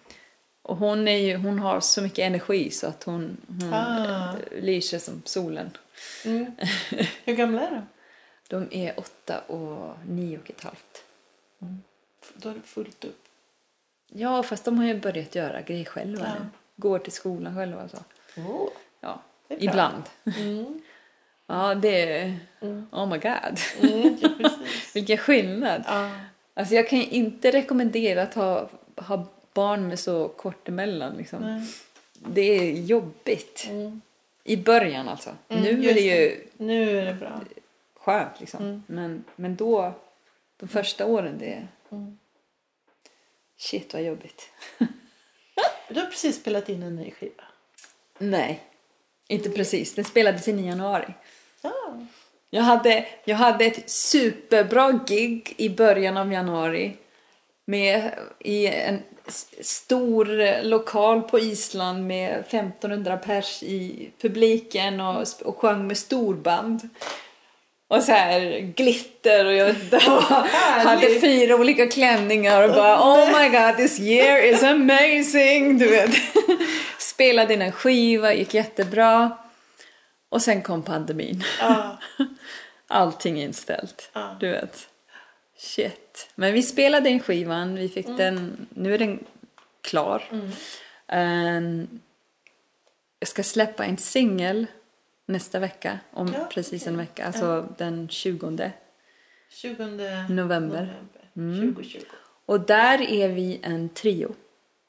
Och 0.61 0.77
hon, 0.77 1.07
är 1.07 1.17
ju, 1.17 1.35
hon 1.35 1.59
har 1.59 1.79
så 1.79 2.01
mycket 2.01 2.19
energi 2.19 2.71
så 2.71 2.87
att 2.87 3.03
hon, 3.03 3.37
hon 3.47 3.73
Ah. 3.73 4.35
lyser 4.61 4.99
som 4.99 5.21
solen. 5.25 5.77
Mm. 6.25 6.51
Hur 7.23 7.35
gamla 7.35 7.61
är 7.61 7.71
de? 7.71 7.85
De 8.47 8.67
är 8.85 8.99
åtta 8.99 9.39
och 9.39 9.95
nio 10.07 10.37
och 10.39 10.49
ett 10.49 10.63
halvt. 10.63 11.03
Då 12.35 12.49
är 12.49 12.53
det 12.53 12.61
fullt 12.61 13.03
upp. 13.05 13.23
Ja, 14.07 14.43
fast 14.43 14.65
de 14.65 14.77
har 14.77 14.85
ju 14.85 14.99
börjat 14.99 15.35
göra 15.35 15.61
grejer 15.61 15.85
själva 15.85 16.25
Ja. 16.25 16.33
nu. 16.43 16.45
Går 16.75 16.99
till 16.99 17.11
skolan 17.11 17.55
själva 17.55 17.83
och 17.83 17.89
så. 17.91 17.97
Oh. 18.41 18.69
Ja, 19.01 19.21
ibland. 19.47 20.03
Mm. 20.37 20.81
Ja, 21.51 21.75
det 21.75 22.11
är... 22.19 22.39
Mm. 22.61 22.87
Oh 22.91 23.05
my 23.09 23.17
god. 23.17 23.59
Mm, 23.91 24.17
ja. 24.21 24.49
Vilken 24.93 25.17
skillnad. 25.17 25.83
Ja. 25.87 26.11
Alltså 26.53 26.75
jag 26.75 26.89
kan 26.89 26.99
inte 26.99 27.51
rekommendera 27.51 28.21
att 28.21 28.33
ha, 28.33 28.69
ha 28.95 29.25
barn 29.53 29.87
med 29.87 29.99
så 29.99 30.27
kort 30.27 30.67
emellan. 30.69 31.17
Liksom. 31.17 31.67
Det 32.13 32.41
är 32.41 32.71
jobbigt. 32.71 33.65
Mm. 33.69 34.01
I 34.43 34.57
början 34.57 35.09
alltså. 35.09 35.29
Mm, 35.49 35.63
nu 35.63 35.89
är 35.89 35.93
det 35.93 35.99
ju 35.99 36.47
Nu 36.57 36.99
är 36.99 37.05
det 37.05 37.13
bra. 37.13 37.41
skönt 37.95 38.39
liksom. 38.39 38.63
Mm. 38.63 38.83
Men, 38.87 39.23
men 39.35 39.55
då, 39.55 39.93
de 40.57 40.67
första 40.69 41.05
åren, 41.05 41.37
det 41.37 41.53
är... 41.53 41.67
Mm. 41.91 42.17
Shit 43.57 43.93
vad 43.93 44.03
jobbigt. 44.03 44.49
Du 45.89 45.99
har 45.99 46.07
precis 46.07 46.35
spelat 46.35 46.69
in 46.69 46.83
en 46.83 46.95
ny 46.95 47.11
skiva. 47.11 47.43
Nej, 48.17 48.63
inte 49.27 49.49
precis. 49.49 49.95
Den 49.95 50.05
spelades 50.05 50.47
in 50.47 50.59
i 50.59 50.67
januari. 50.67 51.13
Ja. 51.61 52.05
Jag 52.49 52.61
hade, 52.61 53.07
jag 53.23 53.35
hade 53.35 53.65
ett 53.65 53.89
superbra 53.89 54.99
gig 55.07 55.53
i 55.57 55.69
början 55.69 56.17
av 56.17 56.33
januari 56.33 56.97
med, 57.65 58.19
i 58.39 58.67
en 58.67 59.03
stor 59.61 60.63
lokal 60.63 61.21
på 61.21 61.39
Island 61.39 62.07
med 62.07 62.39
1500 62.39 63.17
pers 63.17 63.63
i 63.63 64.11
publiken 64.21 65.01
och, 65.01 65.27
och 65.45 65.57
sjöng 65.57 65.87
med 65.87 65.97
storband. 65.97 66.89
Och 67.87 68.03
så 68.03 68.11
här 68.11 68.59
glitter 68.59 69.45
och 69.45 69.53
jag 69.53 69.73
vet 69.91 70.03
hade 70.83 71.19
fyra 71.19 71.55
olika 71.55 71.87
klänningar 71.87 72.63
och 72.63 72.75
bara 72.75 73.01
oh 73.01 73.39
my 73.39 73.49
god 73.49 73.77
this 73.77 73.99
year 73.99 74.53
is 74.53 74.63
amazing. 74.63 75.77
Du 75.77 75.87
vet. 75.87 76.11
Spelade 76.99 77.53
in 77.53 77.61
en 77.61 77.71
skiva, 77.71 78.33
gick 78.33 78.53
jättebra. 78.53 79.37
Och 80.29 80.41
sen 80.41 80.61
kom 80.61 80.83
pandemin. 80.83 81.43
Allting 82.87 83.41
inställt. 83.41 84.11
Du 84.39 84.49
vet. 84.49 84.88
Shit. 85.59 86.29
Men 86.35 86.53
vi 86.53 86.63
spelade 86.63 87.09
in 87.09 87.19
skivan, 87.19 87.75
vi 87.75 87.89
fick 87.89 88.07
den, 88.07 88.67
nu 88.69 88.93
är 88.93 88.97
den 88.97 89.23
klar. 89.81 90.23
Ehm, 91.07 91.99
jag 93.19 93.27
ska 93.27 93.43
släppa 93.43 93.85
en 93.85 93.97
singel 93.97 94.65
nästa 95.25 95.59
vecka, 95.59 95.99
om 96.11 96.33
Ja, 96.33 96.49
precis 96.51 96.87
en 96.87 96.95
okej. 96.95 97.05
vecka, 97.05 97.25
alltså 97.25 97.73
den 97.77 98.09
20. 98.09 98.71
20 99.49 99.85
November. 100.29 101.01
Mm. 101.35 101.73
2020. 101.73 101.99
Och 102.45 102.59
där 102.59 103.01
är 103.01 103.29
vi 103.29 103.59
en 103.63 103.89
trio. 103.89 104.35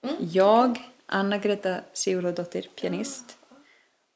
Mm. 0.02 0.16
Jag, 0.20 0.78
Anna-Greta 1.06 1.80
Sigurðardóttir, 1.92 2.68
pianist. 2.80 3.38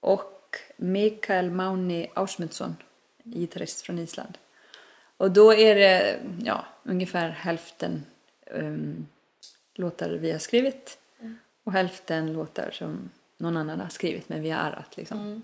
Och 0.00 0.56
Mikael 0.76 1.50
Mauni 1.50 2.10
Ausmundsson, 2.14 2.76
gitarrist 3.24 3.80
från 3.80 3.98
Island. 3.98 4.38
Och 5.16 5.30
då 5.30 5.54
är 5.54 5.74
det 5.74 6.20
ja, 6.44 6.66
ungefär 6.82 7.28
hälften 7.28 8.04
um, 8.50 9.06
låtar 9.74 10.10
vi 10.10 10.32
har 10.32 10.38
skrivit 10.38 10.98
och 11.64 11.72
hälften 11.72 12.32
låtar 12.32 12.70
som 12.70 13.10
någon 13.38 13.56
annan 13.56 13.80
har 13.80 13.88
skrivit 13.88 14.28
men 14.28 14.42
vi 14.42 14.50
har 14.50 14.60
arrat 14.60 14.96
liksom. 14.96 15.42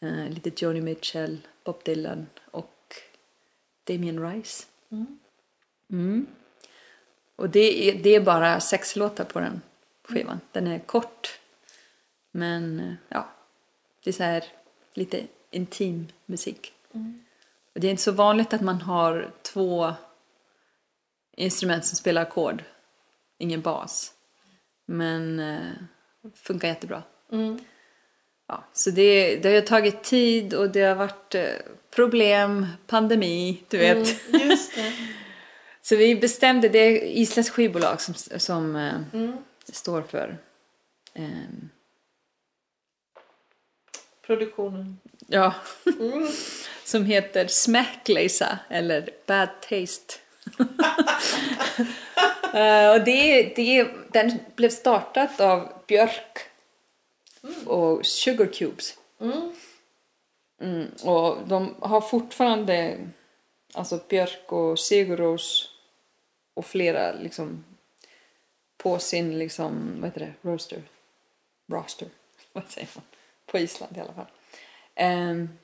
Eh, 0.00 0.28
lite 0.28 0.64
Joni 0.64 0.80
Mitchell, 0.80 1.38
Bob 1.64 1.84
Dylan 1.84 2.26
och 2.50 2.94
Damien 3.84 4.32
Rice. 4.32 4.66
Mm. 5.90 6.26
Och 7.36 7.50
det 7.50 7.88
är, 7.88 8.02
det 8.02 8.10
är 8.10 8.20
bara 8.20 8.60
sex 8.60 8.96
låtar 8.96 9.24
på 9.24 9.40
den 9.40 9.62
skivan. 10.04 10.40
Den 10.52 10.66
är 10.66 10.78
kort. 10.78 11.40
Men 12.30 12.80
eh, 12.80 12.94
ja, 13.08 13.28
det 14.04 14.10
är 14.10 14.14
så 14.14 14.22
här 14.22 14.44
lite 14.94 15.26
intim 15.50 16.08
musik. 16.26 16.72
Och 16.88 16.98
det 17.74 17.86
är 17.86 17.90
inte 17.90 18.02
så 18.02 18.12
vanligt 18.12 18.54
att 18.54 18.60
man 18.60 18.80
har 18.80 19.30
två 19.42 19.92
instrument 21.36 21.84
som 21.84 21.96
spelar 21.96 22.22
ackord. 22.22 22.64
Ingen 23.38 23.60
bas. 23.60 24.12
Men 24.86 25.40
eh, 25.40 25.70
funkar 26.34 26.68
jättebra. 26.68 27.02
Mm. 27.32 27.58
Ja, 28.48 28.64
så 28.72 28.90
det, 28.90 29.36
det 29.36 29.54
har 29.54 29.60
tagit 29.60 30.04
tid 30.04 30.54
och 30.54 30.70
det 30.70 30.82
har 30.82 30.94
varit 30.94 31.34
eh, 31.34 31.44
problem, 31.90 32.66
pandemi, 32.86 33.62
du 33.68 33.78
vet. 33.78 34.28
Mm, 34.28 34.48
just 34.50 34.74
det. 34.74 34.92
Så 35.84 35.96
vi 35.96 36.16
bestämde, 36.16 36.68
det 36.68 36.78
är 36.78 37.02
Islands 37.02 37.50
skivbolag 37.50 38.00
som, 38.00 38.14
som 38.40 38.76
eh, 38.76 38.94
Mm. 39.12 39.36
står 39.72 40.02
för 40.02 40.38
ehm, 41.14 41.68
Produktionen. 44.26 44.98
Ja, 45.32 45.54
Mm. 46.00 46.28
som 46.84 47.04
heter 47.04 47.46
Smäckleisa 47.46 48.58
eller 48.68 49.10
Bad 49.26 49.48
Taste. 49.60 50.14
Eh, 52.54 52.90
och 52.90 53.04
det, 53.04 53.42
det, 53.56 53.88
den 54.12 54.38
blev 54.56 54.68
startat 54.68 55.40
av 55.40 55.72
Björk 55.86 56.38
och 57.66 58.06
Sugar 58.06 58.46
Cubes. 58.46 58.98
Mm. 59.20 59.52
Mm, 60.60 60.86
och 61.04 61.48
de 61.48 61.74
har 61.80 62.00
fortfarande, 62.00 62.98
alltså 63.74 64.00
Björk 64.08 64.52
och 64.52 64.78
Sigurros 64.78 65.70
och 66.54 66.66
flera 66.66 67.12
liksom 67.12 67.64
på 68.76 68.98
sin 68.98 69.38
liksom, 69.38 69.96
vad 70.00 70.10
heter 70.10 70.20
det, 70.20 70.50
roaster, 70.50 70.82
roster, 71.66 72.08
vad 72.52 72.70
säger 72.70 72.88
man, 72.94 73.04
på 73.46 73.58
Island 73.58 73.96
i 73.96 74.00
alla 74.00 74.12
fall. 74.12 74.26
Ehm, 74.94 75.58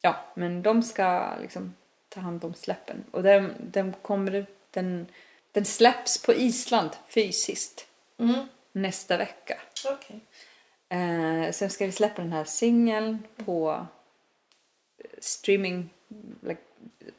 ja, 0.00 0.16
men 0.34 0.62
de 0.62 0.82
ska 0.82 1.36
liksom 1.40 1.74
ta 2.08 2.20
hand 2.20 2.44
om 2.44 2.54
släppen 2.54 3.04
och 3.10 3.22
den, 3.22 3.54
den 3.58 3.92
kommer, 4.02 4.46
den, 4.70 5.06
den 5.52 5.64
släpps 5.64 6.22
på 6.22 6.32
Island 6.34 6.90
fysiskt 7.08 7.86
Mm. 8.18 8.48
nästa 8.72 9.16
vecka. 9.16 9.60
Okej. 9.88 10.20
Eh, 10.88 11.50
sen 11.52 11.70
ska 11.70 11.86
vi 11.86 11.92
släppa 11.92 12.22
den 12.22 12.32
här 12.32 12.44
singeln 12.44 13.18
på 13.36 13.86
eh, 14.98 15.10
streaming, 15.20 15.90
like, 16.42 16.60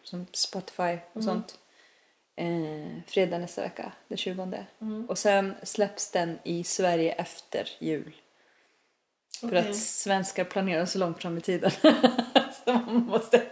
som 0.03 0.25
Spotify 0.31 0.97
och 1.13 1.23
sånt. 1.23 1.59
Eh, 2.35 3.03
fredag 3.07 3.37
nästa 3.37 3.61
vecka, 3.61 3.91
den 4.07 4.17
20. 4.17 4.65
Och 5.07 5.17
sen 5.17 5.55
släpps 5.63 6.11
den 6.11 6.39
i 6.43 6.63
Sverige 6.63 7.11
efter 7.11 7.69
jul. 7.79 8.15
För 9.49 9.55
att 9.55 9.75
svenskar 9.75 10.43
planerar 10.43 10.85
så 10.85 10.97
långt 10.99 11.21
fram 11.21 11.37
i 11.37 11.41
tiden. 11.41 11.71
så 12.65 12.73
man 12.73 13.05
måste, 13.05 13.43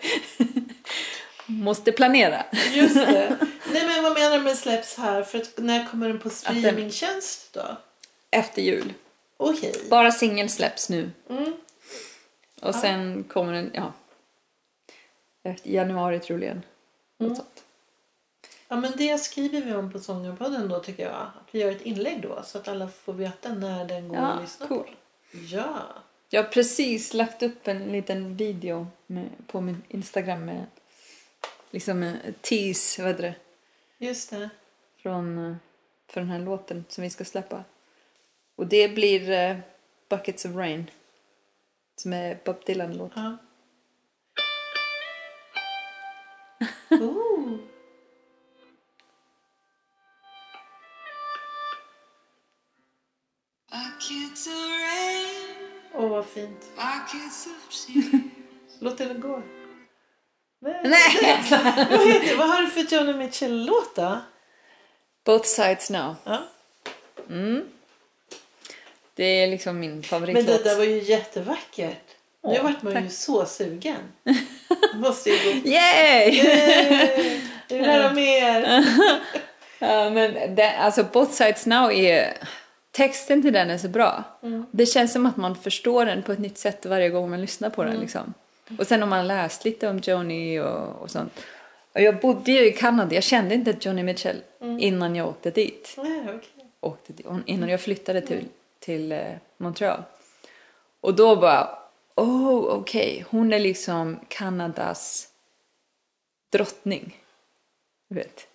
måste 1.45 1.91
planera. 1.91 2.45
Just 2.73 2.95
det. 2.95 3.37
Nej 3.71 3.87
men 3.87 4.03
vad 4.03 4.13
menar 4.13 4.37
du 4.37 4.43
med 4.43 4.57
släpps 4.57 4.97
här? 4.97 5.23
För 5.23 5.37
att, 5.37 5.53
när 5.57 5.85
kommer 5.85 6.07
den 6.07 6.19
på 6.19 6.29
streamingtjänst 6.29 7.53
då? 7.53 7.77
Efter 8.31 8.61
jul. 8.61 8.93
Okej. 9.37 9.73
Bara 9.89 10.11
singeln 10.11 10.49
släpps 10.49 10.89
nu. 10.89 11.11
Mm. 11.29 11.53
Och 12.61 12.75
sen 12.75 13.23
kommer 13.23 13.53
den, 13.53 13.71
ja. 13.73 13.93
Efter 15.43 15.69
januari 15.69 16.19
troligen. 16.19 16.61
Något 17.17 17.37
sånt. 17.37 17.63
Ja 18.67 18.75
men 18.75 18.91
det 18.97 19.17
skriver 19.17 19.61
vi 19.61 19.73
om 19.73 19.91
på 19.91 19.99
Sångarpodden 19.99 20.67
då 20.67 20.79
tycker 20.79 21.03
jag. 21.03 21.15
Att 21.15 21.47
vi 21.51 21.59
gör 21.59 21.71
ett 21.71 21.81
inlägg 21.81 22.21
då 22.21 22.43
så 22.45 22.57
att 22.57 22.67
alla 22.67 22.87
får 22.87 23.13
veta 23.13 23.53
när 23.53 23.85
den 23.85 24.07
går 24.07 24.17
Ja, 24.17 24.25
att 24.25 24.41
lyssna 24.41 24.67
cool. 24.67 24.83
på. 24.83 24.89
Ja. 25.31 25.87
Jag 26.29 26.43
har 26.43 26.49
precis 26.49 27.13
lagt 27.13 27.43
upp 27.43 27.67
en 27.67 27.91
liten 27.91 28.35
video 28.35 28.87
med, 29.07 29.29
på 29.47 29.61
min 29.61 29.81
Instagram 29.87 30.45
med 30.45 30.65
liksom 31.71 32.03
en 32.03 32.17
tease, 32.41 33.03
vad 33.03 33.17
det, 33.17 33.35
Just 33.97 34.29
det. 34.29 34.49
från, 34.97 35.45
eh, 35.51 35.55
för 36.07 36.21
den 36.21 36.29
här 36.29 36.39
låten 36.39 36.85
som 36.89 37.03
vi 37.03 37.09
ska 37.09 37.25
släppa. 37.25 37.63
Och 38.55 38.67
det 38.67 38.89
blir 38.89 39.29
eh, 39.29 39.57
Buckets 40.09 40.45
of 40.45 40.55
Rain. 40.55 40.89
Som 41.95 42.13
är 42.13 42.39
Bob 42.45 42.65
Dylan-låt. 42.65 43.11
Ja. 43.15 43.37
fint. 56.33 56.65
Låt 58.79 58.97
den 58.97 59.19
gå. 59.19 59.41
Nej. 60.61 60.81
Nej! 60.83 61.43
vad, 61.89 62.07
heter, 62.07 62.37
vad 62.37 62.49
har 62.49 62.61
du 62.61 62.67
för 62.67 62.95
Joni 62.95 63.13
Mitchell-låt 63.13 63.95
då? 63.95 64.17
Both 65.25 65.45
sides 65.47 65.89
now. 65.89 66.15
Ja. 66.23 66.43
Det 69.15 69.23
är 69.23 69.47
liksom 69.47 69.79
min 69.79 69.91
Men 69.93 70.03
favoritlåt. 70.03 70.45
det 70.45 70.63
där 70.63 70.75
var 70.77 70.83
ju 70.83 71.03
jättevackert. 71.03 72.03
Nu 72.43 72.49
Åh, 72.57 72.63
vart 72.63 72.81
man 72.83 72.93
ju 72.95 73.01
tack. 73.01 73.11
så 73.11 73.45
sugen. 73.45 73.97
Måste 74.93 75.29
ju 75.29 75.35
gå. 75.35 75.69
Yay! 75.69 76.29
Yay! 76.29 77.41
Jag 77.67 77.77
vill 77.77 77.89
höra 77.89 78.13
mer. 78.13 78.83
Ja, 79.79 80.09
men 80.09 80.55
det, 80.55 80.71
alltså 80.77 81.03
Both 81.03 81.31
Sides 81.31 81.65
Now 81.65 81.91
är... 81.91 82.37
Texten 82.99 83.41
till 83.41 83.53
den 83.53 83.69
är 83.69 83.77
så 83.77 83.87
bra. 83.87 84.23
Det 84.71 84.85
känns 84.85 85.13
som 85.13 85.25
att 85.25 85.37
man 85.37 85.55
förstår 85.55 86.05
den 86.05 86.23
på 86.23 86.31
ett 86.31 86.39
nytt 86.39 86.57
sätt 86.57 86.85
varje 86.85 87.09
gång 87.09 87.29
man 87.29 87.41
lyssnar 87.41 87.69
på 87.69 87.83
den. 87.83 87.99
Liksom. 87.99 88.33
Och 88.79 88.87
sen 88.87 89.03
om 89.03 89.09
man 89.09 89.27
läst 89.27 89.65
lite 89.65 89.89
om 89.89 89.99
Joni 90.03 90.59
och, 90.59 91.01
och 91.01 91.11
sånt. 91.11 91.31
Och 91.93 92.01
jag 92.01 92.19
bodde 92.19 92.51
ju 92.51 92.67
i 92.67 92.71
Kanada, 92.71 93.15
jag 93.15 93.23
kände 93.23 93.55
inte 93.55 93.75
Joni 93.81 94.03
Mitchell 94.03 94.41
innan 94.79 95.15
jag 95.15 95.27
åkte 95.27 95.51
dit. 95.51 95.95
Nej, 95.97 96.21
okej. 96.23 96.65
Åkte 96.79 97.13
innan 97.45 97.69
jag 97.69 97.81
flyttade 97.81 98.21
till, 98.21 98.45
till 98.79 99.11
eh, 99.11 99.19
Montreal. 99.57 100.03
Och 101.01 101.15
då 101.15 101.35
bara, 101.35 101.77
oh 102.15 102.63
okej, 102.63 103.25
hon 103.29 103.53
är 103.53 103.59
liksom 103.59 104.19
Kanadas 104.27 105.27
drottning. 106.51 107.17
Du 108.09 108.15
vet. 108.15 108.48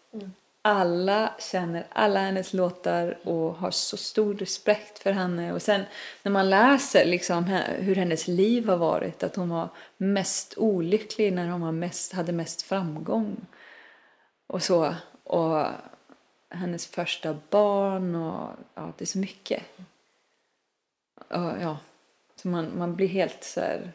Alla 0.66 1.34
känner 1.38 1.86
alla 1.88 2.20
hennes 2.20 2.52
låtar 2.52 3.18
och 3.22 3.54
har 3.54 3.70
så 3.70 3.96
stor 3.96 4.34
respekt 4.34 4.98
för 4.98 5.12
henne. 5.12 5.52
Och 5.52 5.62
sen 5.62 5.82
när 6.22 6.32
man 6.32 6.50
läser 6.50 7.04
liksom 7.04 7.44
hur 7.78 7.94
hennes 7.94 8.28
liv 8.28 8.68
har 8.68 8.76
varit, 8.76 9.22
att 9.22 9.36
hon 9.36 9.48
var 9.48 9.68
mest 9.96 10.54
olycklig 10.56 11.32
när 11.32 11.48
hon 11.48 11.60
var 11.60 11.72
mest, 11.72 12.12
hade 12.12 12.32
mest 12.32 12.62
framgång. 12.62 13.36
Och 14.46 14.62
så. 14.62 14.94
Och 15.24 15.66
hennes 16.48 16.86
första 16.86 17.36
barn 17.50 18.14
och 18.14 18.50
ja, 18.74 18.92
det 18.98 19.04
är 19.04 19.06
så 19.06 19.18
mycket. 19.18 19.62
Och, 21.28 21.60
ja, 21.60 21.78
så 22.36 22.48
man, 22.48 22.78
man 22.78 22.96
blir 22.96 23.08
helt 23.08 23.44
så 23.44 23.60
här, 23.60 23.92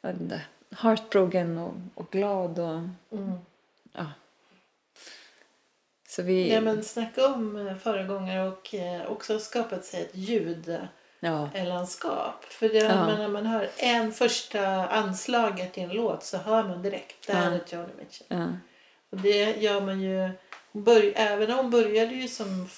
jag 0.00 0.12
vet 0.12 0.20
inte, 0.20 0.42
heartbroken 0.70 1.58
och, 1.58 1.74
och 1.94 2.10
glad 2.10 2.58
och 2.58 2.80
ja. 3.92 4.06
Så 6.18 6.24
vi, 6.24 6.52
Ja, 6.54 6.60
men 6.60 6.82
snacka 6.84 7.26
om 7.34 7.56
eh, 7.68 7.76
föregångare 7.76 8.48
och 8.48 8.74
eh, 8.74 9.06
också 9.10 9.38
skapat 9.38 9.84
sig 9.84 10.02
ett 10.02 10.10
ljudlandskap. 10.16 10.90
ja, 11.20 12.34
För 12.50 12.68
det, 12.68 12.74
Ja. 12.78 13.06
när 13.06 13.28
man 13.28 13.46
hör 13.46 13.68
en 13.76 14.12
första 14.12 14.88
anslaget 14.88 15.78
i 15.78 15.80
en 15.80 15.88
låt 15.88 16.22
så 16.24 16.36
hör 16.38 16.62
man 16.68 16.82
direkt. 16.82 17.26
Det 17.26 17.32
här 17.32 17.50
Ja. 17.50 17.56
är 17.56 17.76
Joni 17.76 17.92
Mitchell. 17.98 18.26
ja, 18.28 18.46
Och 19.10 19.16
det 19.16 19.56
gör 19.62 19.80
man 19.80 20.00
ju. 20.00 20.30
Bör, 20.72 21.12
även 21.16 21.50
om 21.50 21.56
hon 21.56 21.70
började 21.70 22.14
ju 22.14 22.28
som 22.28 22.68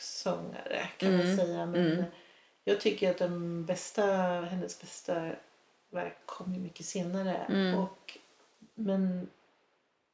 sångare 0.00 0.88
kan 0.96 1.16
man 1.16 1.36
säga. 1.36 1.66
Men 1.66 2.04
jag 2.64 2.80
tycker 2.80 3.10
att 3.10 3.18
den 3.18 3.64
bästa, 3.64 4.02
hennes 4.50 4.80
bästa 4.80 5.30
verk 5.90 6.16
kom 6.26 6.54
ju 6.54 6.60
mycket 6.60 6.86
senare. 6.86 7.74
Och, 7.78 8.18
men 8.74 9.28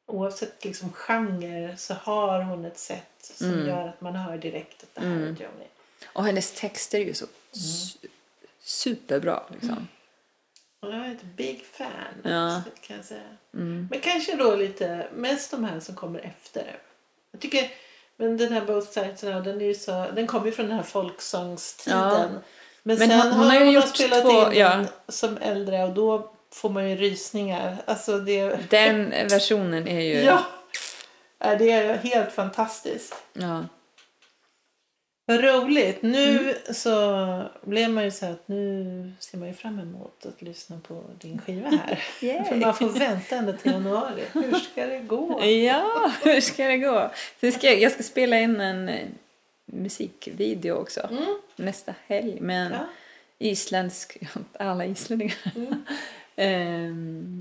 oavsett 0.05 0.65
liksom 0.65 0.91
genre 0.93 1.77
så 1.77 1.93
har 1.93 2.41
hon 2.43 2.65
ett 2.65 2.77
sätt 2.79 3.09
som 3.21 3.67
gör 3.67 3.87
att 3.87 4.01
man 4.01 4.15
hör 4.15 4.37
direkt 4.37 4.83
att 4.83 4.95
det 4.95 5.01
här 5.01 5.15
är 5.15 5.19
Joni. 5.27 5.67
Och 6.13 6.23
hennes 6.25 6.51
texter 6.51 6.99
är 6.99 7.05
ju 7.05 7.13
så 7.13 7.25
su- 7.53 8.07
superbra 8.61 9.43
liksom. 9.47 9.87
Och 10.81 10.89
jag 10.93 11.05
är 11.05 11.11
ett 11.11 11.23
big 11.23 11.65
fan 11.65 12.31
Ja. 12.33 12.61
kan 12.81 12.95
jag 12.95 13.05
säga. 13.05 13.37
Men 13.51 13.99
kanske 14.01 14.35
då 14.35 14.55
lite 14.55 15.07
mest 15.15 15.51
de 15.51 15.63
här 15.63 15.79
som 15.79 15.95
kommer 15.95 16.19
efter. 16.19 16.79
Jag 17.31 17.41
tycker, 17.41 17.69
men 18.17 18.37
den 18.37 18.53
här 18.53 18.65
Both 18.65 18.91
Sides 18.91 19.23
Now, 19.23 19.43
den, 19.43 19.61
är 19.61 19.65
ju 19.65 19.75
så, 19.75 20.05
den 20.15 20.27
kommer 20.27 20.45
ju 20.45 20.51
från 20.51 20.65
den 20.67 20.75
här 20.75 20.83
folksångstiden. 20.83 21.99
Ja. 21.99 22.27
Men, 22.29 22.41
Men 22.83 22.97
sen 22.97 23.11
hon- 23.11 23.31
hon 23.31 23.39
har 23.39 23.45
har 23.49 23.59
ju 23.59 23.65
hon 23.65 23.73
gjort 23.73 23.87
spelat 23.95 24.21
två- 24.21 24.51
in 24.51 24.59
ja. 24.59 24.85
som 25.07 25.37
äldre 25.37 25.83
och 25.83 25.93
då 25.93 26.33
får 26.53 26.69
man 26.69 26.89
ju 26.89 26.95
rysningar. 26.95 27.77
Alltså 27.85 28.19
det, 28.19 28.69
Den 28.69 29.09
versionen 29.09 29.87
är 29.87 30.01
ju... 30.01 30.13
ja. 30.21 30.45
Ja, 31.39 31.55
det 31.55 31.71
är 31.71 31.97
helt 31.97 32.31
fantastiskt. 32.31 33.15
Ja. 33.33 33.65
Vad 35.25 35.43
roligt. 35.43 36.01
Nu 36.01 36.39
Mm. 36.39 36.53
så 36.73 37.43
blev 37.61 37.89
man 37.89 38.03
ju 38.03 38.11
så 38.11 38.25
att 38.25 38.47
nu 38.47 39.11
ser 39.19 39.37
man 39.37 39.47
ju 39.47 39.53
fram 39.53 39.79
emot 39.79 40.25
att 40.25 40.41
lyssna 40.41 40.79
på 40.87 41.03
din 41.21 41.41
skiva 41.41 41.69
här. 41.69 41.95
För 42.49 42.55
man 42.55 42.75
får 42.75 42.89
vänta 42.89 43.35
ända 43.35 43.53
till 43.53 43.71
januari. 43.71 44.23
Hur 44.33 44.53
ska 44.59 44.85
det 44.85 44.99
gå? 44.99 45.43
Ja, 45.45 46.11
hur 46.23 46.41
ska 46.41 46.63
det 46.67 46.77
gå? 46.77 47.11
Så 47.41 47.51
ska 47.51 47.67
jag, 47.67 47.79
jag 47.81 47.91
ska 47.91 48.03
spela 48.03 48.39
in 48.39 48.61
en 48.61 48.89
eh, 48.89 49.07
musikvideo 49.65 50.73
också 50.75 51.09
nästa 51.55 51.93
helg 52.07 52.39
med 52.39 52.65
en 52.65 52.71
Ja. 52.71 52.85
isländsk, 53.39 54.17
alla 54.59 54.85
islänningar, 54.85 55.37
Ehm, 56.35 57.39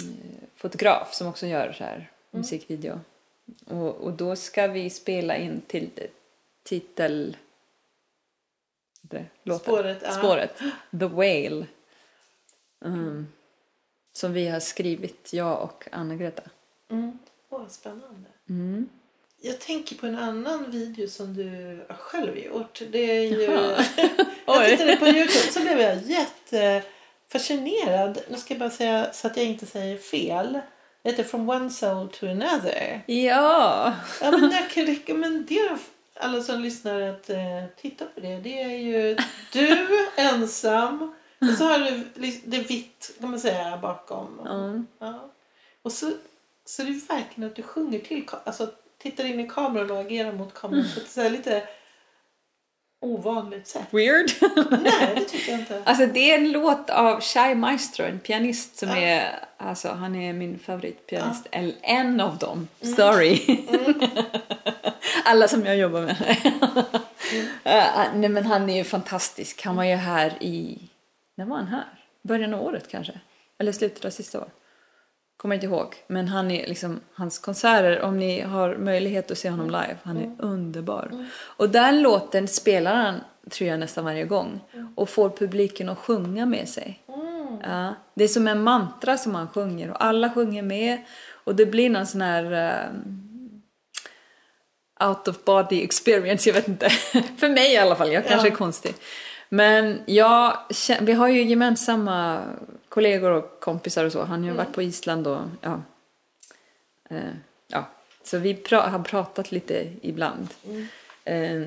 fotograf 0.57 1.14
som 1.14 1.26
också 1.26 1.47
gör 1.47 1.72
så 1.72 1.84
här 1.84 2.11
musikvideo. 2.30 3.01
Och, 3.66 3.97
och 3.97 4.12
då 4.12 4.36
ska 4.36 4.66
vi 4.66 4.90
spela 4.90 5.36
in 5.36 5.61
till 5.66 5.90
titel... 6.62 7.36
Det, 9.03 9.26
låten. 9.43 9.64
Spåret, 9.64 9.99
ja. 10.03 10.11
Spåret. 10.11 10.59
The 10.99 11.07
Whale. 11.07 11.66
Mm. 12.84 13.26
Som 14.12 14.32
vi 14.32 14.49
har 14.49 14.61
skrivit, 14.61 15.32
jag 15.32 15.62
och 15.62 15.88
Anna-Greta. 15.93 16.43
Mm. 16.90 17.18
Åh, 17.51 17.68
spännande. 17.68 18.30
Mm. 18.49 18.88
Jag 19.40 19.61
tänker 19.61 19.97
på 19.97 20.07
en 20.07 20.18
annan 20.18 20.70
video 20.70 21.09
som 21.09 21.34
du 21.34 21.47
har 21.88 21.97
själv 21.97 22.38
gjort. 22.38 22.82
Det 22.90 22.99
är 22.99 23.22
ju... 23.22 23.43
Jag 24.47 24.68
tittade 24.70 24.97
på 24.97 25.07
Youtube 25.07 25.53
så 25.53 25.61
blev 25.61 25.80
jag 25.80 25.97
jättefascinerad. 27.32 28.18
Nu 28.28 28.36
ska 28.36 28.54
jag 28.54 28.58
bara 28.58 28.70
säga 28.70 29.12
så 29.12 29.26
att 29.26 29.36
jag 29.36 29.46
inte 29.46 29.66
säger 29.66 29.98
fel. 29.98 30.60
Det 31.02 31.10
heter 31.10 31.24
From 31.24 31.48
One 31.48 31.70
Soul 31.70 32.08
to 32.08 32.26
Another. 32.26 33.02
Ja! 33.06 33.94
Ja, 34.20 34.30
men 34.30 34.50
jag 34.50 34.70
kan 34.70 34.86
rekommendera 34.86 35.78
alla 36.14 36.42
som 36.42 36.60
lyssnar 36.60 37.00
att 37.00 37.30
eh, 37.30 37.64
titta 37.76 38.04
på 38.04 38.20
det. 38.20 38.36
Det 38.36 38.62
är 38.62 38.78
ju 38.78 39.16
du 39.52 39.88
ensam 40.16 41.14
och 41.40 41.58
så 41.58 41.64
har 41.64 41.78
du 41.78 42.04
det 42.44 42.58
vitt 42.58 43.16
kan 43.20 43.30
man 43.30 43.40
säga 43.40 43.78
bakom. 43.82 44.40
Ja. 44.44 45.06
Ja. 45.06 45.30
Och 45.82 45.92
så, 45.92 46.12
så 46.64 46.82
det 46.82 46.88
är 46.88 47.08
verkligen 47.08 47.50
att 47.50 47.56
du 47.56 47.62
sjunger 47.62 47.98
till 47.98 48.24
alltså 48.44 48.68
tittar 48.98 49.24
in 49.24 49.40
i 49.40 49.48
kameran 49.48 49.90
och 49.90 50.00
agerar 50.00 50.32
mot 50.32 50.54
kameran 50.54 50.84
ett 50.96 51.10
så 51.10 51.20
här 51.20 51.30
lite 51.30 51.68
ovanligt 53.03 53.66
sätt. 53.66 53.82
Weird. 53.90 54.30
Nej, 54.82 55.12
det 55.14 55.24
tycker 55.24 55.53
jag 55.53 55.61
inte. 55.61 55.82
Alltså 55.84 56.07
det 56.07 56.30
är 56.30 56.38
en 56.38 56.53
låt 56.53 56.90
av 56.90 57.20
Shai 57.20 57.55
Maestro, 57.55 58.05
en 58.07 58.18
pianist 58.18 58.76
som 58.76 58.88
Ja. 58.88 58.96
är, 58.96 59.44
alltså 59.57 59.88
han 59.88 60.16
är 60.16 60.32
min 60.32 60.59
favoritpianist, 60.59 61.46
eller 61.50 61.74
en 61.82 62.20
av 62.20 62.38
dem, 62.38 62.68
sorry. 62.96 63.40
Alla 65.24 65.48
som 65.48 65.66
jag 65.66 65.76
jobbar 65.76 66.00
med. 66.00 66.36
Ja, 67.64 68.05
nej 68.14 68.28
men 68.28 68.46
han 68.46 68.70
är 68.70 68.76
ju 68.76 68.84
fantastisk, 68.84 69.62
han 69.64 69.76
var 69.76 69.84
ju 69.84 69.94
här 69.94 70.32
i, 70.42 70.78
när 71.34 71.44
var 71.44 71.57
han 71.57 71.66
här? 71.66 71.84
Början 72.22 72.55
av 72.55 72.62
året 72.62 72.88
kanske? 72.90 73.12
Eller 73.59 73.72
slutet 73.72 74.05
av 74.05 74.11
sista 74.11 74.40
år? 74.40 74.48
Kommer 75.43 75.55
inte 75.55 75.66
ihåg. 75.66 75.95
Men 76.07 76.28
han 76.28 76.51
är 76.51 76.66
liksom, 76.66 77.01
hans 77.14 77.38
konserter, 77.38 78.01
om 78.03 78.18
ni 78.18 78.40
har 78.40 78.76
möjlighet 78.76 79.30
att 79.30 79.38
se 79.38 79.51
honom 79.51 79.66
live, 79.66 79.97
han 80.03 80.16
är 80.16 80.30
underbar. 80.38 81.28
Och 81.40 81.70
den 81.70 82.03
låten 82.03 82.49
spelar 82.49 82.95
han, 82.95 83.20
tror 83.51 83.70
jag, 83.70 83.80
nästan 83.80 84.05
varje 84.05 84.24
gång. 84.24 84.61
Och 84.95 85.09
får 85.09 85.30
publiken 85.30 85.88
att 85.88 85.99
sjunga 85.99 86.47
med 86.47 86.68
sig. 86.68 87.03
Ja, 87.62 87.95
det 88.14 88.24
är 88.24 88.28
som 88.28 88.49
en 88.49 88.62
mantra 88.62 89.18
som 89.18 89.34
han 89.34 89.49
sjunger 89.49 89.90
och 89.90 90.05
alla 90.05 90.30
sjunger 90.30 90.62
med. 90.62 90.99
Och 91.45 91.55
det 91.55 91.66
blir 91.66 91.90
någon 91.90 92.07
sån 92.07 92.20
här 92.22 92.53
ehm, 92.53 93.62
out 95.09 95.28
of 95.28 95.45
body 95.45 95.82
experience, 95.84 96.49
jag 96.49 96.55
vet 96.55 96.68
inte. 96.68 96.88
För 97.38 97.49
mig 97.49 97.72
i 97.72 97.76
alla 97.76 97.97
fall, 97.97 98.12
jag 98.12 98.26
kanske 98.26 98.49
Ja. 98.49 98.53
är 98.53 98.57
konstig. 98.57 98.95
Men 99.49 100.01
jag, 100.07 100.57
kä- 100.68 101.05
vi 101.05 101.12
har 101.12 101.28
ju 101.28 101.43
gemensamma 101.43 102.40
kollegor 102.93 103.30
och 103.30 103.61
kompisar 103.61 104.05
och 104.05 104.12
så. 104.12 104.22
Han 104.24 104.43
har 104.43 104.51
ju 104.51 104.57
varit 104.57 104.72
på 104.72 104.82
Island 104.82 105.26
och 105.26 105.40
ja. 105.61 105.82
Eh, 107.11 107.32
ja. 107.68 107.88
Så 108.24 108.38
vi 108.38 108.55
pra- 108.55 108.88
har 108.88 108.99
pratat 108.99 109.53
lite 109.53 109.93
ibland. 110.03 110.49
Eh, 111.24 111.62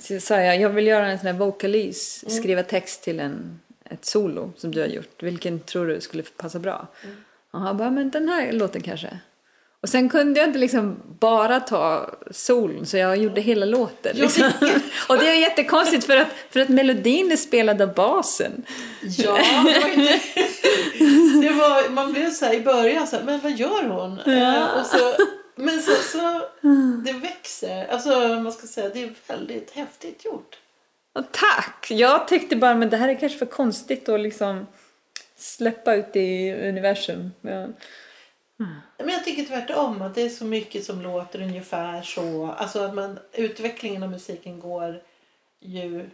så 0.00 0.20
sa 0.20 0.40
jag, 0.40 0.60
jag 0.60 0.68
vill 0.70 0.86
göra 0.86 1.06
en 1.06 1.18
sån 1.18 1.26
här 1.26 1.34
vokalis, 1.34 2.24
skriva 2.38 2.62
text 2.62 3.02
till 3.02 3.20
en, 3.20 3.60
ett 3.84 4.04
solo 4.04 4.52
som 4.56 4.70
du 4.74 4.80
har 4.80 4.88
gjort. 4.88 5.22
Vilken 5.22 5.60
tror 5.60 5.86
du 5.86 6.00
skulle 6.00 6.22
passa 6.22 6.58
bra? 6.58 6.86
Och 7.50 7.60
han 7.60 7.76
bara, 7.76 7.90
men 7.90 8.10
den 8.10 8.28
här 8.28 8.52
låten 8.52 8.82
kanske. 8.82 9.18
Och 9.82 9.88
sen 9.88 10.08
kunde 10.08 10.40
jag 10.40 10.48
inte 10.48 10.58
liksom 10.58 10.96
bara 11.18 11.60
ta 11.60 12.10
solon 12.30 12.86
så 12.86 12.96
jag 12.96 13.16
gjorde 13.16 13.40
hela 13.40 13.66
låten. 13.66 14.16
Liksom. 14.16 14.44
och 15.08 15.18
det 15.18 15.28
är 15.28 15.34
jättekonstigt 15.34 16.04
för 16.04 16.16
att, 16.16 16.28
för 16.50 16.60
att 16.60 16.68
melodin 16.68 17.32
är 17.32 17.36
spelad 17.36 17.82
av 17.82 17.94
basen. 17.94 18.64
Ja, 19.00 19.38
det 19.64 19.80
var 19.80 19.88
inte... 19.88 20.20
det 21.42 21.50
var, 21.50 21.88
man 21.90 22.12
blev 22.12 22.30
så 22.30 22.52
i 22.52 22.60
början 22.60 23.06
så 23.06 23.16
här, 23.16 23.24
men 23.24 23.40
vad 23.40 23.52
gör 23.52 23.84
hon? 23.84 24.18
Eh, 24.18 24.78
Och 24.80 24.86
så, 24.86 25.14
men 25.54 25.82
så, 25.82 25.92
så 25.92 26.42
det 27.04 27.12
växer. 27.12 27.86
Alltså 27.90 28.10
man 28.28 28.52
ska 28.52 28.66
säga, 28.66 28.88
det 28.88 29.02
är 29.02 29.12
väldigt 29.28 29.70
häftigt 29.70 30.24
gjort. 30.24 30.58
Och 31.14 31.24
tack! 31.32 31.86
Jag 31.90 32.28
tyckte 32.28 32.56
bara, 32.56 32.74
men 32.74 32.90
det 32.90 32.96
här 32.96 33.08
är 33.08 33.14
kanske 33.14 33.38
för 33.38 33.46
konstigt 33.46 34.08
att 34.08 34.20
liksom 34.20 34.66
släppa 35.36 35.94
ut 35.94 36.16
i 36.16 36.52
universum. 36.52 37.30
Ja. 37.40 37.66
Men 39.04 39.14
jag 39.14 39.24
tycker 39.24 39.44
tvärtom 39.44 40.02
att 40.02 40.14
det 40.14 40.22
är 40.22 40.28
så 40.28 40.44
mycket 40.44 40.84
som 40.84 41.02
låter 41.02 41.42
ungefär 41.42 42.02
så. 42.02 42.46
Alltså 42.58 42.80
att 42.80 42.94
man, 42.94 43.18
utvecklingen 43.32 44.02
av 44.02 44.10
musiken 44.10 44.60
går 44.60 45.02
ju 45.60 46.10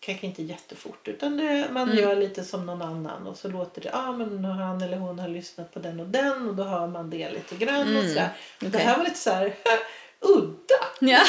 kanske 0.00 0.26
inte 0.26 0.42
jättefort 0.42 1.08
utan 1.08 1.36
det, 1.36 1.66
man 1.70 1.96
gör 1.96 2.16
lite 2.16 2.44
som 2.44 2.66
någon 2.66 2.82
annan 2.82 3.26
och 3.26 3.36
så 3.36 3.48
låter 3.48 3.80
det, 3.80 3.88
ja 3.92 4.08
ah, 4.08 4.12
men 4.12 4.44
han 4.44 4.82
eller 4.82 4.96
hon 4.96 5.18
har 5.18 5.28
lyssnat 5.28 5.74
på 5.74 5.78
den 5.78 6.00
och 6.00 6.06
den 6.06 6.48
och 6.48 6.54
då 6.54 6.62
hör 6.62 6.86
man 6.86 7.10
det 7.10 7.30
lite 7.30 7.56
grann 7.56 7.96
och 7.96 8.02
sådär. 8.02 8.28
Det 8.58 8.66
okej. 8.68 8.80
här 8.80 8.96
var 8.96 9.04
lite 9.04 9.18
så 9.18 9.30
här 9.30 9.52
udda. 10.20 10.84
Ja. 11.00 11.20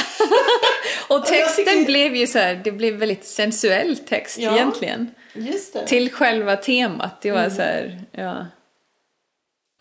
och 1.15 1.25
texten 1.25 1.65
tycker- 1.65 1.85
blev 1.85 2.15
ju 2.15 2.27
så 2.27 2.39
här, 2.39 2.61
det 2.63 2.71
blev 2.71 2.93
väldigt 2.95 3.25
sensuell 3.25 3.97
text 3.97 4.37
Ja. 4.37 4.55
egentligen. 4.55 5.11
Just 5.33 5.73
det. 5.73 5.87
Till 5.87 6.11
själva 6.11 6.55
temat. 6.55 7.21
Det 7.21 7.31
var 7.31 7.49
så 7.49 7.61
här, 7.61 8.01
ja. 8.11 8.45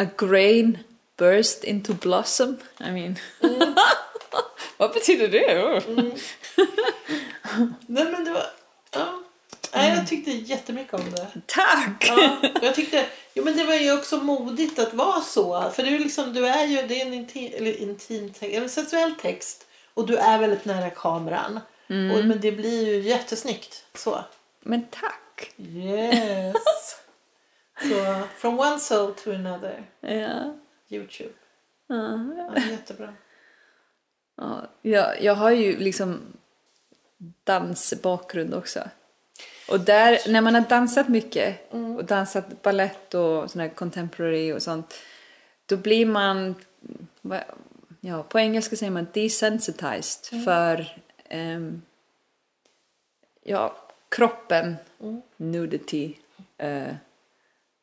A 0.02 0.06
grain 0.18 0.78
burst 1.20 1.64
into 1.64 1.94
blossom. 1.94 2.58
I 2.80 2.90
mean. 2.90 3.16
Vad 4.76 4.92
betyder 4.92 5.28
det? 5.28 5.82
Nej 7.86 8.04
men 8.12 8.24
det 8.24 8.30
var, 8.30 8.46
ja. 8.90 9.22
Nej, 9.74 9.94
jag 9.96 10.08
tyckte 10.08 10.30
jättemycket 10.30 10.94
om 10.94 11.10
det. 11.10 11.26
Tack! 11.46 12.06
Ja, 12.08 12.36
jag 12.62 12.74
tyckte, 12.74 13.06
jo 13.34 13.44
men 13.44 13.56
det 13.56 13.64
var 13.64 13.74
ju 13.74 13.98
också 13.98 14.16
modigt 14.16 14.78
att 14.78 14.94
vara 14.94 15.20
så. 15.20 15.70
För 15.70 15.82
du, 15.82 15.98
liksom, 15.98 16.32
du 16.32 16.46
är 16.46 16.66
ju, 16.66 16.82
det 16.86 17.00
är 17.00 17.06
en 17.06 17.14
intim, 17.14 17.52
eller 17.56 17.76
intim 17.80 18.32
text, 18.32 18.54
en 18.54 18.68
sensuell 18.68 19.14
text. 19.14 19.66
Och 19.94 20.06
du 20.06 20.16
är 20.16 20.38
väldigt 20.38 20.64
nära 20.64 20.90
kameran. 20.90 21.60
Och, 21.88 22.24
men 22.24 22.40
det 22.40 22.52
blir 22.52 22.86
ju 22.86 23.00
jättesnyggt. 23.00 23.84
Så. 23.94 24.24
Men 24.60 24.86
tack! 24.86 25.52
Yes. 25.56 26.56
så, 27.82 28.22
from 28.38 28.58
one 28.58 28.80
soul 28.80 29.14
to 29.14 29.30
another. 29.30 29.84
Ja. 30.00 30.54
Youtube. 30.90 31.32
Ja. 31.86 32.18
Ja, 32.36 32.60
jättebra. 32.70 33.14
Ja, 34.36 34.66
jag, 34.82 35.22
jag 35.22 35.34
har 35.34 35.50
ju 35.50 35.76
liksom 35.78 36.20
dansbakgrund 37.44 38.54
också. 38.54 38.80
Och 39.68 39.80
där, 39.80 40.18
när 40.28 40.40
man 40.40 40.54
har 40.54 40.60
dansat 40.68 41.08
mycket 41.08 41.72
och 41.72 42.04
dansat 42.04 42.62
ballett 42.62 43.14
och 43.14 43.50
sån 43.50 43.60
här 43.60 43.68
contemporary 43.68 44.52
och 44.52 44.62
sånt, 44.62 44.94
då 45.66 45.76
blir 45.76 46.06
man, 46.06 46.54
ja, 48.00 48.22
på 48.22 48.38
engelska 48.38 48.76
säger 48.76 48.92
man 48.92 49.06
desensitized 49.14 50.44
för 50.44 50.98
ehm, 51.24 51.82
ja, 53.42 53.76
kroppen, 54.08 54.76
Mm. 55.02 55.22
nudity, 55.36 56.14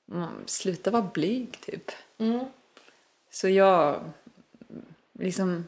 man 0.05 0.43
slutar 0.45 0.91
vara 0.91 1.09
blyg 1.13 1.61
typ. 1.61 1.91
Mm. 2.17 2.45
Så 3.41 3.49
jag, 3.49 4.11
liksom, 5.19 5.65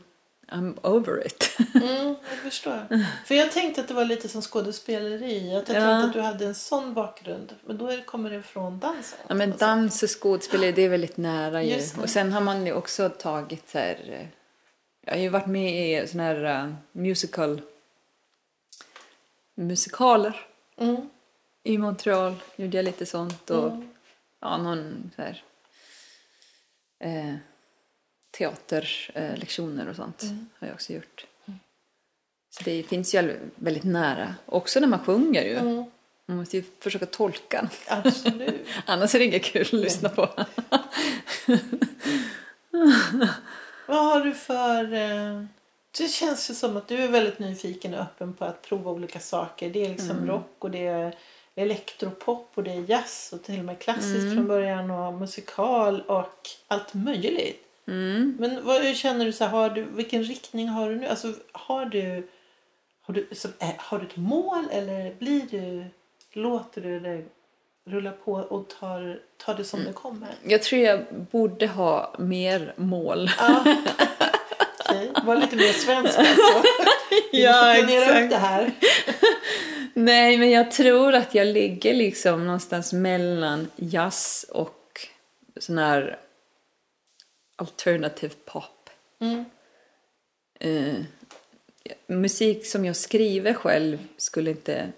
I'm 0.47 0.87
over 0.87 1.27
it. 1.27 1.57
Mm, 1.75 2.07
jag 2.29 2.37
förstår. 2.43 2.87
För 3.25 3.35
jag 3.35 3.51
tänkte 3.51 3.81
att 3.81 3.87
det 3.87 3.93
var 3.93 4.05
lite 4.05 4.29
som 4.29 4.41
skådespeleri. 4.41 5.55
Att 5.55 5.69
jag 5.69 5.77
Ja. 5.77 5.81
tänkte 5.87 6.07
att 6.07 6.13
du 6.13 6.21
hade 6.21 6.45
en 6.45 6.55
sån 6.55 6.93
bakgrund. 6.93 7.55
Men 7.65 7.77
då 7.77 8.01
kommer 8.05 8.29
det 8.29 8.43
från 8.43 8.79
dansen. 8.79 9.19
ja, 9.27 9.35
men 9.35 9.57
dans 9.57 10.03
och 10.03 10.09
skådespeleri, 10.21 10.71
det 10.71 10.81
är 10.81 10.89
väldigt 10.89 11.17
nära 11.17 11.63
ju. 11.63 11.81
Och 12.01 12.09
sen 12.09 12.31
har 12.33 12.41
man 12.41 12.65
ju 12.65 12.73
också 12.73 13.09
tagit 13.09 13.69
så 13.69 13.77
här, 13.77 13.99
eh, 14.09 14.27
jag 15.05 15.13
har 15.13 15.19
ju 15.19 15.29
varit 15.29 15.47
med 15.47 16.03
i 16.03 16.07
såna 16.07 16.23
här 16.23 16.43
eh, 16.43 16.73
musical, 16.91 17.61
musikaler. 19.55 20.45
Mm. 20.77 21.09
I 21.63 21.77
Montreal 21.77 22.35
gjorde 22.55 22.77
jag 22.77 22.83
lite 22.85 23.05
sånt 23.05 23.49
och 23.49 23.67
Mm. 23.71 23.89
ja, 24.41 24.57
någon 24.57 25.11
så 25.15 25.21
här, 25.21 25.43
eh, 26.99 27.35
teaterlektioner 28.31 29.37
lektioner 29.37 29.89
och 29.89 29.95
sånt 29.95 30.23
har 30.59 30.67
jag 30.67 30.73
också 30.73 30.93
gjort. 30.93 31.25
Så 32.49 32.63
det 32.63 32.83
finns 32.83 33.15
ju 33.15 33.39
väldigt 33.55 33.83
nära. 33.83 34.35
Också 34.45 34.79
när 34.79 34.87
man 34.87 34.99
sjunger 34.99 35.43
ju. 35.43 35.55
Mm. 35.55 35.83
Man 36.25 36.37
måste 36.37 36.57
ju 36.57 36.63
försöka 36.79 37.05
tolka. 37.05 37.69
Absolut. 37.87 38.67
Annars 38.85 39.15
är 39.15 39.19
det 39.19 39.25
inget 39.25 39.43
kul 39.43 39.61
att 39.61 39.73
lyssna 39.73 40.09
på. 40.09 40.29
Vad 43.87 44.05
har 44.05 44.23
du 44.23 44.33
för... 44.33 44.93
Eh... 44.93 45.43
Det 45.97 46.07
känns 46.07 46.49
ju 46.49 46.53
som 46.53 46.77
att 46.77 46.87
du 46.87 46.97
är 46.97 47.07
väldigt 47.07 47.39
nyfiken 47.39 47.93
och 47.93 47.99
öppen 47.99 48.33
på 48.33 48.45
att 48.45 48.61
prova 48.61 48.91
olika 48.91 49.19
saker. 49.19 49.69
Det 49.69 49.85
är 49.85 49.89
liksom 49.89 50.27
rock 50.27 50.55
och 50.59 50.71
det 50.71 50.87
är 50.87 51.15
elektropop 51.55 52.51
och 52.55 52.63
det 52.63 52.71
är 52.71 52.89
jazz 52.89 53.29
och 53.33 53.43
till 53.43 53.59
och 53.59 53.65
med 53.65 53.79
klassiskt 53.79 54.33
från 54.33 54.47
början 54.47 54.91
och 54.91 55.13
musikal 55.13 56.01
och 56.01 56.49
allt 56.67 56.93
möjligt. 56.93 57.68
Mm. 57.89 58.35
Men 58.39 58.65
vad 58.65 58.81
hur 58.81 58.93
känner 58.93 59.25
du 59.25 59.31
så 59.31 59.43
här, 59.43 59.51
har 59.51 59.69
du, 59.69 59.83
vilken 59.83 60.23
riktning 60.23 60.67
har 60.67 60.89
du 60.89 60.95
nu? 60.95 61.07
Alltså 61.07 61.33
har 61.51 61.85
du, 61.85 62.27
har 63.01 63.13
du, 63.13 63.27
som, 63.31 63.51
är, 63.59 63.73
har 63.77 63.99
du 63.99 64.05
ett 64.05 64.17
mål 64.17 64.65
eller 64.71 65.13
blir 65.19 65.41
du, 65.51 65.85
låter 66.33 66.81
du 66.81 66.99
det 66.99 67.23
rulla 67.85 68.11
på 68.11 68.33
och 68.33 68.69
tar, 68.79 69.19
tar 69.37 69.55
det 69.55 69.63
som 69.63 69.83
det 69.83 69.93
kommer? 69.93 70.29
Jag 70.43 70.63
tror 70.63 70.81
jag 70.81 71.05
borde 71.31 71.67
ha 71.67 72.15
mer 72.19 72.73
mål. 72.75 73.31
Ja. 73.37 73.63
Okej, 74.89 75.11
var 75.23 75.35
lite 75.35 75.55
mer 75.55 75.73
svensk 75.73 76.17
alltså. 76.19 76.63
Vi 77.31 77.43
Ja, 77.43 77.67
måste 77.67 77.83
planera 77.83 78.23
upp 78.23 78.29
det 78.29 78.37
här. 78.37 78.71
Nej, 79.93 80.37
men 80.37 80.51
jag 80.51 80.71
tror 80.71 81.15
att 81.15 81.35
jag 81.35 81.47
ligger 81.47 81.93
liksom 81.93 82.45
någonstans 82.45 82.93
mellan 82.93 83.67
jazz 83.75 84.45
och 84.49 85.07
sån 85.59 85.77
här 85.77 86.19
alternative 87.59 88.33
pop. 88.45 88.89
Mm. 89.19 89.45
Eh, 90.59 91.01
musik 92.07 92.65
som 92.65 92.85
jag 92.85 92.95
skriver 92.95 93.53
själv 93.53 94.07
skulle 94.17 94.51
inte 94.51 94.91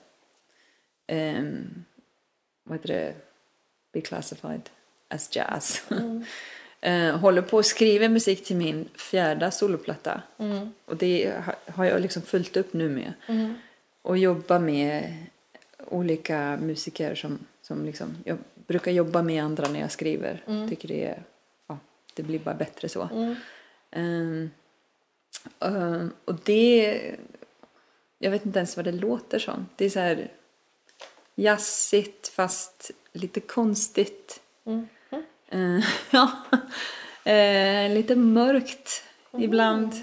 um, 1.12 1.86
vad 2.64 2.78
heter 2.78 2.94
det, 2.94 3.14
be 3.94 4.02
classified 4.02 4.70
as 5.08 5.36
jazz. 5.36 5.84
Eh, 6.84 7.18
håller 7.18 7.42
på 7.42 7.60
att 7.60 7.66
skriva 7.66 8.10
musik 8.10 8.44
till 8.44 8.56
min 8.56 8.90
fjärde 8.96 9.52
soloplatta. 9.52 10.22
Mm. 10.38 10.74
Och 10.86 10.98
det 10.98 11.34
ha- 11.46 11.74
har 11.74 11.86
jag 11.86 12.02
liksom 12.02 12.22
fullt 12.22 12.58
upp 12.58 12.74
nu 12.74 12.90
med. 12.90 13.14
Mm. 13.28 13.54
Och 14.02 14.18
jobba 14.18 14.60
med 14.60 15.16
olika 15.88 16.58
musiker 16.62 17.16
som, 17.16 17.40
som 17.62 17.86
liksom, 17.86 18.18
jag 18.26 18.38
brukar 18.68 18.92
jobba 18.92 19.22
med 19.22 19.44
andra 19.44 19.68
när 19.68 19.80
jag 19.80 19.92
skriver. 19.92 20.68
Tycker 20.70 20.88
det 20.88 21.06
är, 21.06 21.24
det 22.14 22.24
blir 22.24 22.40
bara 22.40 22.56
bättre 22.56 22.90
så. 22.90 23.10
Mm. 23.14 23.36
Ehm, 23.92 24.52
ehm, 25.60 26.14
och 26.26 26.36
det, 26.44 27.16
jag 28.20 28.32
vet 28.32 28.46
inte 28.46 28.60
ens 28.60 28.76
vad 28.76 28.86
det 28.86 28.92
låter 28.92 29.40
som. 29.40 29.68
Det 29.76 29.86
är 29.86 29.90
så 29.90 30.00
här 30.00 30.32
jazzigt 31.36 32.28
fast 32.28 32.92
lite 33.14 33.40
konstigt. 33.40 34.42
Mm. 34.66 34.88
Ja, 36.12 36.32
Eh, 37.24 37.94
lite 37.94 38.16
mörkt 38.16 39.04
ibland. 39.38 39.94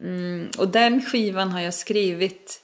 Mm, 0.00 0.50
och 0.58 0.68
den 0.68 1.02
skivan 1.02 1.50
har 1.50 1.60
jag 1.60 1.74
skrivit. 1.74 2.62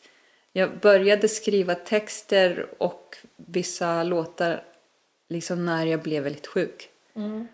Jag 0.53 0.79
började 0.79 1.29
skriva 1.29 1.75
texter 1.75 2.67
och 2.79 3.17
vissa 3.37 4.03
låtar 4.03 4.65
liksom 5.29 5.67
när 5.67 5.87
jag 5.87 6.03
blev 6.03 6.23
väldigt 6.23 6.47
sjuk. 6.47 6.89
Mm. 7.15 7.49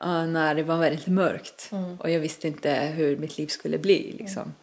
När 0.00 0.54
det 0.54 0.62
var 0.62 0.76
väldigt 0.76 1.06
mörkt 1.06 1.70
och 1.98 2.10
jag 2.10 2.20
visste 2.20 2.48
inte 2.48 2.74
hur 2.74 3.16
mitt 3.16 3.38
liv 3.38 3.46
skulle 3.46 3.78
bli. 3.78 4.12
Liksom. 4.18 4.54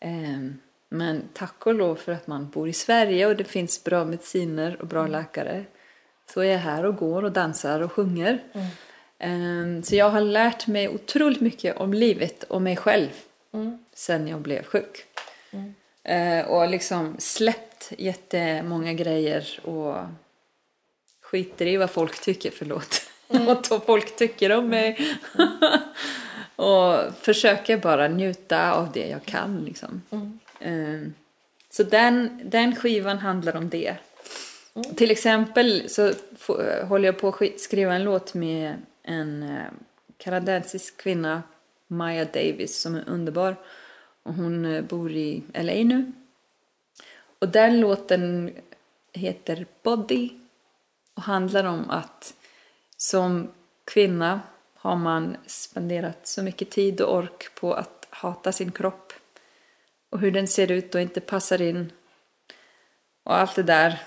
Ehm, 0.00 0.58
men 0.88 1.22
tack 1.32 1.66
och 1.66 1.74
lov 1.74 1.96
för 1.96 2.12
att 2.12 2.26
man 2.26 2.50
bor 2.50 2.68
i 2.68 2.72
Sverige 2.72 3.26
och 3.26 3.36
det 3.36 3.44
finns 3.44 3.84
bra 3.84 4.04
mediciner 4.04 4.76
och 4.80 4.86
bra 4.86 5.06
läkare. 5.06 5.64
Så 6.32 6.40
är 6.40 6.52
jag 6.52 6.58
här 6.58 6.84
och 6.84 6.96
går 6.96 7.24
och 7.24 7.32
dansar 7.32 7.80
och 7.80 7.92
sjunger. 7.92 8.42
Ehm, 9.18 9.82
så 9.82 9.96
jag 9.96 10.10
har 10.10 10.20
lärt 10.20 10.66
mig 10.66 10.88
otroligt 10.88 11.40
mycket 11.40 11.76
om 11.76 11.94
livet 11.94 12.42
och 12.42 12.62
mig 12.62 12.76
själv 12.76 13.08
Mm. 13.52 13.84
sen 13.94 14.28
jag 14.28 14.40
blev 14.40 14.62
sjuk. 14.62 15.04
Eh, 16.02 16.46
och 16.46 16.68
liksom 16.68 17.16
släppt 17.18 17.92
jättemånga 17.98 18.92
grejer 18.92 19.60
och 19.64 19.96
skiter 21.20 21.66
i 21.66 21.76
vad 21.76 21.90
folk 21.90 22.20
tycker, 22.20 22.50
förlåt. 22.50 23.02
Vad 23.28 23.82
folk 23.86 24.16
tycker 24.16 24.52
om 24.52 24.68
mig. 24.68 25.18
och 26.56 27.14
försöker 27.20 27.76
bara 27.76 28.08
njuta 28.08 28.72
av 28.72 28.92
det 28.92 29.08
jag 29.08 29.24
kan 29.24 29.64
liksom. 29.64 30.02
Eh, 30.60 31.08
så 31.70 31.82
den, 31.82 32.40
den 32.44 32.76
skivan 32.76 33.18
handlar 33.18 33.56
om 33.56 33.68
det. 33.68 33.96
Till 34.96 35.10
exempel 35.10 35.88
så 35.88 36.12
håller 36.88 37.04
jag 37.08 37.18
på 37.18 37.28
att 37.28 37.34
sk- 37.34 37.58
skriva 37.58 37.94
en 37.94 38.04
låt 38.04 38.34
med 38.34 38.74
en 39.02 39.42
eh, 39.42 39.64
kanadensisk 40.18 40.96
kvinna, 40.96 41.42
Maya 41.86 42.24
Davis, 42.24 42.80
som 42.80 42.94
är 42.94 43.04
underbar. 43.08 43.56
Och 44.22 44.34
hon 44.34 44.64
eh, 44.64 44.82
bor 44.82 45.12
i 45.12 45.42
LA 45.54 45.72
nu. 45.74 46.12
Och 47.38 47.48
den 47.48 47.80
låten 47.80 48.50
heter 49.12 49.66
Body 49.82 50.30
och 51.14 51.22
handlar 51.22 51.64
om 51.64 51.90
att 51.90 52.34
som 53.06 53.52
kvinna 53.84 54.40
har 54.74 54.96
man 54.96 55.36
spenderat 55.46 56.26
så 56.26 56.42
mycket 56.42 56.70
tid 56.70 57.00
och 57.00 57.16
ork 57.16 57.54
på 57.54 57.74
att 57.74 58.06
hata 58.10 58.52
sin 58.52 58.72
kropp 58.72 59.12
och 60.10 60.20
hur 60.20 60.30
den 60.30 60.48
ser 60.48 60.70
ut 60.70 60.94
och 60.94 61.00
inte 61.00 61.20
passar 61.20 61.62
in 61.62 61.92
och 63.22 63.36
allt 63.36 63.54
det 63.54 63.62
där. 63.62 64.02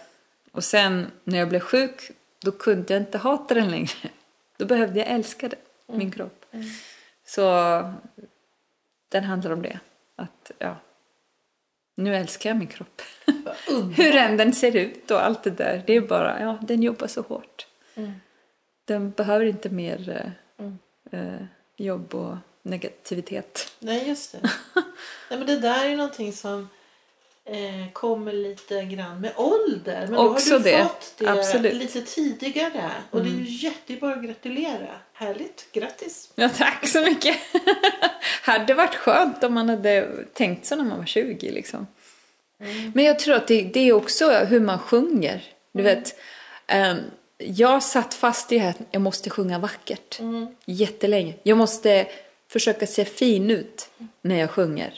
Och 0.51 0.63
sen 0.63 1.11
när 1.23 1.37
jag 1.37 1.49
blev 1.49 1.59
sjuk, 1.59 2.11
då 2.39 2.51
kunde 2.51 2.93
jag 2.93 3.01
inte 3.01 3.17
hata 3.17 3.53
den 3.53 3.71
längre. 3.71 4.09
Då 4.57 4.65
behövde 4.65 4.99
jag 4.99 5.07
älska 5.07 5.47
det, 5.47 5.57
min 5.85 6.11
kropp. 6.11 6.45
Så 7.25 7.43
den 9.09 9.23
handlar 9.23 9.51
om 9.51 9.61
det. 9.61 9.79
Att, 10.15 10.51
ja, 10.57 10.75
nu 11.95 12.15
älskar 12.15 12.49
jag 12.49 12.57
min 12.57 12.67
kropp. 12.67 13.01
Hur 13.97 14.15
än 14.15 14.37
den 14.37 14.53
ser 14.53 14.75
ut 14.75 15.11
och 15.11 15.25
allt 15.25 15.43
det 15.43 15.51
där. 15.51 15.83
Det 15.87 15.93
är 15.93 16.01
bara, 16.01 16.41
ja, 16.41 16.57
den 16.61 16.83
jobbar 16.83 17.07
så 17.07 17.21
hårt. 17.21 17.67
Den 18.89 19.11
behöver 19.11 19.45
inte 19.45 19.69
mer 19.69 20.25
eh, 20.57 21.19
eh, 21.19 21.41
jobb 21.77 22.15
och 22.15 22.37
negativitet. 22.61 23.73
Nej, 23.79 24.07
just 24.07 24.31
det. 24.31 24.39
Nej, 25.29 25.39
men 25.39 25.45
det 25.45 25.59
där 25.59 25.85
är 25.85 25.95
någonting 25.95 26.33
som 26.33 26.69
eh, 27.45 27.91
kommer 27.93 28.33
lite 28.33 28.83
grann 28.83 29.21
med 29.21 29.33
ålder. 29.35 30.07
Men 30.07 30.17
Också 30.17 30.49
då 30.49 30.55
har 30.55 30.63
du 30.63 30.71
det. 30.71 30.83
fått 30.83 31.13
det 31.17 31.27
Absolut. 31.27 31.71
Mm. 31.71 31.77
lite 31.77 32.01
tidigare. 32.01 32.91
Och 33.11 33.23
det 33.23 33.29
är 33.29 33.33
ju 33.33 33.67
jättebra 33.67 34.13
att 34.13 34.23
gratulera. 34.23 34.99
Härligt. 35.13 35.71
Grattis. 35.71 36.31
Ja, 36.35 36.49
tack 36.49 36.87
så 36.87 37.01
mycket. 37.01 37.37
hade 38.41 38.73
varit 38.73 38.95
skönt 38.95 39.43
om 39.43 39.53
man 39.53 39.69
hade 39.69 40.25
tänkt 40.33 40.65
så 40.65 40.75
när 40.75 40.83
man 40.83 40.97
var 40.97 41.05
20 41.05 41.51
liksom. 41.51 41.87
Men 42.93 43.05
jag 43.05 43.19
tror 43.19 43.35
att 43.35 43.47
det, 43.47 43.63
det 43.63 43.79
är 43.79 43.93
också 43.93 44.29
hur 44.31 44.59
man 44.59 44.79
sjunger. 44.79 45.43
Du 45.71 45.83
vet, 45.83 46.15
ehm, 46.67 46.97
jag 47.39 47.83
satt 47.83 48.13
fast 48.13 48.51
i 48.51 48.55
det 48.55 48.61
här 48.61 48.69
att 48.69 48.79
jag 48.91 49.01
måste 49.01 49.29
sjunga 49.29 49.59
vackert. 49.59 50.19
Jättelänge. 50.65 51.33
Jag 51.43 51.57
måste 51.57 52.07
försöka 52.47 52.87
se 52.87 53.05
fin 53.05 53.51
ut 53.51 53.89
när 54.21 54.39
jag 54.39 54.49
sjunger. 54.51 54.93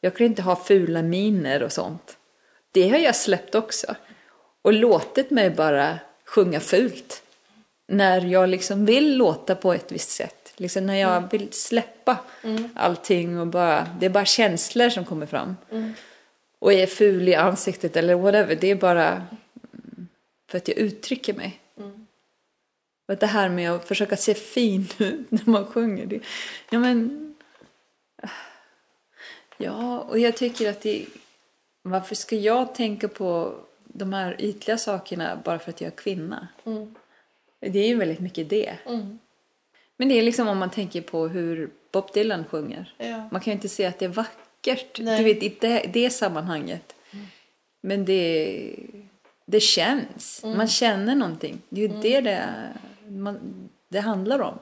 Jag 0.00 0.16
kan 0.16 0.26
inte 0.26 0.42
ha 0.42 0.56
fula 0.56 1.02
miner 1.02 1.62
och 1.62 1.72
sånt. 1.72 2.16
Det 2.72 2.88
har 2.88 2.98
jag 2.98 3.16
släppt 3.16 3.54
också. 3.54 3.94
Och 4.62 4.72
låtit 4.72 5.30
mig 5.30 5.50
bara 5.50 5.98
sjunga 6.24 6.60
fult. 6.60 7.22
När 7.88 8.26
jag 8.26 8.48
liksom 8.48 8.86
vill 8.86 9.16
låta 9.16 9.54
på 9.54 9.72
ett 9.72 9.92
visst 9.92 10.10
sätt. 10.10 10.52
Liksom 10.56 10.86
när 10.86 10.94
jag 10.94 11.30
vill 11.30 11.52
släppa 11.52 12.18
allting 12.74 13.38
och 13.40 13.46
bara, 13.46 13.88
det 14.00 14.06
är 14.06 14.10
bara 14.10 14.24
känslor 14.24 14.90
som 14.90 15.04
kommer 15.04 15.26
fram. 15.26 15.56
och 16.58 16.72
är 16.72 16.86
ful 16.86 17.28
i 17.28 17.34
ansiktet 17.34 17.96
eller 17.96 18.14
whatever. 18.14 18.54
Det 18.54 18.70
är 18.70 18.74
bara 18.74 19.08
mm, 19.08 20.08
för 20.50 20.58
att 20.58 20.68
jag 20.68 20.76
uttrycker 20.76 21.34
mig. 21.34 21.60
Att 23.06 23.20
det 23.20 23.26
här 23.26 23.48
med 23.48 23.70
att 23.70 23.88
försöka 23.88 24.16
se 24.16 24.34
fin 24.34 24.88
ut 24.98 25.30
när 25.30 25.50
man 25.50 25.66
sjunger. 25.66 26.06
Det, 26.06 26.20
ja, 26.70 26.78
men... 26.78 27.22
Ja, 29.56 30.00
och 30.00 30.18
jag 30.18 30.36
tycker 30.36 30.70
att 30.70 30.80
det... 30.80 31.06
Varför 31.82 32.14
ska 32.14 32.36
jag 32.36 32.74
tänka 32.74 33.08
på 33.08 33.54
de 33.84 34.12
här 34.12 34.36
ytliga 34.38 34.78
sakerna 34.78 35.40
bara 35.44 35.58
för 35.58 35.70
att 35.70 35.80
jag 35.80 35.92
är 35.92 35.96
kvinna? 35.96 36.48
Det 37.60 37.78
är 37.78 37.88
ju 37.88 37.96
väldigt 37.96 38.20
mycket 38.20 38.48
det. 38.48 38.74
Men 39.96 40.08
det 40.08 40.14
är 40.14 40.22
liksom 40.22 40.48
om 40.48 40.58
man 40.58 40.70
tänker 40.70 41.00
på 41.00 41.28
hur 41.28 41.70
Bob 41.92 42.12
Dylan 42.14 42.44
sjunger. 42.44 42.94
Ja. 42.98 43.28
Man 43.32 43.40
kan 43.40 43.50
ju 43.50 43.52
inte 43.52 43.68
säga 43.68 43.88
att 43.88 43.98
det 43.98 44.04
är 44.04 44.08
vackert, 44.08 45.00
Nej. 45.00 45.18
du 45.18 45.24
vet, 45.24 45.42
i 45.42 45.56
det, 45.60 45.90
det 45.92 46.10
sammanhanget. 46.10 46.94
Men 47.80 48.04
det, 48.04 48.76
det 49.46 49.60
känns. 49.60 50.44
Man 50.44 50.68
känner 50.68 51.14
någonting. 51.14 51.62
Det 51.68 51.84
är 51.84 51.88
ju 51.88 52.00
det 52.00 52.20
det, 52.20 52.48
man, 53.10 53.68
det 53.88 54.00
handlar 54.00 54.40
om. 54.40 54.58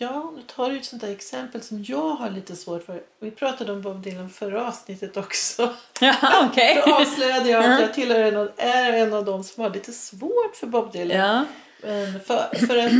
Ja, 0.00 0.32
nu 0.36 0.42
tar 0.42 0.70
du 0.70 0.76
ett 0.76 0.84
sånt 0.84 1.02
där 1.02 1.10
exempel 1.10 1.62
som 1.62 1.84
jag 1.84 2.10
har 2.10 2.30
lite 2.30 2.56
svårt 2.56 2.84
för. 2.84 3.02
Vi 3.20 3.30
pratade 3.30 3.72
om 3.72 3.82
Bob 3.82 4.02
Dylan 4.02 4.30
förra 4.30 4.68
avsnittet 4.68 5.16
också. 5.16 5.74
Ja, 6.00 6.48
okej. 6.50 6.82
Då 6.86 6.94
avslöjade 6.94 7.50
jag 7.50 7.64
att 7.64 7.80
jag 7.80 7.94
tillhör 7.94 8.20
en 8.20 8.36
av, 8.36 8.50
är 8.56 8.92
en 8.92 9.12
av 9.12 9.24
dem 9.24 9.44
som 9.44 9.62
har 9.62 9.70
lite 9.70 9.92
svårt 9.92 10.56
för 10.56 10.66
Bob 10.66 10.92
Dylan. 10.92 11.18
Ja. 11.18 11.44
Men 11.82 12.20
för, 12.20 12.66
för 12.66 12.76
att 12.76 12.92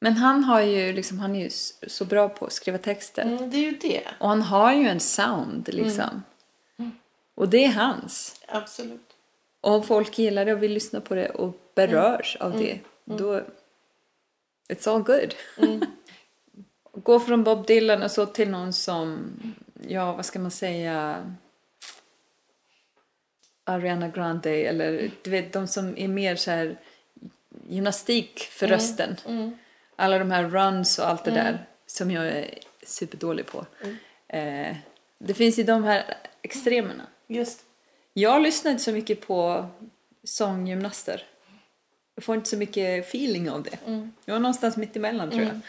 Men 0.00 0.12
han, 0.12 0.44
har 0.44 0.60
ju 0.60 0.92
liksom, 0.92 1.18
han 1.18 1.36
är 1.36 1.44
ju 1.44 1.50
så 1.86 2.04
bra 2.04 2.28
på 2.28 2.46
att 2.46 2.52
skriva 2.52 2.78
texter. 2.78 3.22
mm, 3.22 3.50
det 3.50 3.56
är 3.56 3.62
ju 3.62 3.76
det. 3.76 4.02
Och 4.18 4.28
han 4.28 4.42
har 4.42 4.72
ju 4.74 4.88
en 4.88 5.00
sound 5.00 5.68
liksom. 5.72 6.22
Och 7.34 7.48
det 7.48 7.64
är 7.64 7.72
hans. 7.72 8.40
Absolut. 8.48 9.10
Och 9.60 9.86
folk 9.86 10.18
gillar 10.18 10.44
det 10.44 10.52
och 10.52 10.62
vill 10.62 10.72
lyssna 10.72 11.00
på 11.00 11.14
det 11.14 11.28
och 11.28 11.56
berörs 11.74 12.36
av 12.40 12.58
det, 12.58 12.80
då... 13.04 13.40
It's 14.68 14.88
all 14.88 15.02
good. 15.02 15.34
Gå 16.92 17.20
från 17.20 17.44
Bob 17.44 17.66
Dylan 17.66 18.02
och 18.02 18.10
så 18.10 18.26
till 18.26 18.50
någon 18.50 18.72
som, 18.72 19.32
ja 19.88 20.12
vad 20.12 20.24
ska 20.24 20.38
man 20.38 20.50
säga, 20.50 21.24
Ariana 23.64 24.08
Grande 24.08 24.50
eller 24.50 25.10
du 25.22 25.30
vet 25.30 25.52
de 25.52 25.66
som 25.66 25.98
är 25.98 26.08
mer 26.08 26.36
så 26.36 26.50
här 26.50 26.78
gymnastik 27.68 28.38
för 28.38 28.66
rösten. 28.66 29.16
Alla 29.96 30.18
de 30.18 30.30
här 30.30 30.44
runs 30.44 30.98
och 30.98 31.08
allt 31.08 31.24
det 31.24 31.30
där 31.30 31.66
som 31.86 32.10
jag 32.10 32.26
är 32.26 32.58
superdålig 32.82 33.46
på. 33.46 33.66
Eh, 34.28 34.76
det 35.18 35.34
finns 35.34 35.58
ju 35.58 35.62
de 35.62 35.84
här 35.84 36.16
extremerna. 36.42 37.06
Just. 37.26 37.64
Jag 38.12 38.42
lyssnar 38.42 38.70
inte 38.70 38.84
så 38.84 38.92
mycket 38.92 39.26
på 39.26 39.66
sånggymnaster. 40.24 41.22
Jag 42.14 42.24
får 42.24 42.34
inte 42.34 42.50
så 42.50 42.56
mycket 42.56 43.04
feeling 43.08 43.50
av 43.50 43.62
det. 43.62 43.78
Jag 44.24 44.36
är 44.36 44.40
någonstans 44.40 44.76
mitt 44.76 44.96
emellan 44.96 45.30
tror 45.30 45.42
jag. 45.42 45.60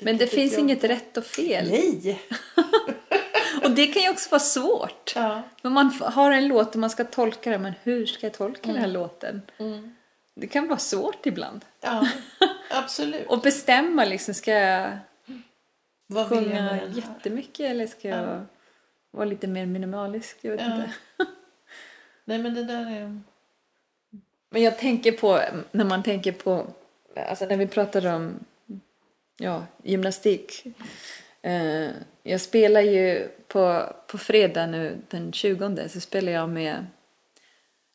Men 0.00 0.16
det 0.16 0.26
tycker 0.26 0.36
finns 0.42 0.52
jag. 0.52 0.60
inget 0.60 0.84
rätt 0.84 1.16
och 1.16 1.24
fel. 1.24 1.68
Nej! 1.70 2.22
Och 3.64 3.70
det 3.70 3.86
kan 3.86 4.02
ju 4.02 4.10
också 4.10 4.30
vara 4.30 4.40
svårt. 4.40 5.12
Ja. 5.16 5.42
Men 5.62 5.72
man 5.72 5.90
har 6.00 6.30
en 6.30 6.48
låt 6.48 6.74
och 6.74 6.80
man 6.80 6.90
ska 6.90 7.04
tolka 7.04 7.50
den, 7.50 7.62
men 7.62 7.72
hur 7.82 8.06
ska 8.06 8.26
jag 8.26 8.32
tolka 8.34 8.60
den 8.66 8.76
här 8.76 8.88
Mm. 8.88 8.92
låten? 8.92 9.42
Det 10.34 10.46
kan 10.46 10.68
vara 10.68 10.78
svårt 10.78 11.26
ibland. 11.26 11.64
ja, 11.80 12.08
absolut. 12.70 13.26
Och 13.26 13.40
bestämma 13.40 14.04
liksom, 14.04 14.34
ska 14.34 14.50
jag 14.52 14.98
Vad 16.06 16.22
jag 16.22 16.28
sjunga 16.28 16.54
den 16.54 16.64
här? 16.64 16.92
jättemycket 16.94 17.70
eller 17.70 17.86
ska 17.86 18.08
jag 18.08 18.46
vara 19.10 19.24
lite 19.24 19.46
mer 19.46 19.66
minimalisk? 19.66 20.38
Jag 20.40 20.50
vet 20.50 20.60
Ja. 20.60 20.74
inte. 20.74 20.90
Nej 22.24 22.38
men 22.38 22.54
det 22.54 22.64
där 22.64 22.90
är... 22.90 23.20
Men 24.50 24.62
jag 24.62 24.78
tänker 24.78 25.12
på, 25.12 25.42
när 25.70 25.84
man 25.84 26.02
tänker 26.02 26.32
på, 26.32 26.66
alltså 27.16 27.46
när 27.46 27.56
vi 27.56 27.66
pratar 27.66 28.06
om 28.06 28.44
ja, 29.38 29.66
gymnastik. 29.82 30.64
Eh, 31.42 31.88
jag 32.22 32.40
spelar 32.40 32.80
ju 32.80 33.28
på, 33.48 33.92
på 34.06 34.18
fredag 34.18 34.66
nu 34.66 34.98
den 35.08 35.32
20 35.32 35.88
så 35.88 36.00
spelar 36.00 36.32
jag 36.32 36.48
med 36.48 36.86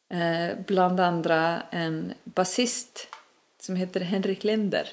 eh, 0.09 0.57
bland 0.65 0.99
andra 0.99 1.61
en 1.71 2.13
basist 2.23 3.07
som 3.59 3.75
heter 3.75 3.99
Henrik 3.99 4.43
Linder. 4.43 4.89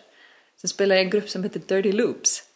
Sen 0.57 0.69
spelar 0.69 0.97
i 0.97 1.01
en 1.01 1.11
grupp 1.11 1.29
som 1.29 1.45
heter 1.45 1.61
Dirty 1.67 1.93
Loops. 1.93 2.50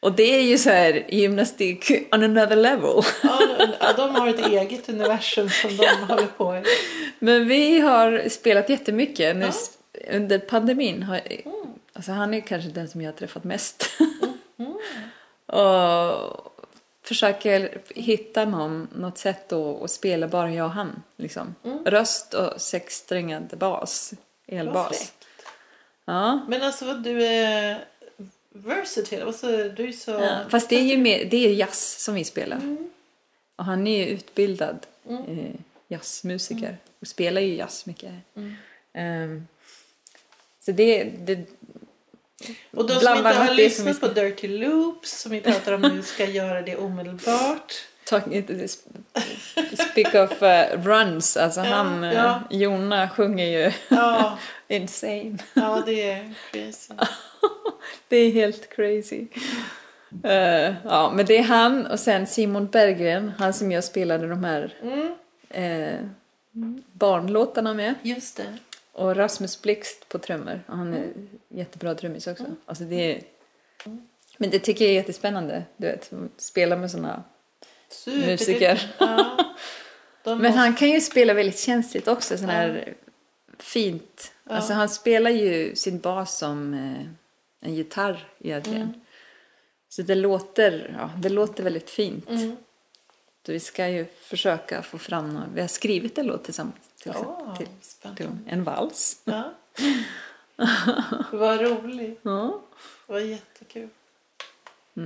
Och 0.00 0.12
det 0.12 0.36
är 0.36 0.42
ju 0.42 0.58
så 0.58 0.70
här 0.70 1.04
gymnastik 1.08 1.90
on 2.12 2.22
another 2.22 2.56
level. 2.56 3.02
Ja, 3.80 3.92
de 3.96 4.14
har 4.14 4.28
ett 4.28 4.46
eget 4.46 4.88
universum 4.88 5.48
som 5.48 5.76
de 5.76 5.86
håller 5.86 6.26
på 6.26 6.56
i. 6.56 6.62
Men 7.18 7.48
vi 7.48 7.80
har 7.80 8.28
spelat 8.28 8.68
jättemycket 8.68 9.36
nu, 9.36 9.50
under 10.10 10.38
pandemin. 10.38 11.02
Har, 11.02 11.20
alltså 11.92 12.12
han 12.12 12.34
är 12.34 12.40
kanske 12.40 12.70
den 12.70 12.88
som 12.88 13.00
jag 13.00 13.12
har 13.12 13.16
träffat 13.16 13.44
mest. 13.44 13.90
och 15.46 16.52
försöker 17.02 17.78
hitta 17.94 18.44
någon, 18.44 18.88
något 18.94 19.18
sätt 19.18 19.52
att, 19.52 19.82
att 19.82 19.90
spela 19.90 20.28
bara 20.28 20.50
jag 20.50 20.66
och 20.66 20.72
han. 20.72 21.02
Liksom. 21.16 21.54
Röst 21.84 22.34
och 22.34 22.60
sexsträngad 22.60 23.58
bas, 23.58 24.12
elbas. 24.46 25.12
Ja. 26.04 26.40
Men 26.48 26.62
alltså 26.62 26.84
vad 26.84 27.02
du 27.02 27.24
är 27.24 27.84
versatile. 28.56 29.24
Alltså, 29.24 29.46
du 29.46 29.88
är 29.88 29.92
så... 29.92 30.10
Ja, 30.10 30.40
fast 30.48 30.68
det 30.68 30.76
är 30.76 30.84
ju 30.84 30.96
mer, 30.96 31.24
det 31.24 31.36
är 31.36 31.52
jazz 31.52 32.04
som 32.04 32.14
vi 32.14 32.24
spelar. 32.24 32.76
Och 33.56 33.64
han 33.64 33.86
är 33.86 34.06
ju 34.06 34.12
utbildad 34.12 34.86
eh, 35.08 35.54
jazzmusiker 35.88 36.78
och 37.00 37.06
spelar 37.06 37.40
ju 37.40 37.54
jazz 37.54 37.86
mycket. 37.86 38.12
Ehm, 38.92 39.46
så 40.60 40.72
det, 40.72 41.04
det, 41.04 41.44
Och 42.70 42.86
de 42.86 43.00
som 43.00 43.16
inte 43.16 43.28
har 43.28 43.54
lyssnat 43.54 44.00
på 44.00 44.08
Dirty 44.08 44.48
Loops 44.48 45.20
som 45.20 45.32
vi 45.32 45.40
pratar 45.40 45.72
om 45.72 45.80
nu 45.80 46.02
ska 46.02 46.24
göra 46.24 46.62
det 46.62 46.76
omedelbart. 46.76 47.74
talking, 48.06 48.68
speak 49.90 50.14
of 50.14 50.42
uh, 50.42 50.82
runs, 50.82 51.36
alltså 51.36 51.60
han, 51.60 52.04
eh, 52.04 52.12
ja. 52.12 52.40
Jona 52.50 53.08
sjunger 53.08 53.46
ju 53.46 53.72
Ja, 53.88 54.38
insane. 54.68 55.38
ja 55.54 55.82
det 55.86 56.10
är 56.10 56.34
crazy. 56.50 56.94
Det 58.08 58.16
är 58.16 58.30
helt 58.30 58.68
crazy. 58.76 59.26
Eh, 60.24 60.74
ja, 60.84 61.12
men 61.14 61.26
det 61.26 61.38
är 61.38 61.42
han 61.42 61.86
och 61.86 62.00
sen 62.00 62.26
Simon 62.26 62.66
Berggren, 62.66 63.32
han 63.38 63.52
som 63.52 63.72
jag 63.72 63.84
spelade 63.84 64.28
de 64.28 64.44
här 64.44 64.74
eh, 65.48 66.06
barnlåtarna 66.92 67.74
med. 67.74 67.94
Just 68.02 68.36
det. 68.36 68.56
Och 68.92 69.16
Rasmus 69.16 69.62
Blixt 69.62 70.08
på 70.08 70.18
trummor. 70.18 70.60
Han 70.66 70.94
är 70.94 71.06
jättebra 71.48 71.94
trummis 71.94 72.26
också. 72.26 72.44
Alltså 72.66 72.84
det 72.84 73.12
är... 73.16 73.22
Men 74.38 74.50
det 74.50 74.58
tycker 74.58 74.84
jag 74.84 74.90
är 74.90 74.94
jättespännande. 74.94 75.62
Du 75.76 75.86
vet, 75.86 76.10
spela 76.36 76.76
med 76.76 76.90
såna 76.90 77.22
Super. 77.88 78.26
musiker. 78.26 78.92
Ja. 78.98 79.36
De 80.24 80.30
Men 80.38 80.38
måste- 80.42 80.58
han 80.58 80.74
kan 80.74 80.90
ju 80.90 81.00
spela 81.00 81.34
väldigt 81.34 81.58
känsligt 81.58 82.08
också. 82.08 82.38
Sån 82.38 82.48
här 82.48 82.94
fint. 83.58 84.32
Alltså 84.44 84.72
han 84.72 84.88
spelar 84.88 85.30
ju 85.30 85.74
sin 85.76 85.98
bas 85.98 86.38
som 86.38 86.74
eh, 86.74 87.06
en 87.66 87.74
gitarr 87.74 88.28
egentligen. 88.40 89.00
Så 89.88 90.02
det 90.02 90.14
låter, 90.14 90.96
ja, 90.98 91.10
det 91.18 91.28
låter 91.28 91.62
väldigt 91.64 91.90
fint. 91.90 92.28
Så 93.46 93.52
vi 93.52 93.60
ska 93.60 93.88
ju 93.88 94.06
försöka 94.20 94.82
få 94.82 94.98
fram 94.98 95.34
några- 95.34 95.46
Vi 95.54 95.60
har 95.60 95.68
skrivit 95.68 96.18
en 96.18 96.26
låt 96.26 96.44
tillsammans. 96.44 96.76
Till, 97.02 97.12
Ja, 97.14 97.56
till, 97.58 98.14
till 98.16 98.28
en 98.46 98.64
vals. 98.64 99.20
Ja. 99.24 99.52
Vad 101.32 101.60
roligt. 101.60 102.20
Ja. 102.24 102.60
Vad 103.06 103.22
jättekul. 103.22 103.88
Det 104.94 105.02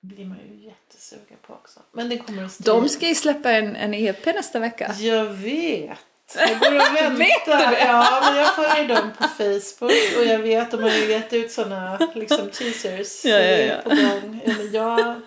blir 0.00 0.24
man 0.26 0.38
ju 0.48 0.64
jättesugen 0.66 1.36
på 1.46 1.52
också. 1.52 1.80
Men 1.92 2.08
det 2.08 2.18
kommer 2.18 2.44
att 2.44 2.58
De 2.58 2.88
ska 2.88 3.08
ju 3.08 3.14
släppa 3.14 3.50
en, 3.52 3.76
en 3.76 3.94
EP 3.94 4.26
nästa 4.26 4.58
vecka. 4.58 4.92
Jag 4.98 5.24
vet. 5.24 5.98
Jag 6.34 6.60
går 6.60 6.74
och 6.74 6.80
väntar. 7.20 7.76
Ja, 7.80 8.20
men 8.22 8.36
jag 8.36 8.54
följer 8.54 8.88
dem 8.88 9.10
på 9.18 9.28
Facebook 9.28 10.18
och 10.18 10.24
jag 10.24 10.38
vet 10.38 10.70
de 10.70 10.82
har 10.82 10.90
ju 10.90 11.10
gett 11.10 11.32
ut 11.32 11.52
såna 11.52 12.08
liksom 12.14 12.50
teasers. 12.50 13.24
Ja, 13.24 13.38
ja, 13.38 13.56
ja. 13.58 13.76
På 13.82 13.90
gång. 13.90 14.40
Jag, 14.72 15.20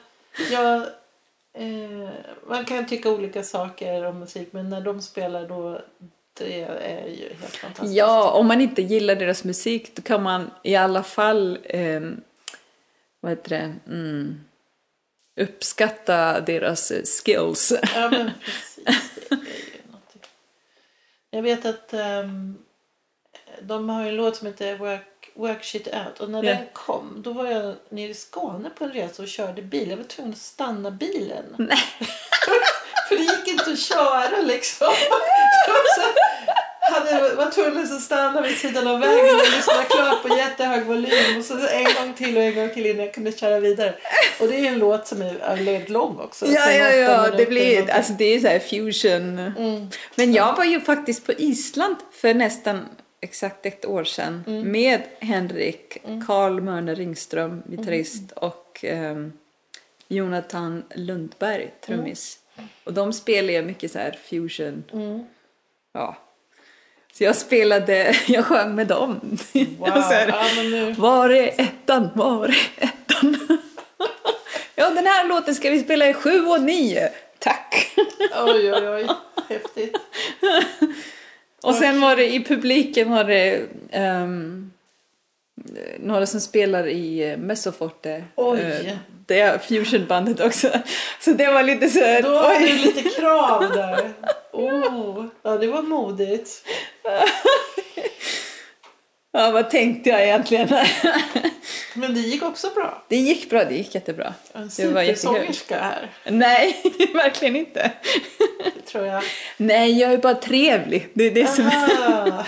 jag, 0.51 0.75
eh, 1.57 2.09
man 2.47 2.65
kan 2.65 2.87
tycka 2.87 3.09
olika 3.09 3.43
saker 3.43 4.05
om 4.05 4.19
musik 4.19 4.47
men 4.51 4.69
när 4.69 4.81
de 4.81 5.01
spelar 5.01 5.47
då 5.47 5.81
det 6.37 6.61
är 6.61 7.07
ju 7.07 7.29
helt 7.41 7.55
fantastiskt. 7.55 7.95
Ja, 7.95 8.31
om 8.31 8.47
man 8.47 8.61
inte 8.61 8.81
gillar 8.81 9.15
deras 9.15 9.43
musik 9.43 9.95
då 9.95 10.01
kan 10.01 10.23
man 10.23 10.51
i 10.63 10.75
alla 10.75 11.03
fall 11.03 11.59
ehm, 11.63 12.21
vad 13.19 13.31
heter 13.31 13.49
det? 13.49 13.75
Mm, 13.87 14.43
uppskatta 15.41 16.41
deras 16.41 16.91
eh, 16.91 17.03
skills. 17.03 17.73
Ja, 17.95 18.09
men 18.09 18.31
precis. 18.45 18.83
Det 19.29 19.35
är 19.35 19.39
ju 19.39 19.81
någonting. 19.85 20.21
Jag 21.33 21.41
vet 21.41 21.65
att 21.65 21.93
ehm, 21.93 22.57
de 23.61 23.89
har 23.89 24.05
en 24.05 24.15
låt 24.15 24.35
som 24.35 24.47
heter 24.47 24.77
Work, 24.77 25.29
Work 25.33 25.63
Shit 25.63 25.87
Out. 25.87 26.19
Och 26.19 26.29
när 26.29 26.43
Ja. 26.43 26.53
den 26.53 26.65
kom, 26.73 27.21
då 27.25 27.33
var 27.33 27.45
jag 27.45 27.75
nere 27.89 28.09
i 28.09 28.13
Skåne 28.13 28.69
på 28.69 28.83
en 28.83 28.91
resa 28.93 29.21
och 29.23 29.27
körde 29.27 29.61
bil. 29.61 29.89
Jag 29.89 29.97
var 29.97 30.03
tvungen 30.03 30.31
att 30.33 30.37
stanna 30.39 30.91
bilen. 30.91 31.55
Nej. 31.59 31.77
För 33.09 33.15
det 33.15 33.21
gick 33.23 33.47
inte 33.47 33.71
att 33.71 33.79
köra 33.79 34.41
liksom. 34.41 34.87
Hade, 36.91 37.35
var 37.35 37.51
tvungen 37.51 37.83
att 37.83 38.01
stanna 38.01 38.41
vid 38.41 38.57
sidan 38.57 38.87
av 38.87 38.99
vägen 38.99 39.35
och 39.35 39.51
lyssna 39.55 39.83
klart 39.89 40.21
på 40.21 40.37
jättehög 40.37 40.85
volym. 40.85 41.37
Och 41.37 41.45
så 41.45 41.53
en 41.67 41.83
gång 41.83 42.13
till 42.17 42.37
och 42.37 42.43
en 42.43 42.55
gång 42.55 42.69
till 42.69 42.85
innan 42.85 43.05
jag 43.05 43.13
kunde 43.13 43.31
köra 43.31 43.59
vidare. 43.59 43.95
Och 44.39 44.47
det 44.47 44.55
är 44.55 44.67
en 44.67 44.79
låt 44.79 45.07
som 45.07 45.21
är 45.21 45.33
väldigt 45.55 45.89
lång 45.89 46.19
också. 46.19 46.45
Ja, 46.47 46.71
ja, 46.71 46.91
ja, 46.91 47.29
det 47.37 47.45
blir, 47.45 47.91
alltså 47.91 48.13
det 48.13 48.25
är 48.25 48.39
så 48.39 48.47
här 48.47 48.59
fusion. 48.59 49.39
Mm. 49.39 49.87
Men 50.15 50.33
jag 50.33 50.57
var 50.57 50.65
ju 50.65 50.81
faktiskt 50.81 51.25
på 51.25 51.33
Island 51.33 51.95
för 52.11 52.33
nästan 52.33 52.85
exakt 53.21 53.65
ett 53.65 53.85
år 53.85 54.03
sedan 54.03 54.43
Mm. 54.47 54.71
med 54.71 55.01
Henrik, 55.19 55.97
Carl 56.27 56.61
Mörner 56.61 56.95
Ringström, 56.95 57.63
gitarrist 57.65 58.15
Mm. 58.15 58.49
och 58.49 58.79
ehm, 58.83 59.33
Jonathan 60.07 60.83
Lundberg, 60.95 61.71
trummis. 61.85 62.39
Mm. 62.57 62.69
Och 62.83 62.93
de 62.93 63.13
spelar 63.13 63.53
ju 63.53 63.61
mycket 63.61 63.91
så 63.91 63.99
här 63.99 64.19
fusion. 64.29 64.83
Mm. 64.93 65.23
Ja. 65.93 66.17
Så 67.17 67.23
jag 67.23 67.35
spelade, 67.35 68.15
jag 68.27 68.45
sjöng 68.45 68.75
med 68.75 68.87
dem. 68.87 69.37
Wow. 69.79 69.89
Här, 69.89 70.27
Ja, 70.27 70.63
nu- 70.63 70.91
Var 70.97 71.29
är 71.29 71.61
ettan, 71.61 72.09
var 72.15 72.45
är 72.47 72.57
ettan? 72.77 73.47
ja, 74.75 74.89
den 74.89 75.05
här 75.07 75.27
låten 75.27 75.55
ska 75.55 75.69
vi 75.69 75.79
spela 75.79 76.07
i 76.09 76.13
sju 76.13 76.41
och 76.45 76.61
nio. 76.61 77.09
Tack! 77.39 77.91
Oj, 78.45 78.73
oj, 78.73 78.89
oj. 78.89 79.07
Häftigt. 79.49 79.97
Och 81.63 81.75
sen 81.75 82.01
var 82.01 82.15
det 82.15 82.33
i 82.33 82.43
publiken 82.43 83.11
var 83.11 83.23
det 83.23 83.61
ehm, 83.91 84.71
några 85.99 86.25
som 86.25 86.41
spelar 86.41 86.87
i 86.87 87.31
eh, 87.31 87.37
Messoforte. 87.37 88.23
Oj. 88.35 88.59
Eh, 88.59 88.95
det 89.27 89.39
är 89.39 89.57
fusionbandet 89.57 90.39
också. 90.39 90.69
Så 91.19 91.31
det 91.31 91.47
var 91.47 91.63
lite 91.63 91.89
så 91.89 91.99
här, 91.99 92.21
Då 92.21 92.29
du 92.29 92.65
oj. 92.65 92.73
lite 92.73 93.09
krav 93.09 93.71
där. 93.73 94.13
Oh, 94.55 95.25
ja, 95.43 95.57
det 95.57 95.67
var 95.67 95.81
modigt. 95.81 96.49
Ja, 99.35 99.51
vad 99.51 99.69
tänkte 99.69 100.09
jag 100.09 100.23
egentligen? 100.23 100.67
Men 101.93 102.13
det 102.13 102.19
gick 102.19 102.43
också 102.43 102.69
bra. 102.75 103.03
det 103.09 103.15
gick 103.15 103.49
bra, 103.49 103.63
det 103.65 103.75
gick 103.75 103.95
jättebra. 103.95 104.33
En 104.53 104.69
Det 104.77 104.87
var 104.87 105.01
supersångerska 105.03 105.79
här, 105.79 106.11
Nej, 106.25 106.81
verkligen 107.13 107.55
inte. 107.55 107.91
tror 108.85 109.05
jag. 109.05 109.23
Nej, 109.57 109.99
jag 109.99 110.13
är 110.13 110.17
bara 110.17 110.35
trevlig. 110.35 111.07
Det 111.13 111.23
är 111.23 111.31
det 111.31 111.47
som 111.47 111.65
är... 111.67 112.47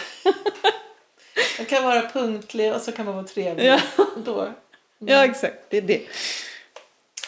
Man 1.66 1.70
kan 1.70 1.84
vara 1.84 2.10
punktlig 2.10 2.74
och 2.74 2.82
så 2.82 2.92
kan 2.92 3.06
man 3.06 3.16
vara 3.16 3.26
trevlig. 3.28 3.66
Ja. 3.66 3.80
Då. 4.26 4.54
Ja, 5.00 5.26
exakt. 5.26 5.56
Det 5.70 5.78
är 5.78 5.82
det. 5.82 6.08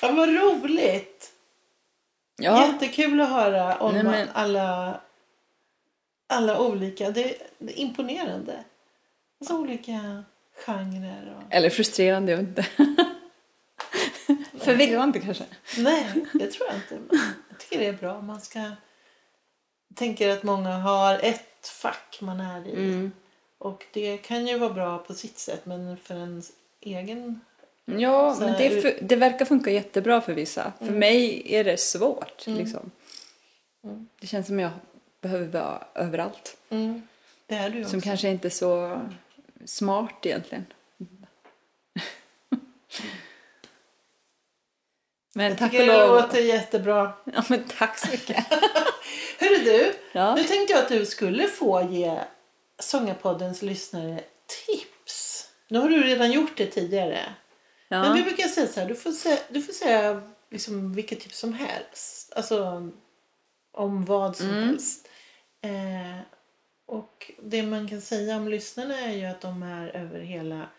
Ja, 0.02 0.12
vad 0.12 0.30
roligt. 0.30 1.32
Ja, 2.36 2.68
Jättekul 2.68 3.22
att 3.22 3.30
höra 3.30 3.76
om 3.78 3.94
Nej, 3.94 4.04
men- 4.04 4.30
alla, 4.34 5.00
alla 6.28 6.60
olika. 6.60 7.12
Det, 7.12 7.38
det 7.58 7.74
är 7.74 7.80
imponerande. 7.80 8.64
Alltså 9.40 9.58
olika 9.58 10.24
genrer. 10.66 11.38
Och... 11.38 11.54
eller 11.56 11.70
frustrerande, 11.70 12.32
jag 12.32 12.38
vet 12.38 12.48
inte. 12.48 12.66
Förvirrande 14.60 15.20
kanske. 15.20 15.44
Nej, 15.78 16.26
det 16.34 16.52
tror 16.52 16.68
jag 16.68 16.76
inte. 16.76 17.16
Jag 17.50 17.60
tycker 17.60 17.80
det 17.80 17.86
är 17.86 17.94
bra. 17.94 18.22
Man 18.22 18.42
ska... 18.42 18.72
Tänker 19.96 20.30
att 20.30 20.44
många 20.44 20.70
har 20.70 21.20
ett 21.24 21.68
fack 21.68 22.18
man 22.22 22.40
är 22.40 22.68
i. 22.68 22.72
Mm. 22.72 23.12
Och 23.58 23.86
det 23.94 24.18
kan 24.18 24.48
ju 24.48 24.58
vara 24.58 24.74
bra 24.74 24.98
på 24.98 25.14
sitt 25.14 25.38
sätt 25.40 25.66
men 25.66 25.98
för 25.98 26.16
ens 26.16 26.52
egen... 26.82 27.42
Ja, 27.86 28.36
men 28.40 28.54
det, 28.58 28.70
fu- 28.84 28.98
det 29.02 29.16
verkar 29.16 29.46
funka 29.46 29.72
jättebra 29.72 30.22
för 30.22 30.34
vissa. 30.34 30.74
För 30.80 30.92
mig 30.92 31.44
är 31.56 31.64
det 31.64 31.78
svårt. 31.78 32.48
Liksom. 32.48 32.92
Mm. 33.84 34.08
Det 34.20 34.28
känns 34.28 34.48
som 34.48 34.60
jag 34.60 34.72
behöver 35.22 35.46
vara 35.48 35.84
överallt. 35.96 36.58
Mm. 36.70 37.02
Det 37.46 37.56
är 37.56 37.70
du 37.70 37.80
också. 37.80 37.90
Som 37.92 38.02
kanske 38.02 38.30
inte 38.30 38.48
är 38.48 38.50
så 38.50 39.02
smart 39.66 40.26
egentligen. 40.26 40.66
Men 45.34 45.46
Jag 45.50 45.58
tack 45.58 45.72
tycker 45.72 45.86
det 45.88 46.08
låter 46.08 46.38
jättebra. 46.40 47.14
Ja, 47.24 47.44
men 47.50 47.64
tack 47.78 47.98
så 47.98 48.12
mycket. 48.12 48.46
Hörru 49.40 49.64
du, 49.64 49.94
Ja. 50.12 50.36
nu 50.36 50.44
tänkte 50.44 50.74
jag 50.74 50.82
att 50.82 50.90
du 50.90 51.06
skulle 51.06 51.48
få 51.48 51.82
ge 51.92 52.20
Sångarpoddens 52.80 53.62
lyssnare 53.62 54.24
tips. 54.68 55.48
Nu 55.70 55.80
har 55.80 55.90
du 55.90 56.04
redan 56.04 56.32
gjort 56.32 56.58
det 56.58 56.66
tidigare. 56.66 57.34
Men 57.90 58.14
vi 58.14 58.20
Ja. 58.20 58.26
brukar 58.26 58.48
säga 58.48 58.68
så 58.68 58.80
här, 58.80 58.88
du 58.88 58.96
får 58.96 59.12
säga, 59.12 59.40
du 59.50 59.62
får 59.62 59.74
säga 59.74 60.22
liksom 60.52 60.94
vilket 60.94 61.20
tips 61.20 61.38
som 61.40 61.54
helst. 61.54 62.34
Alltså 62.36 62.90
om 63.74 64.06
vad 64.06 64.38
som 64.38 64.50
Mm. 64.50 64.64
helst. 64.68 65.08
Eh, 65.62 66.20
och 66.86 67.32
det 67.44 67.64
man 67.64 67.88
kan 67.88 68.02
säga 68.02 68.38
om 68.38 68.48
lyssnarna 68.48 69.00
är 69.00 69.12
ju 69.14 69.26
att 69.26 69.42
de 69.42 69.64
är 69.64 69.88
över 69.96 70.20
hela 70.20 70.70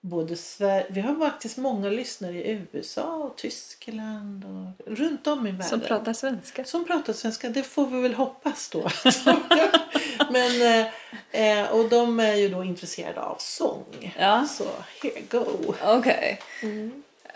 både 0.00 0.36
Sverige, 0.36 0.86
vi 0.90 1.00
har 1.00 1.14
faktiskt 1.30 1.56
många 1.56 1.88
lyssnare 1.90 2.32
i 2.48 2.66
USA 2.72 3.14
och 3.16 3.36
Tyskland 3.36 4.44
och 4.44 4.86
runt 4.96 5.26
om 5.26 5.46
i 5.46 5.50
världen. 5.50 5.68
Som 5.68 5.80
pratar 5.80 6.12
svenska. 6.12 6.64
Som 6.64 6.84
pratar 6.84 7.12
svenska, 7.12 7.48
det 7.48 7.62
får 7.62 7.86
vi 7.86 8.00
väl 8.02 8.14
hoppas 8.14 8.68
då. 8.68 8.80
Men, 10.30 10.62
eh, 10.62 11.60
eh, 11.60 11.72
och 11.72 11.88
de 11.88 12.20
är 12.20 12.34
ju 12.34 12.48
då 12.48 12.64
intresserade 12.64 13.20
av 13.20 13.36
sång. 13.38 14.14
Ja. 14.18 14.46
Så 14.46 14.64
here 15.02 15.20
go. 15.30 15.74
Okej. 15.82 16.40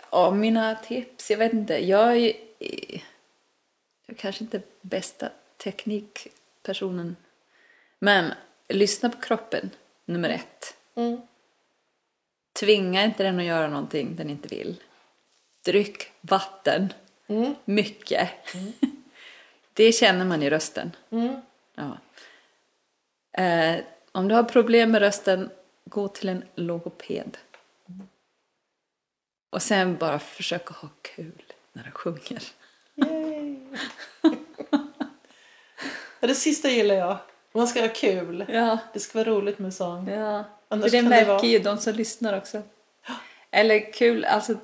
Och 0.09 0.35
mina 0.35 0.75
tips, 0.75 1.31
jag 1.31 1.37
vet 1.37 1.53
inte. 1.53 1.85
Jag 1.85 2.17
är, 2.17 2.33
jag 2.59 3.03
är 4.07 4.13
kanske 4.17 4.43
inte 4.43 4.61
bästa 4.81 5.29
teknikpersonen. 5.57 7.15
Men 7.99 8.33
lyssna 8.67 9.09
på 9.09 9.21
kroppen, 9.21 9.69
nummer 10.05 10.29
ett. 10.29 10.75
Mm. 10.95 11.21
Tvinga 12.53 13.03
inte 13.03 13.23
den 13.23 13.39
att 13.39 13.45
göra 13.45 13.67
någonting 13.67 14.15
den 14.15 14.29
inte 14.29 14.47
vill. 14.47 14.75
Dryck 15.65 16.11
vatten. 16.21 16.93
Mm. 17.27 17.55
Mycket. 17.65 18.29
Det 19.73 19.91
känner 19.91 20.25
man 20.25 20.43
i 20.43 20.49
rösten. 20.49 20.95
Mm. 21.11 21.41
Ja. 21.75 21.97
Eh, 23.33 23.75
om 24.11 24.27
du 24.27 24.35
har 24.35 24.43
problem 24.43 24.91
med 24.91 25.01
rösten, 25.01 25.49
gå 25.85 26.07
till 26.07 26.29
en 26.29 26.43
logoped. 26.55 27.37
Och 29.49 29.61
sen 29.61 29.97
bara 29.97 30.19
försöka 30.19 30.73
ha 30.73 30.89
kul 31.01 31.43
när 31.73 31.83
du 31.83 31.91
sjunger. 31.91 32.43
Yay. 32.95 33.57
det 36.19 36.35
sista 36.35 36.69
gillar 36.69 36.95
jag. 36.95 37.17
Man 37.51 37.67
ska 37.67 37.81
ha 37.81 37.87
kul. 37.95 38.45
Ja, 38.49 38.77
Det 38.93 38.99
ska 38.99 39.19
vara 39.19 39.29
roligt 39.29 39.59
med 39.59 39.73
sång. 39.73 40.09
ja. 40.09 40.43
Annars 40.67 40.91
För 40.91 40.97
det 40.97 41.01
märker 41.09 41.25
vara- 41.27 41.45
ju 41.45 41.59
de 41.59 41.77
som 41.77 41.93
lyssnar 41.93 42.37
också. 42.37 42.61
Eller 43.51 43.93
kul, 43.93 44.25
alltså 44.25 44.55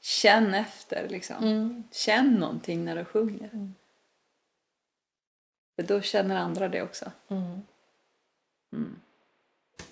känn 0.00 0.54
efter 0.54 1.08
liksom. 1.08 1.36
Mm. 1.36 1.84
Känn 1.92 2.34
någonting 2.34 2.84
när 2.84 2.96
du 2.96 3.04
sjunger. 3.04 3.50
För 5.76 5.82
då 5.82 6.00
känner 6.00 6.36
andra 6.36 6.68
det 6.68 6.82
också. 6.82 7.10
Mm. 7.28 7.62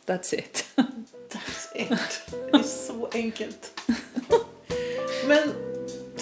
That's 0.07 0.33
it. 0.39 0.65
That's 1.31 1.69
it. 1.75 1.89
Det 2.53 2.59
är 2.59 2.63
så 2.63 3.09
enkelt. 3.13 3.81
Men 5.29 5.49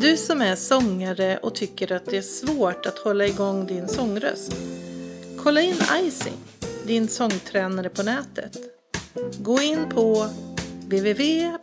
Du 0.00 0.16
som 0.16 0.42
är 0.42 0.56
sångare 0.56 1.38
och 1.38 1.54
tycker 1.54 1.92
att 1.92 2.06
det 2.06 2.16
är 2.16 2.22
svårt 2.22 2.86
att 2.86 2.98
hålla 2.98 3.26
igång 3.26 3.66
din 3.66 3.88
sångröst 3.88 4.52
Kolla 5.42 5.60
in 5.60 5.76
Icing, 6.02 6.38
din 6.86 7.08
sångtränare 7.08 7.88
på 7.88 8.02
nätet. 8.02 8.58
Gå 9.38 9.60
in 9.60 9.88
på 9.88 10.26
www.icing.se 10.86 11.62